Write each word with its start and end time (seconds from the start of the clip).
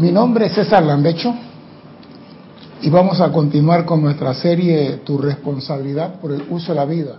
Mi 0.00 0.10
nombre 0.10 0.46
es 0.46 0.54
César 0.54 0.82
Landecho 0.82 1.34
y 2.80 2.88
vamos 2.88 3.20
a 3.20 3.30
continuar 3.30 3.84
con 3.84 4.00
nuestra 4.00 4.32
serie 4.32 5.02
Tu 5.04 5.18
responsabilidad 5.18 6.18
por 6.20 6.32
el 6.32 6.46
uso 6.48 6.72
de 6.72 6.76
la 6.76 6.86
vida. 6.86 7.18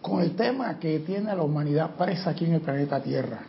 Con 0.00 0.22
el 0.22 0.36
tema 0.36 0.78
que 0.78 1.00
tiene 1.00 1.32
a 1.32 1.34
la 1.34 1.42
humanidad 1.42 1.96
presa 1.96 2.30
aquí 2.30 2.44
en 2.44 2.52
el 2.52 2.60
planeta 2.60 3.02
Tierra. 3.02 3.40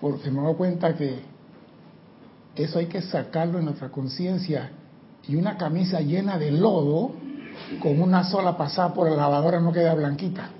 Porque 0.00 0.32
me 0.32 0.42
doy 0.42 0.54
cuenta 0.56 0.96
que 0.96 1.20
eso 2.56 2.80
hay 2.80 2.86
que 2.86 3.00
sacarlo 3.00 3.60
en 3.60 3.66
nuestra 3.66 3.90
conciencia 3.90 4.72
y 5.28 5.36
una 5.36 5.56
camisa 5.56 6.00
llena 6.00 6.38
de 6.38 6.50
lodo 6.50 7.12
con 7.80 8.02
una 8.02 8.24
sola 8.24 8.56
pasada 8.56 8.92
por 8.92 9.08
la 9.08 9.14
lavadora 9.14 9.60
no 9.60 9.72
queda 9.72 9.94
blanquita. 9.94 10.50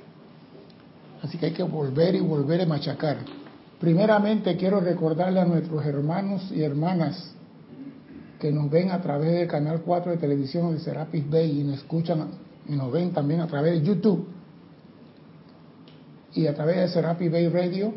Así 1.24 1.38
que 1.38 1.46
hay 1.46 1.52
que 1.54 1.64
volver 1.64 2.14
y 2.14 2.20
volver 2.20 2.60
a 2.60 2.66
machacar. 2.66 3.16
Primeramente 3.80 4.58
quiero 4.58 4.78
recordarle 4.80 5.40
a 5.40 5.46
nuestros 5.46 5.86
hermanos 5.86 6.52
y 6.54 6.62
hermanas 6.62 7.32
que 8.38 8.52
nos 8.52 8.70
ven 8.70 8.90
a 8.90 9.00
través 9.00 9.32
del 9.32 9.48
canal 9.48 9.80
4 9.80 10.12
de 10.12 10.18
televisión 10.18 10.74
de 10.74 10.80
Serapis 10.80 11.28
Bay 11.30 11.60
y 11.60 11.64
nos 11.64 11.78
escuchan 11.78 12.28
y 12.68 12.72
nos 12.72 12.92
ven 12.92 13.12
también 13.12 13.40
a 13.40 13.46
través 13.46 13.80
de 13.80 13.86
YouTube 13.86 14.28
y 16.34 16.46
a 16.46 16.54
través 16.54 16.76
de 16.76 16.88
Serapis 16.88 17.32
Bay 17.32 17.48
Radio, 17.48 17.94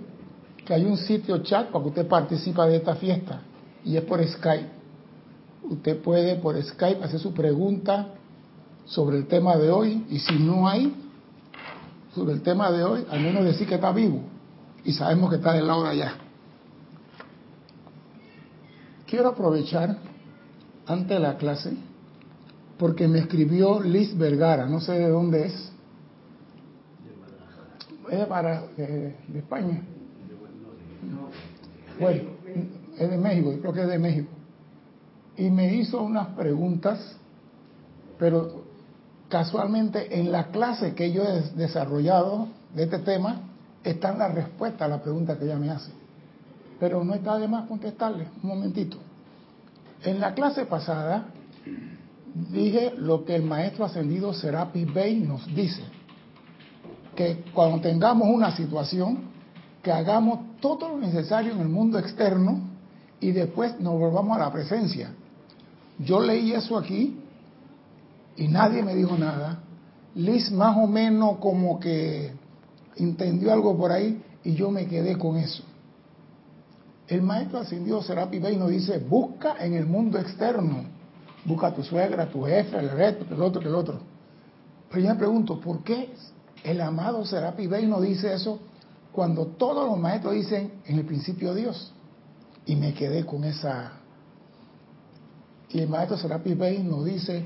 que 0.65 0.73
hay 0.73 0.85
un 0.85 0.95
sitio 0.95 1.39
chat 1.39 1.67
para 1.69 1.83
que 1.83 1.89
usted 1.89 2.07
participe 2.07 2.61
de 2.61 2.77
esta 2.77 2.95
fiesta 2.95 3.41
y 3.83 3.97
es 3.97 4.03
por 4.03 4.25
Skype. 4.25 4.69
Usted 5.63 6.01
puede 6.01 6.37
por 6.37 6.61
Skype 6.63 7.03
hacer 7.03 7.19
su 7.19 7.33
pregunta 7.33 8.07
sobre 8.85 9.17
el 9.17 9.27
tema 9.27 9.57
de 9.57 9.69
hoy 9.69 10.05
y 10.09 10.19
si 10.19 10.39
no 10.39 10.65
hay 10.65 10.95
sobre 12.15 12.35
el 12.35 12.41
tema 12.41 12.71
de 12.71 12.85
hoy, 12.85 13.05
al 13.09 13.19
menos 13.19 13.43
decir 13.43 13.67
que 13.67 13.75
está 13.75 13.91
vivo 13.91 14.32
y 14.85 14.93
sabemos 14.93 15.29
que 15.29 15.37
está 15.37 15.53
del 15.53 15.67
lado 15.67 15.83
de 15.83 15.89
allá. 15.89 16.13
Quiero 19.07 19.29
aprovechar 19.29 19.97
antes 20.87 21.09
de 21.09 21.19
la 21.19 21.37
clase 21.37 21.73
porque 22.77 23.07
me 23.07 23.19
escribió 23.19 23.79
Liz 23.81 24.17
Vergara, 24.17 24.65
no 24.65 24.81
sé 24.81 24.93
de 24.93 25.07
dónde 25.07 25.45
es. 25.45 25.71
Es 28.09 28.25
para 28.25 28.63
eh, 28.77 29.15
de 29.27 29.39
España. 29.39 29.81
Bueno, 31.99 32.23
es 32.97 33.09
de 33.09 33.17
México, 33.17 33.55
creo 33.61 33.73
que 33.73 33.81
es 33.83 33.87
de 33.87 33.99
México. 33.99 34.29
Y 35.37 35.49
me 35.49 35.73
hizo 35.75 36.01
unas 36.01 36.27
preguntas, 36.29 37.15
pero 38.19 38.63
casualmente 39.29 40.19
en 40.19 40.31
la 40.31 40.51
clase 40.51 40.93
que 40.93 41.11
yo 41.11 41.23
he 41.23 41.41
desarrollado 41.55 42.49
de 42.75 42.83
este 42.83 42.99
tema, 42.99 43.41
están 43.83 44.17
las 44.17 44.33
respuestas 44.33 44.81
a 44.81 44.87
la 44.87 45.01
pregunta 45.01 45.37
que 45.37 45.45
ella 45.45 45.57
me 45.57 45.69
hace. 45.69 45.91
Pero 46.79 47.03
no 47.03 47.13
está 47.13 47.37
de 47.37 47.47
más 47.47 47.67
contestarle, 47.67 48.27
un 48.41 48.49
momentito. 48.49 48.97
En 50.03 50.19
la 50.19 50.33
clase 50.33 50.65
pasada 50.65 51.27
dije 52.51 52.93
lo 52.97 53.23
que 53.25 53.35
el 53.35 53.43
maestro 53.43 53.85
ascendido 53.85 54.33
Serapi 54.33 54.85
Bey 54.85 55.19
nos 55.19 55.45
dice, 55.53 55.83
que 57.15 57.43
cuando 57.53 57.79
tengamos 57.81 58.27
una 58.27 58.55
situación, 58.55 59.31
que 59.81 59.91
hagamos 59.91 60.59
todo 60.59 60.89
lo 60.89 60.97
necesario 60.97 61.53
en 61.53 61.59
el 61.59 61.69
mundo 61.69 61.99
externo 61.99 62.61
y 63.19 63.31
después 63.31 63.79
nos 63.79 63.99
volvamos 63.99 64.37
a 64.37 64.41
la 64.41 64.51
presencia. 64.51 65.13
Yo 65.99 66.21
leí 66.21 66.53
eso 66.53 66.77
aquí 66.77 67.19
y 68.35 68.47
nadie 68.47 68.81
me 68.81 68.95
dijo 68.95 69.17
nada. 69.17 69.59
Liz 70.15 70.51
más 70.51 70.77
o 70.77 70.87
menos 70.87 71.37
como 71.37 71.79
que 71.79 72.33
entendió 72.95 73.51
algo 73.51 73.77
por 73.77 73.91
ahí 73.91 74.21
y 74.43 74.53
yo 74.53 74.71
me 74.71 74.87
quedé 74.87 75.17
con 75.17 75.37
eso. 75.37 75.63
El 77.07 77.21
maestro 77.21 77.59
ascendido 77.59 78.01
Serapi 78.01 78.39
Bey 78.39 78.55
nos 78.57 78.69
dice, 78.69 78.97
busca 78.97 79.55
en 79.63 79.73
el 79.73 79.85
mundo 79.85 80.17
externo, 80.17 80.83
busca 81.45 81.67
a 81.67 81.73
tu 81.75 81.83
suegra, 81.83 82.29
tu 82.29 82.43
jefe, 82.43 82.77
el 82.77 82.89
resto, 82.91 83.25
el 83.33 83.41
otro, 83.41 83.61
el 83.61 83.75
otro. 83.75 83.99
Pero 84.89 85.01
yo 85.01 85.09
me 85.09 85.15
pregunto, 85.15 85.59
¿por 85.59 85.83
qué 85.83 86.13
el 86.63 86.81
amado 86.81 87.25
Serapi 87.25 87.67
Bey 87.67 87.85
nos 87.87 88.01
dice 88.01 88.33
eso 88.33 88.59
cuando 89.11 89.47
todos 89.47 89.87
los 89.89 89.99
maestros 89.99 90.33
dicen 90.33 90.73
en 90.85 90.99
el 90.99 91.05
principio 91.05 91.53
Dios? 91.53 91.91
Y 92.65 92.75
me 92.75 92.93
quedé 92.93 93.25
con 93.25 93.43
esa... 93.43 93.93
Y 95.69 95.79
el 95.79 95.89
maestro 95.89 96.17
Serapi 96.17 96.53
Bey 96.53 96.83
nos 96.83 97.03
dice, 97.03 97.45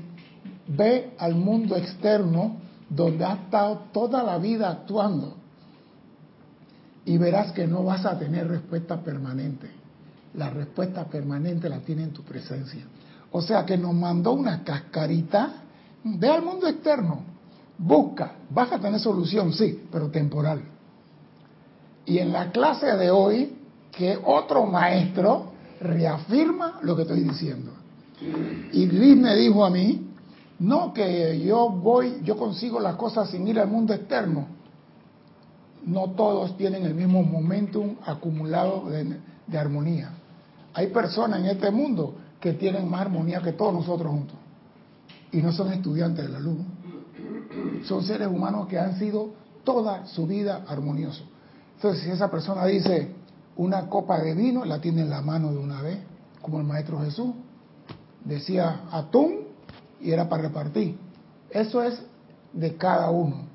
ve 0.68 1.14
al 1.18 1.34
mundo 1.34 1.76
externo 1.76 2.58
donde 2.88 3.24
ha 3.24 3.34
estado 3.34 3.86
toda 3.92 4.22
la 4.22 4.38
vida 4.38 4.70
actuando 4.70 5.37
y 7.04 7.16
verás 7.16 7.52
que 7.52 7.66
no 7.66 7.84
vas 7.84 8.04
a 8.04 8.18
tener 8.18 8.48
respuesta 8.48 9.02
permanente. 9.02 9.68
La 10.34 10.50
respuesta 10.50 11.04
permanente 11.04 11.68
la 11.68 11.78
tiene 11.78 12.04
en 12.04 12.12
tu 12.12 12.22
presencia. 12.22 12.82
O 13.32 13.42
sea 13.42 13.64
que 13.64 13.76
nos 13.76 13.94
mandó 13.94 14.32
una 14.32 14.62
cascarita, 14.62 15.52
ve 16.04 16.28
al 16.28 16.42
mundo 16.42 16.66
externo, 16.66 17.22
busca, 17.78 18.32
vas 18.50 18.72
a 18.72 18.78
tener 18.78 19.00
solución, 19.00 19.52
sí, 19.52 19.84
pero 19.90 20.08
temporal. 20.10 20.62
Y 22.06 22.18
en 22.18 22.32
la 22.32 22.50
clase 22.50 22.96
de 22.96 23.10
hoy, 23.10 23.56
que 23.92 24.18
otro 24.24 24.66
maestro 24.66 25.52
reafirma 25.80 26.78
lo 26.82 26.96
que 26.96 27.02
estoy 27.02 27.20
diciendo. 27.20 27.72
Y 28.72 28.86
Liz 28.86 29.16
me 29.16 29.34
dijo 29.36 29.64
a 29.64 29.70
mí, 29.70 30.08
no 30.58 30.92
que 30.92 31.40
yo 31.40 31.70
voy, 31.70 32.20
yo 32.24 32.36
consigo 32.36 32.80
las 32.80 32.96
cosas 32.96 33.30
sin 33.30 33.46
ir 33.46 33.60
al 33.60 33.68
mundo 33.68 33.94
externo 33.94 34.57
no 35.84 36.10
todos 36.10 36.56
tienen 36.56 36.84
el 36.84 36.94
mismo 36.94 37.22
momentum 37.22 37.96
acumulado 38.04 38.88
de, 38.90 39.58
armonía. 39.58 40.10
Hay 40.74 40.88
personas 40.88 41.40
en 41.40 41.46
este 41.46 41.70
mundo 41.70 42.14
que 42.40 42.52
tienen 42.52 42.88
más 42.88 43.02
armonía 43.02 43.40
que 43.40 43.52
todos 43.52 43.72
nosotros 43.72 44.12
juntos 44.12 44.36
y 45.32 45.38
no 45.38 45.52
son 45.52 45.72
estudiantes 45.72 46.26
de 46.26 46.30
la 46.30 46.40
luz. 46.40 46.58
Son 47.84 48.04
seres 48.04 48.28
humanos 48.28 48.68
que 48.68 48.78
han 48.78 48.98
sido 48.98 49.30
toda 49.64 50.06
su 50.06 50.26
vida 50.26 50.64
armoniosos. 50.68 51.24
Entonces, 51.76 52.04
si 52.04 52.10
esa 52.10 52.30
persona 52.30 52.64
dice 52.66 53.14
una 53.56 53.88
copa 53.88 54.20
de 54.20 54.34
vino, 54.34 54.64
la 54.64 54.80
tiene 54.80 55.02
en 55.02 55.10
la 55.10 55.22
mano 55.22 55.52
de 55.52 55.58
una 55.58 55.82
vez, 55.82 55.98
como 56.42 56.58
el 56.60 56.66
Maestro 56.66 57.00
Jesús. 57.00 57.34
Decía 58.24 58.82
atún 58.90 59.48
y 60.00 60.10
era 60.10 60.28
para 60.28 60.42
repartir. 60.42 60.98
Eso 61.50 61.82
es 61.82 62.00
de 62.52 62.76
cada 62.76 63.10
uno 63.10 63.47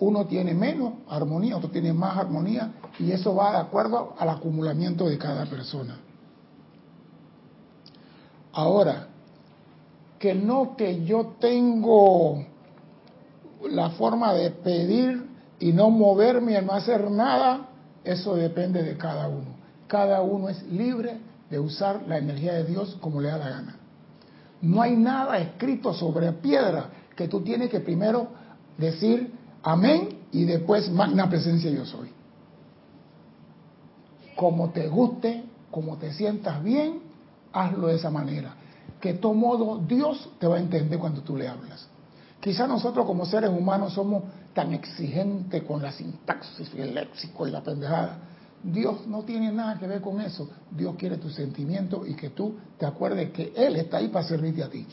uno 0.00 0.26
tiene 0.26 0.54
menos 0.54 0.94
armonía, 1.08 1.56
otro 1.56 1.70
tiene 1.70 1.92
más 1.92 2.16
armonía, 2.16 2.72
y 2.98 3.12
eso 3.12 3.34
va 3.34 3.52
de 3.52 3.58
acuerdo 3.58 4.14
al 4.18 4.30
acumulamiento 4.30 5.08
de 5.08 5.18
cada 5.18 5.46
persona. 5.46 5.98
Ahora, 8.52 9.08
que 10.18 10.34
no 10.34 10.76
que 10.76 11.04
yo 11.04 11.34
tengo 11.38 12.44
la 13.70 13.90
forma 13.90 14.32
de 14.34 14.50
pedir 14.50 15.28
y 15.58 15.72
no 15.72 15.90
moverme 15.90 16.58
y 16.58 16.64
no 16.64 16.72
hacer 16.72 17.10
nada, 17.10 17.68
eso 18.02 18.34
depende 18.34 18.82
de 18.82 18.96
cada 18.96 19.28
uno. 19.28 19.60
Cada 19.86 20.22
uno 20.22 20.48
es 20.48 20.62
libre 20.64 21.18
de 21.50 21.58
usar 21.58 22.02
la 22.06 22.18
energía 22.18 22.54
de 22.54 22.64
Dios 22.64 22.96
como 23.00 23.20
le 23.20 23.28
da 23.28 23.38
la 23.38 23.50
gana. 23.50 23.76
No 24.62 24.82
hay 24.82 24.96
nada 24.96 25.38
escrito 25.38 25.92
sobre 25.92 26.32
piedra 26.32 26.90
que 27.16 27.28
tú 27.28 27.40
tienes 27.42 27.70
que 27.70 27.80
primero 27.80 28.28
decir, 28.78 29.32
Amén. 29.62 30.20
Y 30.32 30.44
después, 30.44 30.90
magna 30.90 31.28
presencia 31.28 31.70
yo 31.70 31.84
soy. 31.84 32.10
Como 34.36 34.70
te 34.70 34.88
guste, 34.88 35.44
como 35.70 35.96
te 35.96 36.12
sientas 36.12 36.62
bien, 36.62 37.00
hazlo 37.52 37.88
de 37.88 37.96
esa 37.96 38.10
manera. 38.10 38.54
Que 39.00 39.14
de 39.14 39.18
todo 39.18 39.34
modo 39.34 39.78
Dios 39.78 40.30
te 40.38 40.46
va 40.46 40.56
a 40.56 40.60
entender 40.60 40.98
cuando 40.98 41.22
tú 41.22 41.36
le 41.36 41.48
hablas. 41.48 41.88
Quizá 42.40 42.66
nosotros 42.66 43.06
como 43.06 43.26
seres 43.26 43.50
humanos 43.50 43.92
somos 43.92 44.24
tan 44.54 44.72
exigentes 44.72 45.62
con 45.64 45.82
la 45.82 45.92
sintaxis 45.92 46.72
el 46.74 46.94
léxico 46.94 47.46
y 47.46 47.50
la 47.50 47.62
pendejada. 47.62 48.18
Dios 48.62 49.06
no 49.06 49.22
tiene 49.22 49.52
nada 49.52 49.78
que 49.78 49.86
ver 49.86 50.00
con 50.00 50.20
eso. 50.20 50.48
Dios 50.70 50.94
quiere 50.96 51.16
tu 51.16 51.30
sentimiento 51.30 52.06
y 52.06 52.14
que 52.14 52.30
tú 52.30 52.56
te 52.78 52.86
acuerdes 52.86 53.30
que 53.30 53.52
Él 53.56 53.76
está 53.76 53.98
ahí 53.98 54.08
para 54.08 54.26
servirte 54.26 54.62
a 54.62 54.68
ti. 54.68 54.86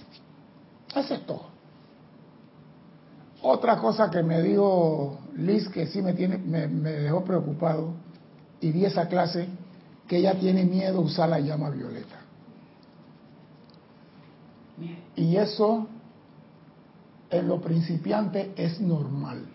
Eso 0.93 1.13
es 1.13 1.25
todo. 1.25 1.46
Otra 3.49 3.77
cosa 3.77 4.09
que 4.09 4.21
me 4.23 4.41
dijo 4.41 5.19
Liz 5.37 5.69
que 5.69 5.87
sí 5.87 6.01
me, 6.01 6.11
tiene, 6.11 6.37
me, 6.37 6.67
dejó 6.67 7.23
preocupado 7.23 7.93
y 8.59 8.73
di 8.73 8.83
esa 8.83 9.07
clase, 9.07 9.47
que 10.05 10.17
ella 10.17 10.37
tiene 10.37 10.65
miedo 10.65 10.97
a 10.97 11.01
usar 11.01 11.29
la 11.29 11.39
llama 11.39 11.69
violeta. 11.69 12.17
Y 15.15 15.37
eso 15.37 15.87
en 17.29 17.47
lo 17.47 17.61
principiante 17.61 18.51
es 18.57 18.81
normal. 18.81 19.45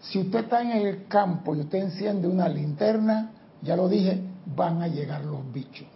Si 0.00 0.20
usted 0.20 0.40
está 0.40 0.62
en 0.62 0.70
el 0.70 1.06
campo 1.08 1.54
y 1.54 1.60
usted 1.60 1.78
enciende 1.78 2.26
una 2.26 2.48
linterna, 2.48 3.32
ya 3.60 3.76
lo 3.76 3.86
dije, 3.86 4.18
van 4.56 4.80
a 4.80 4.88
llegar 4.88 5.26
los 5.26 5.52
bichos. 5.52 5.88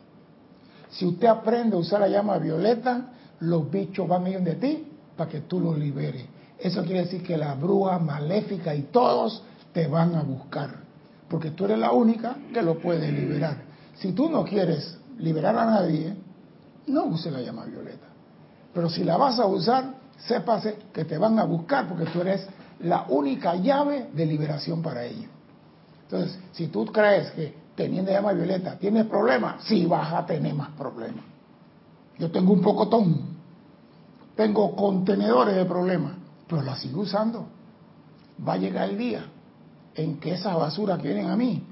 Si 0.90 1.06
usted 1.06 1.26
aprende 1.26 1.74
a 1.74 1.78
usar 1.78 2.00
la 2.00 2.08
llama 2.08 2.36
violeta, 2.36 3.12
los 3.40 3.70
bichos 3.70 4.06
van 4.06 4.26
a 4.26 4.28
ir 4.28 4.40
de 4.40 4.56
ti 4.56 4.86
para 5.16 5.30
que 5.30 5.40
tú 5.40 5.58
los 5.58 5.78
liberes. 5.78 6.35
Eso 6.58 6.82
quiere 6.84 7.02
decir 7.02 7.22
que 7.22 7.36
la 7.36 7.54
bruja 7.54 7.98
maléfica 7.98 8.74
y 8.74 8.82
todos 8.84 9.42
te 9.72 9.86
van 9.86 10.14
a 10.14 10.22
buscar. 10.22 10.86
porque 11.28 11.50
tú 11.50 11.64
eres 11.64 11.78
la 11.78 11.90
única 11.90 12.36
que 12.52 12.62
lo 12.62 12.78
puede 12.78 13.10
liberar. 13.10 13.56
Si 13.96 14.12
tú 14.12 14.30
no 14.30 14.44
quieres 14.44 14.98
liberar 15.18 15.56
a 15.58 15.64
nadie, 15.64 16.14
no 16.86 17.04
use 17.06 17.30
la 17.30 17.40
llama 17.40 17.64
violeta. 17.64 18.06
Pero 18.72 18.88
si 18.88 19.02
la 19.02 19.16
vas 19.16 19.38
a 19.40 19.46
usar, 19.46 19.94
sépase 20.18 20.76
que 20.92 21.04
te 21.04 21.18
van 21.18 21.38
a 21.38 21.44
buscar 21.44 21.88
porque 21.88 22.04
tú 22.06 22.20
eres 22.20 22.46
la 22.80 23.06
única 23.08 23.56
llave 23.56 24.10
de 24.12 24.26
liberación 24.26 24.82
para 24.82 25.04
ellos. 25.04 25.30
Entonces, 26.02 26.38
si 26.52 26.68
tú 26.68 26.86
crees 26.86 27.30
que 27.32 27.54
teniendo 27.74 28.12
llama 28.12 28.32
violeta 28.32 28.78
tienes 28.78 29.06
problemas, 29.06 29.64
sí 29.64 29.86
vas 29.86 30.12
a 30.12 30.24
tener 30.24 30.54
más 30.54 30.70
problemas. 30.70 31.24
Yo 32.18 32.30
tengo 32.30 32.52
un 32.52 32.62
pocotón, 32.62 33.36
tengo 34.36 34.76
contenedores 34.76 35.56
de 35.56 35.64
problemas, 35.64 36.12
pero 36.48 36.62
la 36.62 36.76
sigo 36.76 37.02
usando. 37.02 37.46
Va 38.46 38.54
a 38.54 38.56
llegar 38.58 38.90
el 38.90 38.98
día 38.98 39.24
en 39.94 40.18
que 40.18 40.34
esas 40.34 40.54
basuras 40.54 41.00
que 41.00 41.08
vienen 41.08 41.30
a 41.30 41.36
mí 41.36 41.62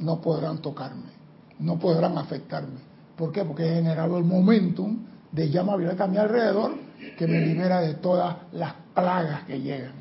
no 0.00 0.20
podrán 0.20 0.58
tocarme, 0.58 1.10
no 1.58 1.78
podrán 1.78 2.16
afectarme. 2.18 2.80
¿Por 3.16 3.32
qué? 3.32 3.44
Porque 3.44 3.64
he 3.64 3.74
generado 3.74 4.18
el 4.18 4.24
momentum 4.24 4.98
de 5.30 5.50
llama 5.50 5.76
violeta 5.76 6.04
a 6.04 6.08
mi 6.08 6.16
alrededor 6.16 6.74
que 7.18 7.26
me 7.26 7.40
libera 7.40 7.80
de 7.80 7.94
todas 7.94 8.36
las 8.52 8.74
plagas 8.94 9.44
que 9.44 9.60
llegan. 9.60 9.92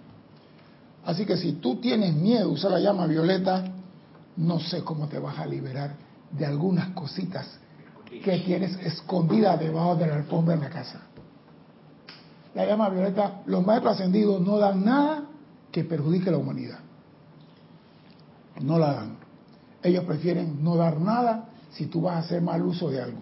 Así 1.06 1.26
que 1.26 1.36
si 1.36 1.54
tú 1.54 1.78
tienes 1.78 2.14
miedo 2.14 2.48
de 2.48 2.54
usar 2.54 2.72
la 2.72 2.80
llama 2.80 3.08
violeta, 3.08 3.64
no 4.38 4.60
sé 4.60 4.84
cómo 4.84 5.08
te 5.08 5.20
vas 5.20 5.40
a 5.40 5.46
liberar 5.46 5.96
de 6.32 6.46
algunas 6.46 6.90
cositas 6.90 7.60
que 8.24 8.40
tienes 8.40 8.78
escondidas 8.86 9.60
debajo 9.60 9.96
de 9.96 10.08
la 10.08 10.16
alfombra 10.16 10.54
en 10.54 10.62
la 10.62 10.70
casa. 10.70 11.02
La 12.54 12.66
llama 12.66 12.90
violeta, 12.90 13.42
los 13.46 13.66
maestros 13.66 13.94
ascendidos 13.94 14.42
no 14.42 14.58
dan 14.58 14.84
nada 14.84 15.24
que 15.72 15.84
perjudique 15.84 16.30
a 16.30 16.34
la 16.34 16.38
humanidad. 16.38 16.80
No 18.62 18.78
la 18.78 18.94
dan. 18.94 19.18
Ellos 19.82 20.04
prefieren 20.04 20.64
no 20.64 20.76
dar 20.76 21.00
nada 21.00 21.50
si 21.72 21.86
tú 21.86 22.02
vas 22.02 22.16
a 22.16 22.20
hacer 22.20 22.42
mal 22.42 22.62
uso 22.62 22.90
de 22.90 23.02
algo. 23.02 23.22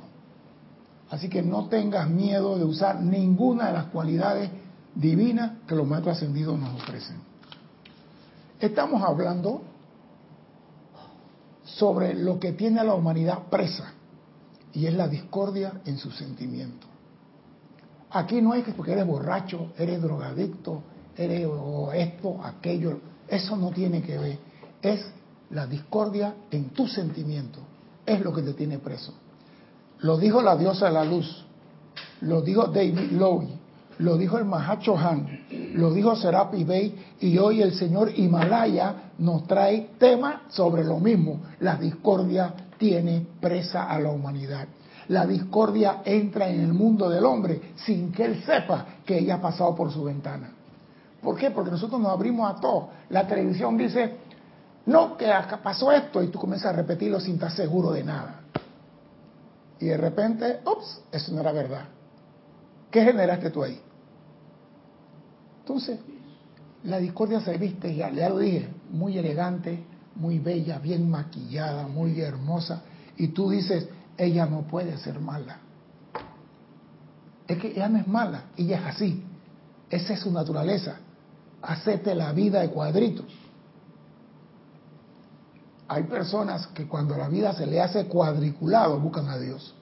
Así 1.12 1.30
que 1.30 1.42
no 1.42 1.68
tengas 1.68 2.10
miedo 2.10 2.58
de 2.58 2.64
usar 2.64 3.02
ninguna 3.02 3.68
de 3.68 3.74
las 3.74 3.86
cualidades 3.86 4.50
divinas 4.96 5.52
que 5.68 5.76
los 5.76 5.88
maestros 5.88 6.18
ascendidos 6.18 6.60
nos 6.60 6.82
ofrecen. 6.82 7.18
Estamos 8.60 9.02
hablando 9.04 9.62
sobre 11.64 12.14
lo 12.14 12.40
que 12.40 12.52
tiene 12.54 12.80
a 12.80 12.84
la 12.84 12.96
humanidad 12.96 13.44
presa 13.50 13.94
y 14.74 14.86
es 14.86 14.94
la 14.94 15.08
discordia 15.08 15.82
en 15.86 15.98
sus 15.98 16.16
sentimientos. 16.18 16.89
Aquí 18.12 18.42
no 18.42 18.54
es 18.54 18.66
que 18.66 18.72
porque 18.72 18.94
eres 18.94 19.06
borracho, 19.06 19.72
eres 19.78 20.02
drogadicto, 20.02 20.82
eres 21.16 21.48
esto, 21.94 22.44
aquello, 22.44 23.00
eso 23.28 23.56
no 23.56 23.70
tiene 23.70 24.02
que 24.02 24.18
ver. 24.18 24.40
Es 24.82 25.06
la 25.52 25.68
discordia 25.68 26.36
en 26.50 26.70
tus 26.70 26.94
sentimientos, 26.94 27.62
es 28.06 28.22
lo 28.22 28.34
que 28.34 28.42
te 28.42 28.54
tiene 28.54 28.80
preso. 28.80 29.14
Lo 30.00 30.18
dijo 30.18 30.42
la 30.42 30.56
diosa 30.56 30.88
de 30.88 30.94
la 30.94 31.04
luz, 31.04 31.46
lo 32.22 32.42
dijo 32.42 32.68
David 32.68 33.12
Lowe, 33.12 33.48
lo 34.00 34.18
dijo 34.18 34.38
el 34.38 34.46
Mahacho 34.46 34.98
Han, 34.98 35.46
lo 35.74 35.94
dijo 35.94 36.16
Serapi 36.16 36.64
Bey 36.64 36.96
y 37.20 37.38
hoy 37.38 37.62
el 37.62 37.74
señor 37.74 38.12
Himalaya 38.18 39.12
nos 39.18 39.46
trae 39.46 39.90
tema 40.00 40.44
sobre 40.48 40.86
lo 40.86 41.00
mismo. 41.00 41.42
La 41.60 41.76
discordia 41.76 42.54
tiene 42.78 43.28
presa 43.42 43.90
a 43.90 44.00
la 44.00 44.10
humanidad. 44.10 44.68
La 45.10 45.26
discordia 45.26 46.02
entra 46.06 46.50
en 46.50 46.62
el 46.62 46.74
mundo 46.74 47.10
del 47.10 47.26
hombre 47.26 47.74
sin 47.76 48.12
que 48.12 48.26
él 48.26 48.44
sepa 48.44 48.86
que 49.06 49.18
ella 49.18 49.36
ha 49.36 49.42
pasado 49.42 49.76
por 49.76 49.92
su 49.92 50.04
ventana. 50.04 50.52
¿Por 51.22 51.36
qué? 51.36 51.52
Porque 51.52 51.72
nosotros 51.72 52.00
nos 52.00 52.12
abrimos 52.12 52.50
a 52.50 52.62
todo. 52.62 52.90
La 53.10 53.28
televisión 53.28 53.76
dice, 53.76 54.18
no, 54.86 55.18
que 55.18 55.28
pasó 55.62 55.92
esto, 55.92 56.24
y 56.24 56.28
tú 56.28 56.40
comienzas 56.40 56.74
a 56.74 56.78
repetirlo 56.78 57.20
sin 57.20 57.36
estar 57.36 57.52
seguro 57.52 57.92
de 57.92 58.04
nada. 58.04 58.42
Y 59.80 59.86
de 59.86 59.98
repente, 59.98 60.60
ups, 60.66 61.02
eso 61.12 61.34
no 61.34 61.42
era 61.42 61.52
verdad. 61.52 61.86
¿Qué 62.92 63.04
generaste 63.04 63.50
tú 63.50 63.64
ahí? 63.64 63.80
Entonces, 65.62 66.00
la 66.84 66.98
discordia 66.98 67.42
se 67.42 67.58
viste, 67.58 67.96
ya, 67.96 68.12
ya 68.12 68.30
lo 68.30 68.40
dije, 68.40 68.70
muy 68.92 69.18
elegante, 69.18 69.84
muy 70.16 70.40
bella, 70.40 70.80
bien 70.80 71.10
maquillada, 71.10 71.88
muy 71.88 72.20
hermosa, 72.22 72.84
y 73.18 73.30
tú 73.30 73.50
dices, 73.50 73.88
ella 74.20 74.46
no 74.46 74.62
puede 74.62 74.98
ser 74.98 75.20
mala. 75.20 75.58
Es 77.48 77.58
que 77.58 77.70
ella 77.72 77.88
no 77.88 77.98
es 77.98 78.08
mala, 78.08 78.44
ella 78.58 78.80
es 78.80 78.96
así. 78.96 79.24
Esa 79.90 80.14
es 80.14 80.20
su 80.20 80.32
naturaleza. 80.32 80.98
Hacete 81.62 82.14
la 82.14 82.32
vida 82.32 82.60
de 82.60 82.70
cuadritos. 82.70 83.26
Hay 85.88 86.04
personas 86.04 86.68
que 86.68 86.88
cuando 86.88 87.18
la 87.18 87.28
vida 87.30 87.54
se 87.54 87.66
le 87.66 87.82
hace 87.82 88.06
cuadriculado 88.06 89.00
buscan 89.00 89.30
a 89.30 89.38
Dios. 89.38 89.74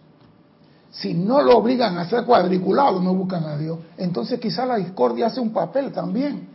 Si 0.92 1.14
no 1.14 1.42
lo 1.42 1.58
obligan 1.58 1.98
a 1.98 2.02
hacer 2.02 2.24
cuadriculado, 2.24 3.02
no 3.02 3.14
buscan 3.14 3.44
a 3.44 3.58
Dios. 3.58 3.80
Entonces 3.98 4.40
quizá 4.40 4.66
la 4.66 4.78
discordia 4.78 5.28
hace 5.28 5.42
un 5.42 5.52
papel 5.52 5.92
también 5.92 6.48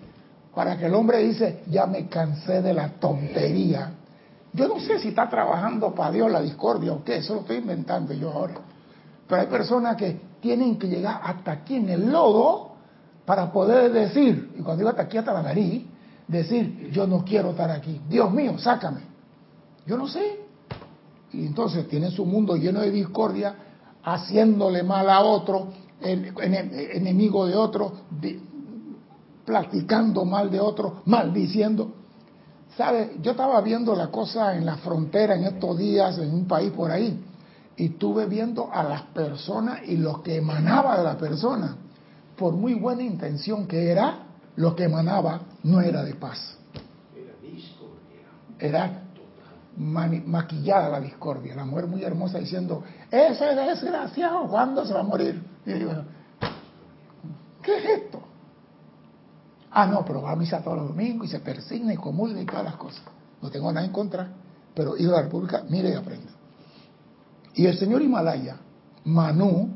para 0.55 0.79
que 0.79 0.87
el 0.87 0.95
hombre 0.95 1.19
dice, 1.19 1.65
ya 1.69 1.87
me 1.87 2.09
cansé 2.09 2.63
de 2.63 2.73
la 2.73 2.89
tontería 2.89 3.93
yo 4.53 4.69
no 4.69 4.79
sé 4.81 4.99
si 4.99 5.09
está 5.09 5.29
trabajando 5.29 5.95
para 5.95 6.11
Dios 6.11 6.31
la 6.31 6.41
discordia 6.43 6.93
o 6.93 7.03
qué, 7.03 7.17
eso 7.17 7.35
lo 7.35 7.41
estoy 7.41 7.57
inventando 7.57 8.13
yo 8.13 8.31
ahora. 8.31 8.55
Pero 9.27 9.41
hay 9.41 9.47
personas 9.47 9.97
que 9.97 10.21
tienen 10.41 10.79
que 10.79 10.89
llegar 10.89 11.21
hasta 11.23 11.53
aquí 11.53 11.77
en 11.77 11.89
el 11.89 12.11
lodo 12.11 12.73
para 13.25 13.51
poder 13.51 13.93
decir, 13.93 14.53
y 14.59 14.63
cuando 14.63 14.79
digo 14.79 14.91
hasta 14.91 15.03
aquí, 15.03 15.17
hasta 15.17 15.33
la 15.33 15.43
nariz, 15.43 15.85
decir, 16.27 16.91
yo 16.93 17.07
no 17.07 17.25
quiero 17.25 17.51
estar 17.51 17.71
aquí. 17.71 18.01
Dios 18.09 18.31
mío, 18.33 18.59
sácame. 18.59 19.01
Yo 19.87 19.97
no 19.97 20.07
sé. 20.07 20.41
Y 21.33 21.47
entonces 21.47 21.89
tiene 21.89 22.11
su 22.11 22.27
mundo 22.27 22.57
lleno 22.57 22.81
de 22.81 22.91
discordia, 22.91 23.55
haciéndole 24.03 24.83
mal 24.83 25.09
a 25.09 25.21
otro, 25.21 25.69
enemigo 26.03 27.47
de 27.47 27.57
otro, 27.57 27.93
platicando 29.47 30.25
mal 30.25 30.51
de 30.51 30.61
otro, 30.61 31.03
maldiciendo. 31.07 31.95
¿Sabe? 32.77 33.17
Yo 33.21 33.33
estaba 33.33 33.61
viendo 33.61 33.95
la 33.95 34.09
cosa 34.09 34.57
en 34.57 34.65
la 34.65 34.77
frontera 34.77 35.35
en 35.35 35.45
estos 35.45 35.77
días, 35.77 36.19
en 36.19 36.33
un 36.33 36.47
país 36.47 36.73
por 36.73 36.91
ahí, 36.91 37.23
y 37.77 37.87
estuve 37.87 38.27
viendo 38.27 38.73
a 38.73 38.83
las 38.83 39.03
personas 39.03 39.81
y 39.87 39.97
lo 39.97 40.23
que 40.23 40.37
emanaba 40.37 40.99
de 40.99 41.05
la 41.05 41.19
persona. 41.19 41.77
Por 42.37 42.55
muy 42.55 42.75
buena 42.75 43.03
intención 43.03 43.67
que 43.67 43.91
era, 43.91 44.27
lo 44.57 44.75
que 44.75 44.85
emanaba 44.85 45.41
no 45.63 45.81
era 45.81 46.03
de 46.03 46.15
paz. 46.15 46.57
Era 48.59 49.03
maquillada 49.77 50.89
la 50.89 51.01
discordia. 51.01 51.55
La 51.55 51.65
mujer 51.65 51.87
muy 51.87 52.03
hermosa 52.03 52.39
diciendo, 52.39 52.83
ese 53.11 53.55
desgraciado, 53.55 54.47
¿cuándo 54.47 54.85
se 54.85 54.95
va 54.95 55.01
a 55.01 55.05
morir? 55.05 55.43
Y 55.67 55.73
digo, 55.73 55.93
¿qué 57.63 57.79
es 57.79 57.85
esto? 58.03 58.32
Ah, 59.75 59.87
no, 59.87 60.05
pero 60.05 60.21
va 60.23 60.33
a 60.33 60.37
misa 60.37 60.61
todos 60.63 60.77
los 60.77 60.89
domingos 60.89 61.29
y 61.29 61.31
se 61.31 61.41
persigna 61.41 61.95
y 61.95 61.97
comulga 61.97 62.41
y 62.41 62.45
todas 62.45 62.65
las 62.65 62.77
cosas. 62.77 63.03
No 63.41 63.51
tengo 63.51 63.73
nada 63.73 63.87
en 63.87 63.93
contra, 63.93 64.29
pero 64.75 64.97
ir 64.97 65.09
a 65.09 65.13
la 65.13 65.23
República, 65.23 65.65
mire 65.69 65.91
y 65.91 65.95
aprenda. 65.95 66.31
Y 67.55 67.67
el 67.67 67.79
señor 67.79 68.03
Himalaya, 68.03 68.57
Manu, 69.05 69.71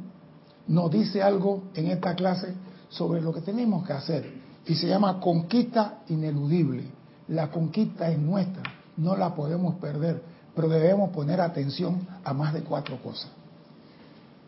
nos 0.68 0.90
dice 0.90 1.22
algo 1.22 1.64
en 1.74 1.88
esta 1.88 2.14
clase 2.14 2.54
sobre 2.88 3.20
lo 3.20 3.32
que 3.32 3.40
tenemos 3.40 3.86
que 3.86 3.92
hacer. 3.92 4.34
Y 4.66 4.74
se 4.74 4.86
llama 4.86 5.20
conquista 5.20 6.00
ineludible. 6.08 6.84
La 7.28 7.50
conquista 7.50 8.10
es 8.10 8.18
nuestra, 8.18 8.62
no 8.96 9.16
la 9.16 9.34
podemos 9.34 9.76
perder, 9.76 10.22
pero 10.54 10.68
debemos 10.68 11.10
poner 11.10 11.40
atención 11.40 12.06
a 12.24 12.32
más 12.32 12.52
de 12.52 12.62
cuatro 12.62 13.02
cosas. 13.02 13.30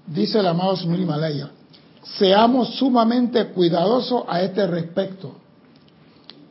Dice 0.06 0.38
el 0.38 0.46
amado 0.46 0.76
señor 0.76 0.98
Himalaya, 0.98 1.50
seamos 2.02 2.76
sumamente 2.76 3.48
cuidadosos 3.48 4.24
a 4.28 4.42
este 4.42 4.66
respecto 4.66 5.34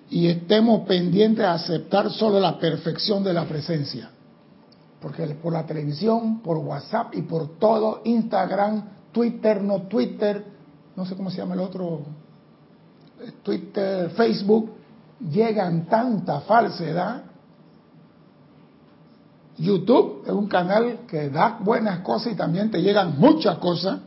y 0.09 0.27
estemos 0.27 0.87
pendientes 0.87 1.43
a 1.45 1.53
aceptar 1.53 2.11
solo 2.11 2.39
la 2.39 2.57
perfección 2.59 3.23
de 3.23 3.33
la 3.33 3.45
presencia. 3.45 4.09
Porque 5.01 5.25
por 5.35 5.53
la 5.53 5.65
televisión, 5.65 6.39
por 6.39 6.57
WhatsApp 6.57 7.13
y 7.15 7.21
por 7.21 7.59
todo, 7.59 8.01
Instagram, 8.05 8.83
Twitter, 9.11 9.61
no 9.61 9.83
Twitter, 9.83 10.43
no 10.95 11.05
sé 11.05 11.15
cómo 11.15 11.29
se 11.29 11.37
llama 11.37 11.55
el 11.55 11.59
otro, 11.59 12.01
Twitter, 13.43 14.09
Facebook, 14.11 14.71
llegan 15.31 15.85
tanta 15.85 16.41
falsedad. 16.41 17.23
YouTube 19.57 20.23
es 20.25 20.31
un 20.31 20.47
canal 20.47 20.99
que 21.07 21.29
da 21.29 21.57
buenas 21.59 21.99
cosas 21.99 22.33
y 22.33 22.35
también 22.35 22.71
te 22.71 22.81
llegan 22.81 23.19
muchas 23.19 23.57
cosas 23.57 23.99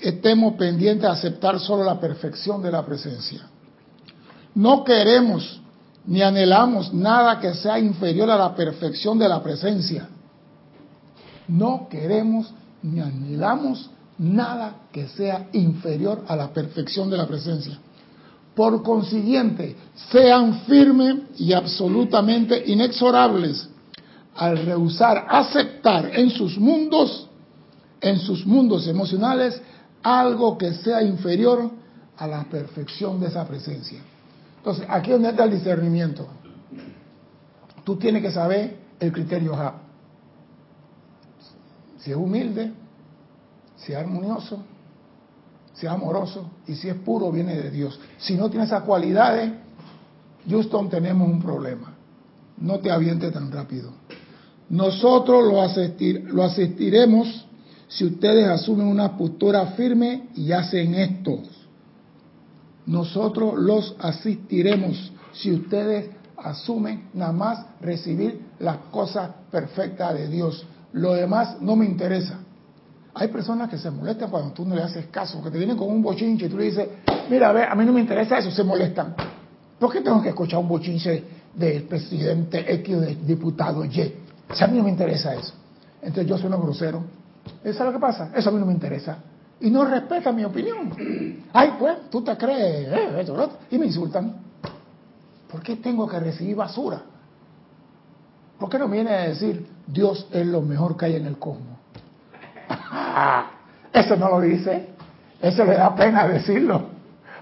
estemos 0.00 0.54
pendientes 0.54 1.02
de 1.02 1.08
aceptar 1.08 1.58
solo 1.60 1.84
la 1.84 2.00
perfección 2.00 2.62
de 2.62 2.70
la 2.70 2.84
presencia. 2.84 3.46
No 4.54 4.84
queremos 4.84 5.60
ni 6.06 6.22
anhelamos 6.22 6.92
nada 6.92 7.38
que 7.38 7.54
sea 7.54 7.78
inferior 7.78 8.30
a 8.30 8.36
la 8.36 8.54
perfección 8.54 9.18
de 9.18 9.28
la 9.28 9.42
presencia. 9.42 10.08
No 11.48 11.88
queremos 11.88 12.52
ni 12.82 13.00
anhelamos 13.00 13.90
nada 14.18 14.76
que 14.92 15.08
sea 15.08 15.48
inferior 15.52 16.24
a 16.28 16.36
la 16.36 16.52
perfección 16.52 17.10
de 17.10 17.16
la 17.16 17.26
presencia. 17.26 17.78
Por 18.54 18.82
consiguiente, 18.82 19.76
sean 20.10 20.60
firmes 20.66 21.16
y 21.38 21.52
absolutamente 21.52 22.62
inexorables 22.66 23.68
al 24.34 24.58
rehusar 24.64 25.26
aceptar 25.28 26.10
en 26.18 26.30
sus 26.30 26.58
mundos, 26.58 27.28
en 28.00 28.18
sus 28.18 28.44
mundos 28.46 28.86
emocionales, 28.86 29.60
algo 30.02 30.56
que 30.56 30.74
sea 30.74 31.02
inferior 31.02 31.70
a 32.16 32.26
la 32.26 32.44
perfección 32.44 33.20
de 33.20 33.28
esa 33.28 33.46
presencia. 33.46 34.00
Entonces, 34.58 34.84
aquí 34.88 35.10
es 35.10 35.16
donde 35.16 35.30
está 35.30 35.44
el 35.44 35.52
discernimiento. 35.52 36.28
Tú 37.84 37.96
tienes 37.96 38.22
que 38.22 38.30
saber 38.30 38.76
el 38.98 39.12
criterio 39.12 39.54
H. 39.54 39.76
Si 41.98 42.10
es 42.10 42.16
humilde, 42.16 42.72
si 43.76 43.92
es 43.92 43.98
armonioso, 43.98 44.62
si 45.74 45.86
es 45.86 45.92
amoroso 45.92 46.50
y 46.66 46.74
si 46.74 46.88
es 46.88 46.96
puro, 46.96 47.32
viene 47.32 47.56
de 47.56 47.70
Dios. 47.70 47.98
Si 48.18 48.34
no 48.34 48.50
tiene 48.50 48.66
esas 48.66 48.82
cualidades, 48.82 49.52
Houston, 50.48 50.90
tenemos 50.90 51.28
un 51.28 51.40
problema. 51.40 51.94
No 52.58 52.80
te 52.80 52.90
avientes 52.90 53.32
tan 53.32 53.50
rápido. 53.50 53.90
Nosotros 54.68 55.44
lo, 55.44 56.34
lo 56.34 56.44
asistiremos 56.44 57.46
si 57.90 58.04
ustedes 58.04 58.48
asumen 58.48 58.86
una 58.86 59.16
postura 59.16 59.66
firme 59.72 60.28
y 60.36 60.52
hacen 60.52 60.94
esto. 60.94 61.40
Nosotros 62.86 63.58
los 63.58 63.96
asistiremos 63.98 65.12
si 65.32 65.50
ustedes 65.52 66.08
asumen 66.36 67.08
nada 67.14 67.32
más 67.32 67.66
recibir 67.80 68.42
las 68.60 68.76
cosas 68.92 69.30
perfectas 69.50 70.14
de 70.14 70.28
Dios. 70.28 70.64
Lo 70.92 71.14
demás 71.14 71.60
no 71.60 71.74
me 71.74 71.84
interesa. 71.84 72.38
Hay 73.12 73.26
personas 73.26 73.68
que 73.68 73.76
se 73.76 73.90
molestan 73.90 74.30
cuando 74.30 74.52
tú 74.52 74.64
no 74.64 74.76
le 74.76 74.82
haces 74.82 75.06
caso, 75.06 75.42
que 75.42 75.50
te 75.50 75.58
vienen 75.58 75.76
con 75.76 75.88
un 75.88 76.00
bochinche 76.00 76.46
y 76.46 76.48
tú 76.48 76.58
le 76.58 76.66
dices, 76.66 76.88
mira, 77.28 77.50
a 77.50 77.72
a 77.72 77.74
mí 77.74 77.84
no 77.84 77.92
me 77.92 78.00
interesa 78.00 78.38
eso, 78.38 78.52
se 78.52 78.62
molestan. 78.62 79.16
¿Por 79.80 79.92
qué 79.92 80.00
tengo 80.00 80.22
que 80.22 80.28
escuchar 80.28 80.60
un 80.60 80.68
bochinche 80.68 81.24
del 81.56 81.82
presidente 81.82 82.72
X 82.72 82.94
o 82.94 83.00
del 83.00 83.26
diputado 83.26 83.84
Y? 83.84 84.14
Si 84.54 84.62
a 84.62 84.68
mí 84.68 84.78
no 84.78 84.84
me 84.84 84.90
interesa 84.90 85.34
eso. 85.34 85.54
Entonces 86.00 86.28
yo 86.28 86.38
soy 86.38 86.52
un 86.52 86.62
grosero. 86.62 87.19
Eso 87.64 87.78
es 87.78 87.80
lo 87.80 87.92
que 87.92 87.98
pasa. 87.98 88.30
Eso 88.34 88.50
a 88.50 88.52
mí 88.52 88.58
no 88.58 88.66
me 88.66 88.72
interesa. 88.72 89.18
Y 89.60 89.70
no 89.70 89.84
respeta 89.84 90.32
mi 90.32 90.44
opinión. 90.44 90.92
Ay, 91.52 91.74
pues, 91.78 92.10
tú 92.10 92.22
te 92.22 92.36
crees, 92.36 92.88
eh, 92.90 93.48
y 93.70 93.78
me 93.78 93.86
insultan. 93.86 94.34
¿Por 95.50 95.62
qué 95.62 95.76
tengo 95.76 96.08
que 96.08 96.18
recibir 96.18 96.56
basura? 96.56 97.02
¿Por 98.58 98.70
qué 98.70 98.78
no 98.78 98.88
viene 98.88 99.10
a 99.10 99.28
decir, 99.28 99.66
Dios 99.86 100.26
es 100.32 100.46
lo 100.46 100.62
mejor 100.62 100.96
que 100.96 101.06
hay 101.06 101.16
en 101.16 101.26
el 101.26 101.38
cosmos? 101.38 101.78
Eso 103.92 104.16
no 104.16 104.28
lo 104.30 104.40
dice. 104.40 104.88
Eso 105.40 105.64
le 105.64 105.74
da 105.74 105.94
pena 105.94 106.28
decirlo 106.28 106.82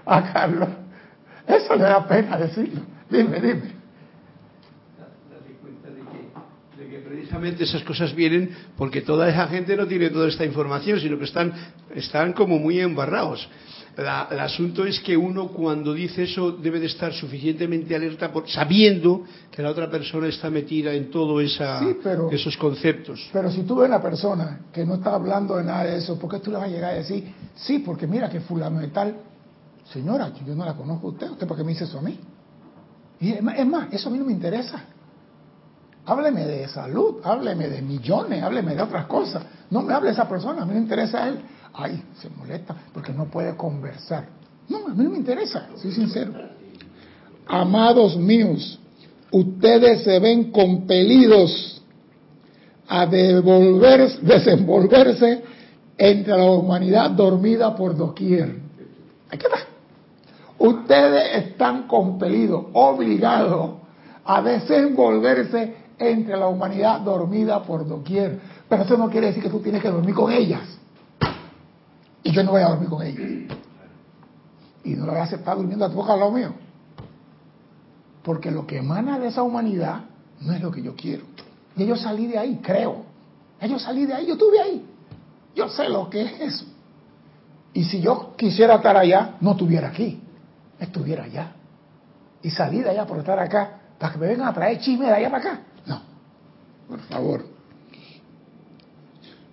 a 0.05 0.33
Carlos. 0.33 0.69
Eso 1.47 1.75
le 1.75 1.83
da 1.83 2.05
pena 2.07 2.37
decirlo. 2.37 2.81
Dime, 3.09 3.39
dime. 3.39 3.78
Esas 7.45 7.83
cosas 7.83 8.13
vienen 8.13 8.49
porque 8.77 9.01
toda 9.01 9.29
esa 9.29 9.47
gente 9.47 9.75
no 9.75 9.87
tiene 9.87 10.09
toda 10.09 10.27
esta 10.27 10.45
información, 10.45 10.99
sino 10.99 11.17
que 11.17 11.25
están, 11.25 11.53
están 11.95 12.33
como 12.33 12.59
muy 12.59 12.79
embarrados. 12.79 13.47
el 13.97 14.39
asunto 14.39 14.85
es 14.85 14.99
que 14.99 15.17
uno 15.17 15.49
cuando 15.49 15.93
dice 15.93 16.23
eso 16.23 16.51
debe 16.51 16.79
de 16.79 16.85
estar 16.85 17.13
suficientemente 17.13 17.95
alerta 17.95 18.31
por, 18.31 18.49
sabiendo 18.49 19.23
que 19.51 19.61
la 19.61 19.69
otra 19.69 19.89
persona 19.89 20.27
está 20.27 20.49
metida 20.49 20.93
en 20.93 21.09
todos 21.09 21.43
esos 22.31 22.57
conceptos. 22.57 23.29
Pero 23.33 23.51
si 23.51 23.63
tú 23.63 23.77
ves 23.77 23.89
una 23.89 24.01
persona 24.01 24.61
que 24.71 24.85
no 24.85 24.95
está 24.95 25.15
hablando 25.15 25.57
de 25.57 25.63
nada 25.63 25.83
de 25.85 25.97
eso, 25.97 26.17
¿por 26.17 26.29
qué 26.29 26.39
tú 26.39 26.51
le 26.51 26.57
vas 26.57 26.67
a 26.67 26.71
llegar 26.71 26.91
a 26.91 26.97
decir, 26.97 27.33
sí, 27.55 27.79
porque 27.79 28.07
mira 28.07 28.29
que 28.29 28.39
fundamental, 28.41 29.15
señora, 29.91 30.31
yo 30.45 30.55
no 30.55 30.65
la 30.65 30.75
conozco 30.75 31.07
a 31.07 31.11
usted, 31.11 31.29
¿usted 31.31 31.47
por 31.47 31.57
qué 31.57 31.63
me 31.63 31.71
dice 31.71 31.85
eso 31.85 31.99
a 31.99 32.01
mí? 32.01 32.19
Y 33.21 33.31
es 33.31 33.43
más, 33.67 33.91
eso 33.91 34.09
a 34.09 34.11
mí 34.11 34.17
no 34.17 34.25
me 34.25 34.31
interesa. 34.31 34.85
Hábleme 36.09 36.43
de 36.43 36.67
salud, 36.67 37.17
hábleme 37.23 37.67
de 37.67 37.83
millones, 37.83 38.41
hábleme 38.41 38.73
de 38.73 38.81
otras 38.81 39.05
cosas. 39.05 39.43
No 39.69 39.83
me 39.83 39.93
hable 39.93 40.09
esa 40.09 40.27
persona, 40.27 40.63
a 40.63 40.65
mí 40.65 40.73
me 40.73 40.79
interesa 40.79 41.23
a 41.23 41.27
él. 41.27 41.39
Ay, 41.71 42.03
se 42.19 42.31
molesta 42.31 42.75
porque 42.91 43.13
no 43.13 43.25
puede 43.25 43.55
conversar. 43.55 44.25
No, 44.69 44.87
a 44.87 44.89
mí 44.89 45.03
no 45.03 45.11
me 45.11 45.17
interesa, 45.19 45.67
soy 45.75 45.91
sincero. 45.91 46.33
Amados 47.45 48.17
míos, 48.17 48.79
ustedes 49.29 50.03
se 50.03 50.17
ven 50.17 50.49
compelidos 50.51 51.83
a 52.87 53.05
devolver, 53.05 54.19
desenvolverse 54.21 55.43
entre 55.95 56.35
la 56.35 56.49
humanidad 56.49 57.11
dormida 57.11 57.75
por 57.75 57.95
doquier. 57.95 58.55
Aquí 59.29 59.45
está. 59.45 59.59
Ustedes 60.57 61.45
están 61.45 61.87
compelidos, 61.87 62.65
obligados 62.73 63.75
a 64.25 64.41
desenvolverse 64.41 65.78
entre 65.99 66.37
la 66.37 66.47
humanidad 66.47 67.01
dormida 67.01 67.61
por 67.61 67.85
doquier. 67.87 68.39
Pero 68.67 68.83
eso 68.83 68.97
no 68.97 69.09
quiere 69.09 69.27
decir 69.27 69.43
que 69.43 69.49
tú 69.49 69.59
tienes 69.59 69.81
que 69.81 69.89
dormir 69.89 70.15
con 70.15 70.31
ellas. 70.31 70.61
Y 72.23 72.31
yo 72.31 72.43
no 72.43 72.51
voy 72.51 72.61
a 72.61 72.69
dormir 72.69 72.89
con 72.89 73.05
ellas. 73.05 73.57
Y 74.83 74.91
no 74.91 75.05
lo 75.05 75.11
voy 75.11 75.21
a 75.21 75.25
aceptar 75.25 75.57
durmiendo 75.57 75.85
a 75.85 75.89
tu 75.89 75.95
boca 75.95 76.13
al 76.13 76.19
lado 76.19 76.31
mío. 76.31 76.53
Porque 78.23 78.49
lo 78.49 78.65
que 78.65 78.77
emana 78.77 79.19
de 79.19 79.27
esa 79.27 79.43
humanidad 79.43 80.01
no 80.41 80.53
es 80.53 80.61
lo 80.61 80.71
que 80.71 80.81
yo 80.81 80.95
quiero. 80.95 81.25
Y 81.75 81.85
yo 81.85 81.95
salí 81.95 82.27
de 82.27 82.37
ahí, 82.37 82.59
creo. 82.63 83.03
yo 83.61 83.77
salí 83.77 84.05
de 84.05 84.13
ahí, 84.13 84.25
yo 84.25 84.33
estuve 84.33 84.59
ahí. 84.61 84.85
Yo 85.55 85.67
sé 85.69 85.89
lo 85.89 86.09
que 86.09 86.21
es 86.21 86.41
eso. 86.41 86.65
Y 87.73 87.83
si 87.83 88.01
yo 88.01 88.33
quisiera 88.35 88.75
estar 88.75 88.95
allá, 88.95 89.35
no 89.41 89.51
estuviera 89.51 89.89
aquí. 89.89 90.21
Estuviera 90.79 91.25
allá. 91.25 91.53
Y 92.41 92.49
salí 92.49 92.81
de 92.81 92.89
allá 92.89 93.05
por 93.05 93.17
estar 93.17 93.37
acá, 93.37 93.79
para 93.97 94.13
que 94.13 94.19
me 94.19 94.27
vengan 94.27 94.47
a 94.47 94.53
traer 94.53 94.79
chisme 94.79 95.05
de 95.05 95.13
allá 95.13 95.29
para 95.29 95.49
acá 95.49 95.61
por 96.89 96.99
favor. 97.01 97.45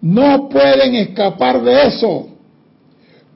No 0.01 0.49
pueden 0.49 0.95
escapar 0.95 1.63
de 1.63 1.87
eso. 1.87 2.29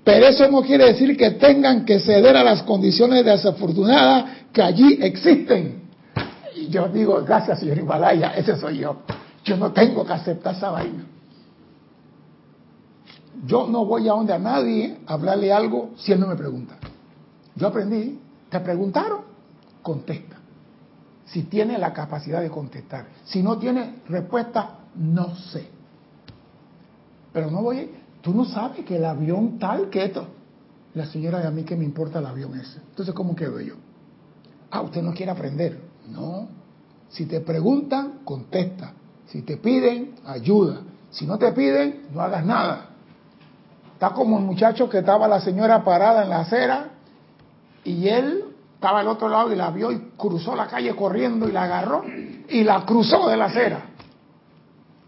Pero 0.02 0.26
eso 0.26 0.50
no 0.50 0.62
quiere 0.62 0.86
decir 0.86 1.16
que 1.16 1.32
tengan 1.32 1.84
que 1.84 2.00
ceder 2.00 2.36
a 2.36 2.42
las 2.42 2.62
condiciones 2.62 3.24
desafortunadas 3.24 4.24
que 4.52 4.62
allí 4.62 4.98
existen. 5.02 5.82
Y 6.56 6.68
yo 6.68 6.88
digo, 6.88 7.22
gracias 7.22 7.60
señor 7.60 7.78
Himalaya, 7.78 8.32
ese 8.34 8.56
soy 8.56 8.78
yo. 8.78 9.02
Yo 9.44 9.56
no 9.56 9.72
tengo 9.72 10.04
que 10.04 10.12
aceptar 10.12 10.54
esa 10.54 10.70
vaina. 10.70 11.04
Yo 13.46 13.66
no 13.66 13.84
voy 13.84 14.08
a 14.08 14.12
donde 14.12 14.32
a 14.32 14.38
nadie 14.38 14.98
a 15.06 15.14
hablarle 15.14 15.52
algo 15.52 15.90
si 15.96 16.12
él 16.12 16.20
no 16.20 16.26
me 16.26 16.36
pregunta. 16.36 16.76
Yo 17.54 17.66
aprendí, 17.66 18.18
te 18.48 18.60
preguntaron, 18.60 19.20
contesta 19.82 20.39
si 21.32 21.44
tiene 21.44 21.78
la 21.78 21.92
capacidad 21.92 22.40
de 22.40 22.50
contestar. 22.50 23.06
Si 23.24 23.42
no 23.42 23.58
tiene 23.58 24.02
respuesta, 24.08 24.78
no 24.96 25.34
sé. 25.36 25.68
Pero 27.32 27.50
no 27.50 27.62
voy, 27.62 27.90
tú 28.20 28.34
no 28.34 28.44
sabes 28.44 28.84
que 28.84 28.96
el 28.96 29.04
avión 29.04 29.58
tal 29.58 29.90
que 29.90 30.04
esto. 30.04 30.26
La 30.94 31.06
señora 31.06 31.38
de 31.38 31.46
a 31.46 31.50
mí 31.50 31.62
que 31.62 31.76
me 31.76 31.84
importa 31.84 32.18
el 32.18 32.26
avión 32.26 32.58
ese. 32.58 32.80
Entonces, 32.80 33.14
¿cómo 33.14 33.36
quedo 33.36 33.60
yo? 33.60 33.74
Ah, 34.72 34.80
usted 34.82 35.02
no 35.02 35.14
quiere 35.14 35.30
aprender. 35.30 35.80
No. 36.08 36.48
Si 37.08 37.26
te 37.26 37.40
preguntan, 37.40 38.20
contesta. 38.24 38.92
Si 39.26 39.42
te 39.42 39.56
piden, 39.56 40.16
ayuda. 40.26 40.80
Si 41.10 41.26
no 41.26 41.38
te 41.38 41.52
piden, 41.52 42.06
no 42.12 42.20
hagas 42.20 42.44
nada. 42.44 42.86
Está 43.94 44.10
como 44.10 44.38
el 44.38 44.44
muchacho 44.44 44.88
que 44.88 44.98
estaba 44.98 45.28
la 45.28 45.40
señora 45.40 45.84
parada 45.84 46.24
en 46.24 46.30
la 46.30 46.40
acera 46.40 46.90
y 47.84 48.08
él 48.08 48.49
estaba 48.80 49.00
al 49.00 49.08
otro 49.08 49.28
lado 49.28 49.52
y 49.52 49.56
la 49.56 49.70
vio 49.70 49.92
y 49.92 50.12
cruzó 50.16 50.56
la 50.56 50.66
calle 50.66 50.96
corriendo 50.96 51.46
y 51.46 51.52
la 51.52 51.64
agarró 51.64 52.02
y 52.48 52.64
la 52.64 52.86
cruzó 52.86 53.28
de 53.28 53.36
la 53.36 53.44
acera. 53.44 53.90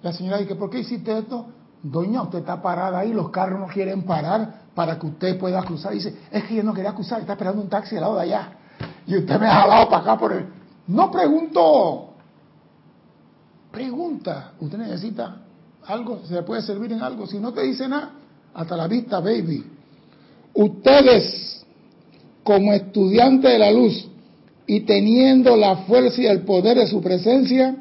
La 0.03 0.13
señora 0.13 0.37
dice, 0.37 0.57
¿por 0.57 0.69
qué 0.69 0.81
hiciste 0.81 1.17
esto? 1.17 1.47
Doña, 1.83 2.21
usted 2.21 2.41
está 2.41 2.61
parada 2.61 2.99
ahí, 2.99 3.15
los 3.15 3.31
carros 3.31 3.59
no 3.59 3.69
quieren 3.69 4.03
parar 4.03 4.65
para 4.75 4.99
que 4.99 5.07
usted 5.07 5.39
pueda 5.39 5.63
cruzar. 5.63 5.95
Dice, 5.95 6.15
es 6.31 6.45
que 6.45 6.57
yo 6.57 6.63
no 6.63 6.75
quería 6.75 6.93
cruzar, 6.93 7.21
está 7.21 7.33
esperando 7.33 7.63
un 7.63 7.71
taxi 7.71 7.97
al 7.97 8.03
lado 8.03 8.17
de 8.17 8.21
allá. 8.21 8.53
Y 9.07 9.17
usted 9.17 9.41
me 9.41 9.47
ha 9.47 9.63
jalado 9.63 9.89
para 9.89 10.03
acá 10.03 10.19
por 10.19 10.35
el... 10.35 10.47
No 10.89 11.11
preguntó. 11.11 12.13
Pregunta. 13.71 14.53
Usted 14.61 14.77
necesita 14.77 15.37
algo, 15.87 16.21
se 16.27 16.35
le 16.35 16.43
puede 16.43 16.61
servir 16.61 16.93
en 16.93 17.03
algo. 17.03 17.27
Si 17.27 17.39
no 17.39 17.55
te 17.55 17.63
dice 17.63 17.89
nada, 17.89 18.11
hasta 18.53 18.77
la 18.77 18.87
vista, 18.87 19.19
baby. 19.21 19.65
Ustedes 20.53 21.62
como 22.43 22.73
estudiante 22.73 23.49
de 23.49 23.59
la 23.59 23.71
luz 23.71 24.09
y 24.67 24.81
teniendo 24.81 25.57
la 25.57 25.77
fuerza 25.79 26.23
y 26.23 26.27
el 26.27 26.43
poder 26.43 26.79
de 26.79 26.87
su 26.87 27.01
presencia, 27.01 27.77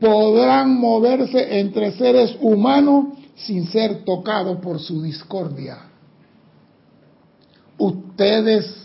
podrán 0.00 0.78
moverse 0.78 1.60
entre 1.60 1.92
seres 1.92 2.36
humanos 2.40 3.18
sin 3.36 3.66
ser 3.68 4.04
tocados 4.04 4.58
por 4.58 4.80
su 4.80 5.02
discordia. 5.02 5.78
Ustedes 7.78 8.84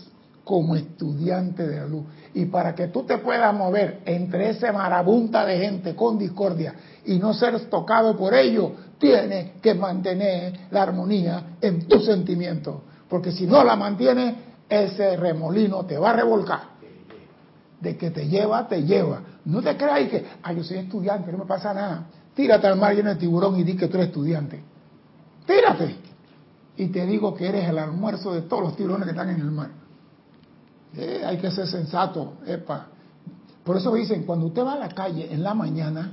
como 0.50 0.74
estudiantes 0.74 1.68
de 1.68 1.76
la 1.76 1.86
luz. 1.86 2.06
Y 2.34 2.46
para 2.46 2.74
que 2.74 2.88
tú 2.88 3.04
te 3.04 3.18
puedas 3.18 3.54
mover 3.54 4.00
entre 4.04 4.50
ese 4.50 4.72
marabunta 4.72 5.46
de 5.46 5.58
gente 5.58 5.94
con 5.94 6.18
discordia 6.18 6.74
y 7.06 7.18
no 7.18 7.34
ser 7.34 7.58
tocado 7.70 8.16
por 8.16 8.34
ello, 8.34 8.72
tienes 8.98 9.60
que 9.62 9.74
mantener 9.74 10.58
la 10.72 10.82
armonía 10.82 11.56
en 11.60 11.86
tu 11.86 12.00
sentimiento. 12.00 12.82
Porque 13.08 13.30
si 13.30 13.46
no 13.46 13.62
la 13.62 13.76
mantienes, 13.76 14.34
ese 14.70 15.16
remolino 15.16 15.84
te 15.84 15.98
va 15.98 16.10
a 16.10 16.12
revolcar. 16.14 16.60
De 17.80 17.96
que 17.96 18.10
te 18.10 18.28
lleva, 18.28 18.68
te 18.68 18.84
lleva. 18.84 19.20
No 19.44 19.60
te 19.60 19.76
creas 19.76 20.08
que, 20.08 20.24
ah, 20.42 20.52
yo 20.52 20.62
soy 20.62 20.78
estudiante, 20.78 21.32
no 21.32 21.38
me 21.38 21.46
pasa 21.46 21.74
nada. 21.74 22.06
Tírate 22.34 22.68
al 22.68 22.78
mar 22.78 22.94
lleno 22.94 23.10
de 23.10 23.16
tiburón 23.16 23.58
y 23.58 23.64
di 23.64 23.76
que 23.76 23.88
tú 23.88 23.96
eres 23.96 24.08
estudiante. 24.08 24.62
Tírate. 25.46 25.96
Y 26.76 26.86
te 26.86 27.04
digo 27.04 27.34
que 27.34 27.48
eres 27.48 27.68
el 27.68 27.78
almuerzo 27.78 28.32
de 28.32 28.42
todos 28.42 28.62
los 28.62 28.76
tiburones 28.76 29.04
que 29.04 29.10
están 29.10 29.30
en 29.30 29.40
el 29.40 29.50
mar. 29.50 29.70
Eh, 30.96 31.22
hay 31.24 31.38
que 31.38 31.50
ser 31.50 31.66
sensato, 31.66 32.34
epa. 32.46 32.86
Por 33.64 33.76
eso 33.76 33.92
dicen, 33.94 34.24
cuando 34.24 34.46
usted 34.46 34.64
va 34.64 34.74
a 34.74 34.78
la 34.78 34.88
calle 34.88 35.32
en 35.32 35.42
la 35.42 35.54
mañana, 35.54 36.12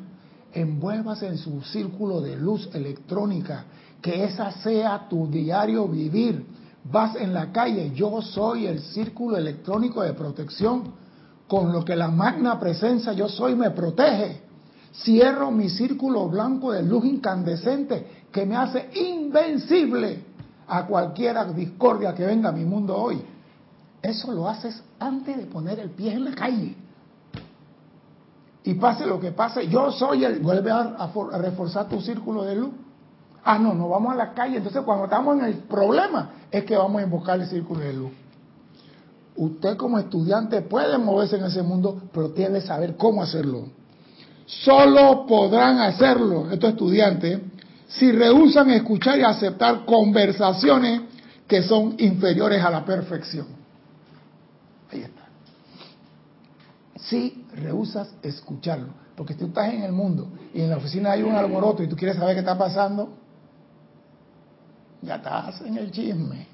envuélvase 0.54 1.28
en 1.28 1.38
su 1.38 1.62
círculo 1.62 2.22
de 2.22 2.36
luz 2.36 2.70
electrónica, 2.74 3.66
que 4.02 4.24
esa 4.24 4.52
sea 4.52 5.08
tu 5.10 5.28
diario 5.28 5.88
vivir. 5.88 6.46
Vas 6.92 7.16
en 7.16 7.34
la 7.34 7.52
calle, 7.52 7.92
yo 7.94 8.22
soy 8.22 8.68
el 8.68 8.80
círculo 8.80 9.38
electrónico 9.38 10.04
de 10.04 10.14
protección, 10.14 10.94
con 11.48 11.72
lo 11.72 11.84
que 11.84 11.96
la 11.96 12.08
magna 12.08 12.60
presencia 12.60 13.14
yo 13.14 13.28
soy 13.28 13.56
me 13.56 13.72
protege. 13.72 14.42
Cierro 15.04 15.52
mi 15.52 15.70
círculo 15.70 16.28
blanco 16.28 16.72
de 16.72 16.84
luz 16.84 17.06
incandescente 17.06 18.26
que 18.32 18.46
me 18.46 18.56
hace 18.56 18.90
invencible 18.96 20.24
a 20.68 20.86
cualquier 20.86 21.54
discordia 21.54 22.14
que 22.14 22.26
venga 22.26 22.50
a 22.50 22.52
mi 22.52 22.66
mundo 22.66 22.96
hoy. 22.96 23.22
Eso 24.02 24.32
lo 24.32 24.48
haces 24.48 24.82
antes 25.00 25.38
de 25.38 25.46
poner 25.46 25.80
el 25.80 25.92
pie 25.92 26.14
en 26.14 26.26
la 26.26 26.34
calle. 26.34 26.76
Y 28.64 28.74
pase 28.74 29.06
lo 29.06 29.20
que 29.20 29.32
pase, 29.32 29.68
yo 29.68 29.92
soy 29.92 30.26
el... 30.26 30.40
Vuelve 30.40 30.72
a, 30.72 31.10
reforzar 31.38 31.88
tu 31.88 32.02
círculo 32.02 32.44
de 32.44 32.56
luz. 32.56 32.72
Ah, 33.50 33.58
no, 33.58 33.74
no 33.74 33.88
vamos 33.88 34.12
a 34.12 34.16
la 34.18 34.34
calle. 34.34 34.58
Entonces 34.58 34.82
cuando 34.84 35.06
estamos 35.06 35.40
en 35.40 35.46
el 35.46 35.54
problema 35.54 36.32
es 36.52 36.66
que 36.66 36.76
vamos 36.76 37.00
a 37.00 37.06
invocar 37.06 37.40
el 37.40 37.48
círculo 37.48 37.80
de 37.80 37.94
luz. 37.94 38.12
Usted 39.38 39.78
como 39.78 39.98
estudiante 39.98 40.62
puede 40.64 40.98
moverse 40.98 41.38
en 41.38 41.46
ese 41.46 41.62
mundo, 41.62 42.02
pero 42.12 42.32
tiene 42.32 42.60
que 42.60 42.68
saber 42.68 42.98
cómo 42.98 43.24
hacerlo. 43.24 43.70
Solo 44.46 45.26
podrán 45.26 45.80
hacerlo 45.80 46.52
estos 46.52 46.72
estudiantes 46.72 47.40
si 47.88 48.12
rehusan 48.12 48.70
escuchar 48.72 49.18
y 49.18 49.24
aceptar 49.24 49.86
conversaciones 49.86 51.04
que 51.48 51.64
son 51.64 51.96
inferiores 52.00 52.62
a 52.62 52.70
la 52.70 52.84
perfección. 52.84 53.48
Ahí 54.92 55.04
está. 55.04 55.24
Si 57.00 57.46
rehusas 57.56 58.14
escucharlo, 58.22 58.90
porque 59.16 59.36
tú 59.36 59.46
estás 59.46 59.74
en 59.74 59.84
el 59.84 59.94
mundo 59.94 60.28
y 60.54 60.60
en 60.60 60.70
la 60.70 60.76
oficina 60.76 61.12
hay 61.12 61.24
un 61.24 61.34
alboroto 61.34 61.82
y 61.82 61.88
tú 61.88 61.96
quieres 61.96 62.18
saber 62.18 62.36
qué 62.36 62.42
está 62.42 62.58
pasando, 62.58 63.26
ya 65.02 65.16
estás 65.16 65.62
en 65.62 65.78
el 65.78 65.92
chisme. 65.92 66.48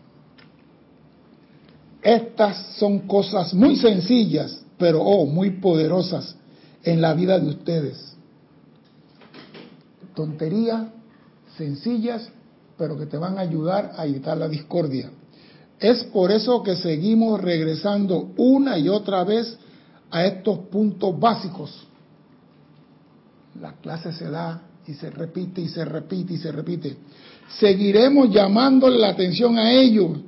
Estas 2.02 2.76
son 2.78 3.00
cosas 3.08 3.54
muy 3.54 3.78
sencillas, 3.78 4.64
pero 4.78 5.02
oh, 5.02 5.26
muy 5.26 5.52
poderosas 5.52 6.36
en 6.84 7.02
la 7.02 7.14
vida 7.14 7.40
de 7.40 7.48
ustedes. 7.48 8.16
Tonterías 10.14 10.88
sencillas, 11.58 12.30
pero 12.78 12.98
que 12.98 13.06
te 13.06 13.18
van 13.18 13.38
a 13.38 13.42
ayudar 13.42 13.94
a 13.98 14.06
evitar 14.06 14.38
la 14.38 14.50
discordia. 14.50 15.12
Es 15.80 16.04
por 16.06 16.32
eso 16.32 16.62
que 16.64 16.76
seguimos 16.76 17.42
regresando 17.42 18.32
una 18.38 18.78
y 18.78 18.90
otra 18.90 19.24
vez 19.24 19.58
a 20.12 20.26
estos 20.26 20.60
puntos 20.60 21.18
básicos. 21.20 21.88
La 23.60 23.74
clase 23.74 24.12
se 24.14 24.30
da 24.30 24.62
y 24.86 24.94
se 24.94 25.10
repite 25.10 25.62
y 25.62 25.70
se 25.70 25.86
repite 25.86 26.34
y 26.34 26.38
se 26.38 26.52
repite. 26.52 26.98
Seguiremos 27.60 28.30
llamándole 28.30 28.98
la 28.98 29.10
atención 29.10 29.58
a 29.58 29.72
ellos 29.72 30.20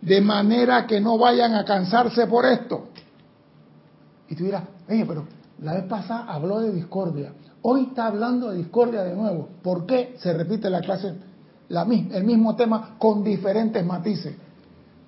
de 0.00 0.20
manera 0.20 0.86
que 0.86 1.00
no 1.00 1.18
vayan 1.18 1.54
a 1.54 1.64
cansarse 1.64 2.26
por 2.26 2.46
esto. 2.46 2.88
Y 4.28 4.34
tú 4.34 4.44
dirás, 4.44 4.64
oye, 4.88 5.04
pero 5.06 5.24
la 5.62 5.74
vez 5.74 5.84
pasada 5.84 6.24
habló 6.28 6.60
de 6.60 6.72
discordia. 6.72 7.32
Hoy 7.62 7.88
está 7.88 8.06
hablando 8.06 8.50
de 8.50 8.58
discordia 8.58 9.02
de 9.02 9.14
nuevo. 9.14 9.48
¿Por 9.62 9.86
qué 9.86 10.14
se 10.18 10.32
repite 10.32 10.70
la 10.70 10.80
clase 10.80 11.14
la, 11.68 11.82
el 11.82 12.24
mismo 12.24 12.54
tema 12.54 12.96
con 12.98 13.24
diferentes 13.24 13.84
matices? 13.84 14.34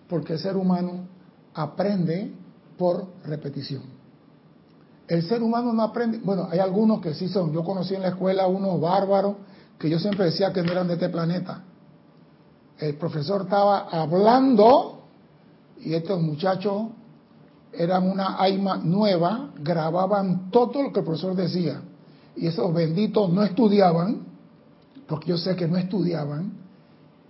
Porque 0.08 0.35
el 0.35 0.38
ser 0.40 0.56
humano 0.56 1.06
aprende 1.54 2.32
por 2.76 3.06
repetición. 3.24 3.82
El 5.06 5.22
ser 5.22 5.42
humano 5.42 5.72
no 5.72 5.82
aprende, 5.82 6.18
bueno, 6.22 6.48
hay 6.50 6.61
algunos 6.61 7.00
que 7.00 7.14
sí 7.14 7.28
son, 7.28 7.52
yo 7.52 7.64
conocí 7.64 7.94
en 7.94 8.02
la 8.02 8.08
escuela 8.08 8.46
unos 8.46 8.80
bárbaros 8.80 9.37
que 9.80 9.88
yo 9.88 9.98
siempre 9.98 10.26
decía 10.26 10.52
que 10.52 10.62
no 10.62 10.72
eran 10.72 10.86
de 10.88 10.94
este 10.94 11.08
planeta. 11.08 11.64
El 12.78 12.96
profesor 12.96 13.42
estaba 13.42 13.88
hablando 13.90 15.04
y 15.80 15.94
estos 15.94 16.20
muchachos 16.20 16.88
eran 17.72 18.06
una 18.10 18.38
AIMA 18.38 18.76
nueva, 18.76 19.52
grababan 19.58 20.50
todo 20.50 20.82
lo 20.82 20.92
que 20.92 21.00
el 21.00 21.06
profesor 21.06 21.34
decía. 21.34 21.80
Y 22.36 22.46
esos 22.46 22.72
benditos 22.74 23.32
no 23.32 23.42
estudiaban, 23.42 24.26
porque 25.08 25.30
yo 25.30 25.38
sé 25.38 25.56
que 25.56 25.66
no 25.66 25.78
estudiaban, 25.78 26.52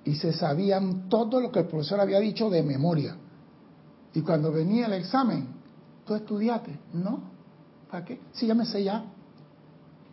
y 0.05 0.17
se 0.17 0.33
sabían 0.33 1.09
todo 1.09 1.41
lo 1.41 1.53
que 1.53 1.61
el 1.61 1.67
profesor 1.67 2.01
había 2.01 2.19
dicho 2.19 2.51
de 2.51 2.65
memoria. 2.65 3.17
Y 4.13 4.23
cuando 4.23 4.51
venía 4.51 4.87
el 4.87 4.95
examen, 4.95 5.47
¿tú 6.05 6.17
estudiaste? 6.17 6.77
No. 6.95 7.21
¿Para 7.89 8.05
qué? 8.05 8.21
Sí, 8.33 8.49
ya 8.49 8.57
me 8.57 8.67
sé 8.67 8.83
ya. 8.83 9.05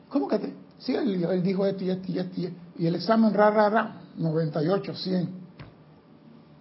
¿Cómo 0.09 0.27
que 0.27 0.37
te? 0.37 0.66
Sí, 0.79 0.95
él, 0.95 1.43
dijo 1.43 1.65
esto 1.65 1.83
y 1.83 1.89
esto 1.89 2.11
y 2.11 2.19
esto. 2.19 2.41
Y 2.77 2.85
el 2.85 2.95
examen, 2.95 3.33
ra, 3.33 3.49
ra, 3.49 3.69
ra, 3.69 4.01
98, 4.17 4.95
100. 4.95 5.29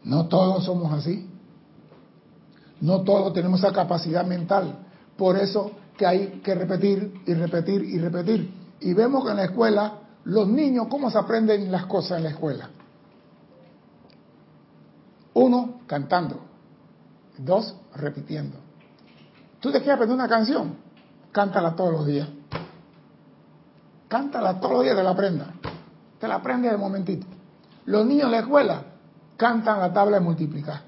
No 0.04 0.26
todos 0.26 0.64
somos 0.64 0.92
así. 0.92 1.28
No 2.80 3.02
todos 3.02 3.32
tenemos 3.32 3.60
esa 3.60 3.72
capacidad 3.72 4.24
mental. 4.24 4.78
Por 5.16 5.36
eso 5.36 5.72
que 5.96 6.06
hay 6.06 6.40
que 6.42 6.54
repetir 6.54 7.22
y 7.26 7.34
repetir 7.34 7.82
y 7.82 7.98
repetir. 7.98 8.54
Y 8.80 8.94
vemos 8.94 9.24
que 9.24 9.30
en 9.30 9.36
la 9.36 9.44
escuela, 9.44 10.00
los 10.24 10.48
niños, 10.48 10.86
¿cómo 10.88 11.10
se 11.10 11.18
aprenden 11.18 11.70
las 11.72 11.86
cosas 11.86 12.18
en 12.18 12.24
la 12.24 12.30
escuela? 12.30 12.70
Uno, 15.34 15.80
cantando. 15.86 16.40
Dos, 17.38 17.74
repitiendo. 17.94 18.56
¿Tú 19.60 19.70
te 19.70 19.78
quieres 19.78 19.94
aprender 19.94 20.14
una 20.14 20.28
canción? 20.28 20.76
Cántala 21.32 21.74
todos 21.74 21.92
los 21.92 22.06
días. 22.06 22.28
Cántala 24.08 24.60
todos 24.60 24.74
los 24.74 24.82
días, 24.84 24.96
te 24.96 25.02
la 25.02 25.10
aprenda. 25.10 25.54
Te 26.18 26.28
la 26.28 26.36
aprendes 26.36 26.72
de 26.72 26.78
momentito. 26.78 27.26
Los 27.86 28.06
niños 28.06 28.26
en 28.26 28.30
la 28.32 28.38
escuela 28.38 28.82
cantan 29.36 29.80
la 29.80 29.92
tabla 29.92 30.18
de 30.18 30.24
multiplicar. 30.24 30.80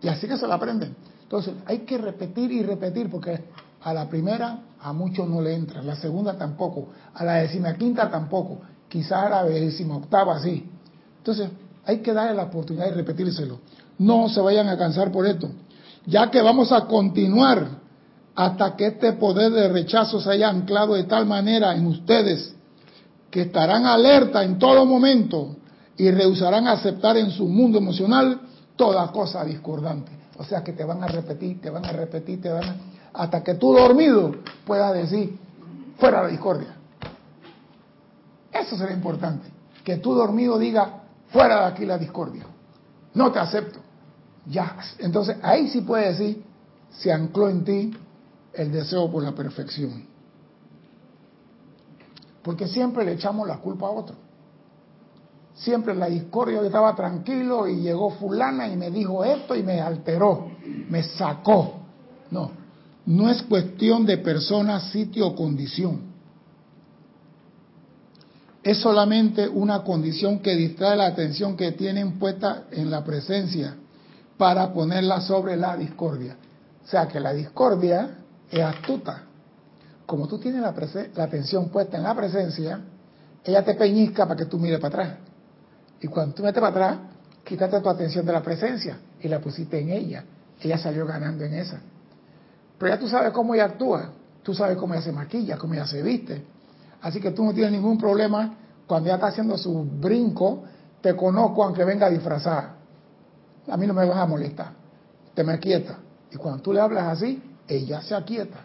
Y 0.00 0.08
así 0.08 0.26
que 0.26 0.36
se 0.36 0.46
la 0.46 0.56
aprenden. 0.56 0.96
Entonces, 1.22 1.54
hay 1.66 1.80
que 1.80 1.96
repetir 1.98 2.52
y 2.52 2.62
repetir 2.62 3.08
porque 3.08 3.44
a 3.82 3.94
la 3.94 4.08
primera 4.08 4.58
a 4.80 4.92
muchos 4.92 5.28
no 5.28 5.40
le 5.40 5.54
entra, 5.54 5.80
a 5.80 5.82
la 5.82 5.96
segunda 5.96 6.36
tampoco, 6.36 6.88
a 7.14 7.24
la 7.24 7.76
quinta 7.78 8.10
tampoco, 8.10 8.60
quizá 8.88 9.26
a 9.26 9.44
la 9.44 9.94
octava 9.94 10.40
sí. 10.40 10.68
Entonces, 11.18 11.48
hay 11.86 11.98
que 11.98 12.12
darle 12.12 12.34
la 12.34 12.44
oportunidad 12.44 12.86
de 12.86 12.92
repetírselo. 12.92 13.60
No 13.98 14.28
se 14.28 14.40
vayan 14.40 14.68
a 14.68 14.76
cansar 14.76 15.10
por 15.10 15.26
esto, 15.26 15.50
ya 16.04 16.30
que 16.30 16.42
vamos 16.42 16.72
a 16.72 16.86
continuar 16.86 17.81
hasta 18.34 18.76
que 18.76 18.86
este 18.86 19.12
poder 19.14 19.52
de 19.52 19.68
rechazo 19.68 20.20
se 20.20 20.30
haya 20.30 20.48
anclado 20.48 20.94
de 20.94 21.04
tal 21.04 21.26
manera 21.26 21.74
en 21.74 21.86
ustedes 21.86 22.54
que 23.30 23.42
estarán 23.42 23.86
alerta 23.86 24.42
en 24.42 24.58
todo 24.58 24.84
momento 24.86 25.56
y 25.96 26.10
rehusarán 26.10 26.66
aceptar 26.66 27.16
en 27.16 27.30
su 27.30 27.46
mundo 27.46 27.78
emocional 27.78 28.40
toda 28.76 29.10
cosa 29.12 29.44
discordante. 29.44 30.12
O 30.38 30.44
sea 30.44 30.64
que 30.64 30.72
te 30.72 30.84
van 30.84 31.02
a 31.02 31.06
repetir, 31.06 31.60
te 31.60 31.70
van 31.70 31.84
a 31.84 31.92
repetir, 31.92 32.40
te 32.40 32.50
van 32.50 32.64
a... 32.64 32.76
Hasta 33.14 33.42
que 33.42 33.54
tú 33.54 33.74
dormido 33.74 34.34
puedas 34.66 34.94
decir, 34.94 35.38
fuera 35.98 36.22
la 36.22 36.28
discordia. 36.28 36.74
Eso 38.50 38.76
será 38.76 38.92
importante. 38.92 39.48
Que 39.84 39.96
tú 39.96 40.14
dormido 40.14 40.58
diga, 40.58 41.02
fuera 41.28 41.60
de 41.60 41.66
aquí 41.66 41.84
la 41.84 41.98
discordia. 41.98 42.44
No 43.14 43.30
te 43.30 43.38
acepto. 43.38 43.80
Ya. 44.46 44.76
Entonces 44.98 45.36
ahí 45.42 45.68
sí 45.68 45.82
puede 45.82 46.08
decir, 46.08 46.42
se 46.90 47.12
ancló 47.12 47.48
en 47.50 47.64
ti 47.64 47.92
el 48.54 48.72
deseo 48.72 49.10
por 49.10 49.22
la 49.22 49.32
perfección. 49.32 50.06
Porque 52.42 52.66
siempre 52.66 53.04
le 53.04 53.12
echamos 53.12 53.46
la 53.46 53.58
culpa 53.58 53.86
a 53.86 53.90
otro. 53.90 54.16
Siempre 55.54 55.94
la 55.94 56.06
discordia, 56.06 56.60
yo 56.60 56.64
estaba 56.64 56.94
tranquilo 56.94 57.68
y 57.68 57.76
llegó 57.76 58.10
fulana 58.10 58.68
y 58.68 58.76
me 58.76 58.90
dijo 58.90 59.22
esto 59.24 59.54
y 59.54 59.62
me 59.62 59.80
alteró, 59.80 60.50
me 60.88 61.02
sacó. 61.02 61.74
No, 62.30 62.50
no 63.06 63.30
es 63.30 63.42
cuestión 63.42 64.06
de 64.06 64.18
persona, 64.18 64.80
sitio 64.80 65.28
o 65.28 65.36
condición. 65.36 66.12
Es 68.62 68.78
solamente 68.78 69.48
una 69.48 69.82
condición 69.82 70.38
que 70.38 70.54
distrae 70.54 70.96
la 70.96 71.06
atención 71.06 71.56
que 71.56 71.72
tienen 71.72 72.18
puesta 72.18 72.64
en 72.70 72.90
la 72.90 73.04
presencia 73.04 73.76
para 74.38 74.72
ponerla 74.72 75.20
sobre 75.20 75.56
la 75.56 75.76
discordia. 75.76 76.36
O 76.82 76.88
sea 76.88 77.06
que 77.08 77.20
la 77.20 77.34
discordia 77.34 78.21
es 78.52 78.62
astuta. 78.62 79.22
Como 80.04 80.28
tú 80.28 80.38
tienes 80.38 80.60
la, 80.60 80.74
atención 81.24 81.70
puesta 81.70 81.96
en 81.96 82.02
la 82.02 82.14
presencia, 82.14 82.80
ella 83.42 83.64
te 83.64 83.74
peñizca 83.74 84.26
para 84.26 84.36
que 84.36 84.44
tú 84.44 84.58
mires 84.58 84.78
para 84.78 85.02
atrás. 85.02 85.18
Y 86.00 86.06
cuando 86.06 86.34
tú 86.34 86.42
metes 86.42 86.60
para 86.60 86.70
atrás, 86.70 86.98
quítate 87.44 87.80
tu 87.80 87.88
atención 87.88 88.26
de 88.26 88.32
la 88.32 88.42
presencia 88.42 88.98
y 89.20 89.28
la 89.28 89.40
pusiste 89.40 89.80
en 89.80 89.88
ella. 89.88 90.24
Ella 90.60 90.76
salió 90.76 91.06
ganando 91.06 91.44
en 91.44 91.54
esa. 91.54 91.80
Pero 92.78 92.94
ya 92.94 93.00
tú 93.00 93.08
sabes 93.08 93.32
cómo 93.32 93.54
ella 93.54 93.64
actúa, 93.64 94.10
tú 94.42 94.52
sabes 94.54 94.76
cómo 94.76 94.92
ella 94.92 95.02
se 95.02 95.12
maquilla, 95.12 95.56
cómo 95.56 95.74
ella 95.74 95.86
se 95.86 96.02
viste. 96.02 96.44
Así 97.00 97.20
que 97.20 97.30
tú 97.30 97.44
no 97.44 97.54
tienes 97.54 97.72
ningún 97.72 97.96
problema 97.96 98.54
cuando 98.86 99.08
ella 99.08 99.14
está 99.14 99.28
haciendo 99.28 99.56
su 99.56 99.82
brinco, 99.82 100.64
te 101.00 101.16
conozco 101.16 101.64
aunque 101.64 101.84
venga 101.84 102.10
disfrazada. 102.10 102.74
A 103.68 103.76
mí 103.76 103.86
no 103.86 103.94
me 103.94 104.04
vas 104.04 104.18
a 104.18 104.26
molestar, 104.26 104.72
te 105.34 105.42
me 105.42 105.58
quieta. 105.58 105.98
Y 106.30 106.36
cuando 106.36 106.62
tú 106.62 106.72
le 106.72 106.80
hablas 106.80 107.04
así, 107.04 107.42
ella 107.68 108.02
se 108.02 108.14
aquieta, 108.14 108.60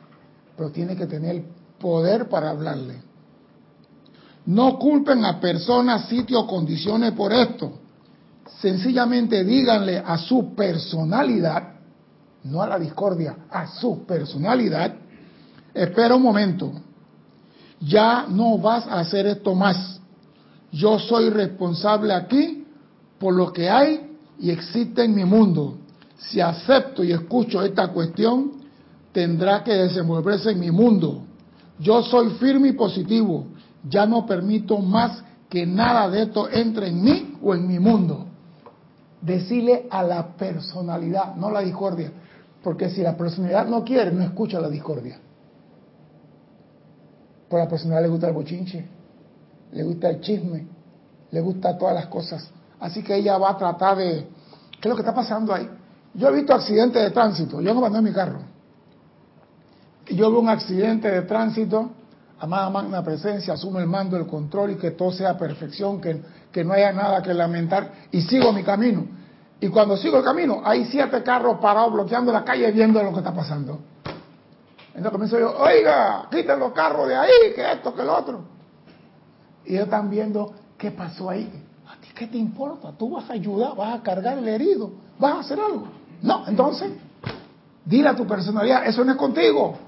pero 0.56 0.72
tiene 0.72 0.96
que 0.96 1.08
tener 1.08 1.44
poder 1.80 2.28
para 2.30 2.50
hablarle. 2.50 3.02
No 4.46 4.80
culpen 4.80 5.26
a 5.26 5.40
personas, 5.40 6.08
sitios 6.08 6.46
condiciones 6.46 7.12
por 7.12 7.34
esto. 7.34 7.80
Sencillamente 8.62 9.44
díganle 9.44 9.98
a 9.98 10.18
su 10.18 10.56
personalidad, 10.56 11.74
no 12.46 12.62
a 12.62 12.68
la 12.68 12.80
discordia, 12.80 13.36
a 13.50 13.68
su 13.68 14.06
personalidad, 14.06 14.96
espera 15.74 16.16
un 16.16 16.24
momento, 16.24 16.72
ya 17.80 18.26
no 18.28 18.58
vas 18.58 18.88
a 18.88 19.00
hacer 19.00 19.28
esto 19.28 19.54
más. 19.54 20.00
Yo 20.72 20.98
soy 20.98 21.30
responsable 21.30 22.14
aquí 22.14 22.66
por 23.20 23.34
lo 23.34 23.52
que 23.52 23.70
hay 23.70 24.16
y 24.40 24.50
existe 24.50 25.04
en 25.04 25.14
mi 25.14 25.26
mundo. 25.26 25.78
Si 26.18 26.42
acepto 26.42 27.04
y 27.04 27.12
escucho 27.12 27.62
esta 27.62 27.90
cuestión, 27.90 28.57
tendrá 29.18 29.64
que 29.64 29.74
desenvolverse 29.74 30.52
en 30.52 30.60
mi 30.60 30.70
mundo. 30.70 31.24
Yo 31.80 32.04
soy 32.04 32.30
firme 32.40 32.68
y 32.68 32.74
positivo. 32.74 33.48
Ya 33.90 34.06
no 34.06 34.28
permito 34.28 34.78
más 34.78 35.24
que 35.50 35.66
nada 35.66 36.08
de 36.08 36.22
esto 36.22 36.48
entre 36.48 36.90
en 36.90 37.04
mí 37.04 37.36
o 37.42 37.56
en 37.56 37.68
mi 37.68 37.80
mundo. 37.80 38.28
Decirle 39.20 39.88
a 39.90 40.04
la 40.04 40.36
personalidad, 40.38 41.36
no 41.36 41.50
la 41.50 41.62
discordia. 41.62 42.12
Porque 42.64 42.92
si 42.92 43.02
la 43.02 43.18
personalidad 43.18 43.66
no 43.66 43.84
quiere, 43.84 44.12
no 44.12 44.22
escucha 44.24 44.62
la 44.62 44.70
discordia. 44.70 45.20
Por 47.50 47.60
la 47.60 47.68
personalidad 47.68 48.04
le 48.04 48.10
gusta 48.10 48.28
el 48.28 48.34
bochinche, 48.34 48.86
le 49.72 49.84
gusta 49.84 50.12
el 50.12 50.22
chisme, 50.22 50.68
le 51.32 51.42
gusta 51.42 51.76
todas 51.76 51.96
las 51.96 52.06
cosas. 52.06 52.48
Así 52.80 53.02
que 53.02 53.16
ella 53.16 53.40
va 53.40 53.50
a 53.50 53.58
tratar 53.58 53.98
de... 53.98 54.28
¿Qué 54.80 54.88
es 54.88 54.90
lo 54.90 54.96
que 54.96 55.02
está 55.02 55.16
pasando 55.16 55.56
ahí? 55.56 55.68
Yo 56.14 56.30
he 56.30 56.34
visto 56.34 56.54
accidentes 56.54 57.02
de 57.02 57.10
tránsito. 57.10 57.60
Yo 57.62 57.74
no 57.74 57.82
mandé 57.82 58.00
mi 58.00 58.12
carro. 58.12 58.57
Yo 60.10 60.32
veo 60.32 60.40
un 60.40 60.50
accidente 60.50 61.10
de 61.10 61.22
tránsito, 61.24 61.92
amada 62.40 62.70
magna 62.70 63.04
presencia, 63.04 63.54
asumo 63.54 63.80
el 63.80 63.88
mando, 63.88 64.16
el 64.16 64.26
control 64.28 64.72
y 64.72 64.76
que 64.76 64.92
todo 64.92 65.12
sea 65.12 65.38
perfección, 65.38 66.00
que, 66.00 66.22
que 66.52 66.64
no 66.64 66.74
haya 66.74 66.94
nada 66.94 67.22
que 67.22 67.34
lamentar 67.34 67.92
y 68.12 68.22
sigo 68.22 68.54
mi 68.54 68.64
camino. 68.64 69.06
Y 69.60 69.70
cuando 69.70 69.98
sigo 69.98 70.18
el 70.18 70.24
camino, 70.24 70.62
hay 70.64 70.86
siete 70.86 71.24
carros 71.24 71.58
parados 71.60 71.94
bloqueando 71.94 72.32
la 72.32 72.44
calle 72.44 72.72
viendo 72.72 73.02
lo 73.02 73.12
que 73.12 73.20
está 73.20 73.34
pasando. 73.34 73.80
Entonces 74.90 75.12
comienzo 75.12 75.40
yo, 75.40 75.58
oiga, 75.58 76.28
quiten 76.32 76.60
los 76.60 76.74
carros 76.74 77.08
de 77.08 77.16
ahí, 77.16 77.54
que 77.56 77.72
esto, 77.72 77.94
que 77.94 78.04
lo 78.04 78.18
otro. 78.18 78.42
Y 79.66 79.74
ellos 79.74 79.86
están 79.86 80.10
viendo 80.10 80.54
qué 80.78 80.92
pasó 80.92 81.30
ahí. 81.30 81.52
¿A 81.88 82.00
ti 82.00 82.10
qué 82.16 82.28
te 82.28 82.38
importa? 82.38 82.92
Tú 82.98 83.12
vas 83.12 83.30
a 83.30 83.34
ayudar, 83.34 83.76
vas 83.76 84.00
a 84.00 84.04
cargar 84.04 84.38
el 84.38 84.48
herido, 84.48 84.92
vas 85.20 85.34
a 85.36 85.40
hacer 85.40 85.60
algo. 85.60 85.88
No, 86.22 86.48
entonces, 86.48 86.92
dile 87.86 88.10
a 88.10 88.16
tu 88.16 88.26
personalidad, 88.26 88.88
eso 88.88 89.04
no 89.04 89.12
es 89.12 89.18
contigo. 89.18 89.87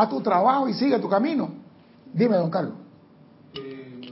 A 0.00 0.08
tu 0.08 0.22
trabajo 0.22 0.66
y 0.66 0.72
sigue 0.72 0.98
tu 0.98 1.10
camino. 1.10 1.50
Dime, 2.14 2.36
don 2.36 2.48
Carlos. 2.48 2.72
Eh, 3.54 4.08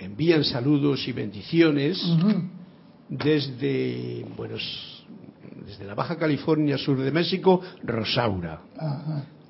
envían 0.00 0.42
saludos 0.42 1.06
y 1.06 1.12
bendiciones 1.12 2.02
desde, 3.08 4.26
buenos, 4.36 5.06
desde 5.64 5.84
la 5.84 5.94
Baja 5.94 6.16
California, 6.16 6.76
sur 6.76 6.98
de 6.98 7.12
México, 7.12 7.60
Rosaura. 7.84 8.62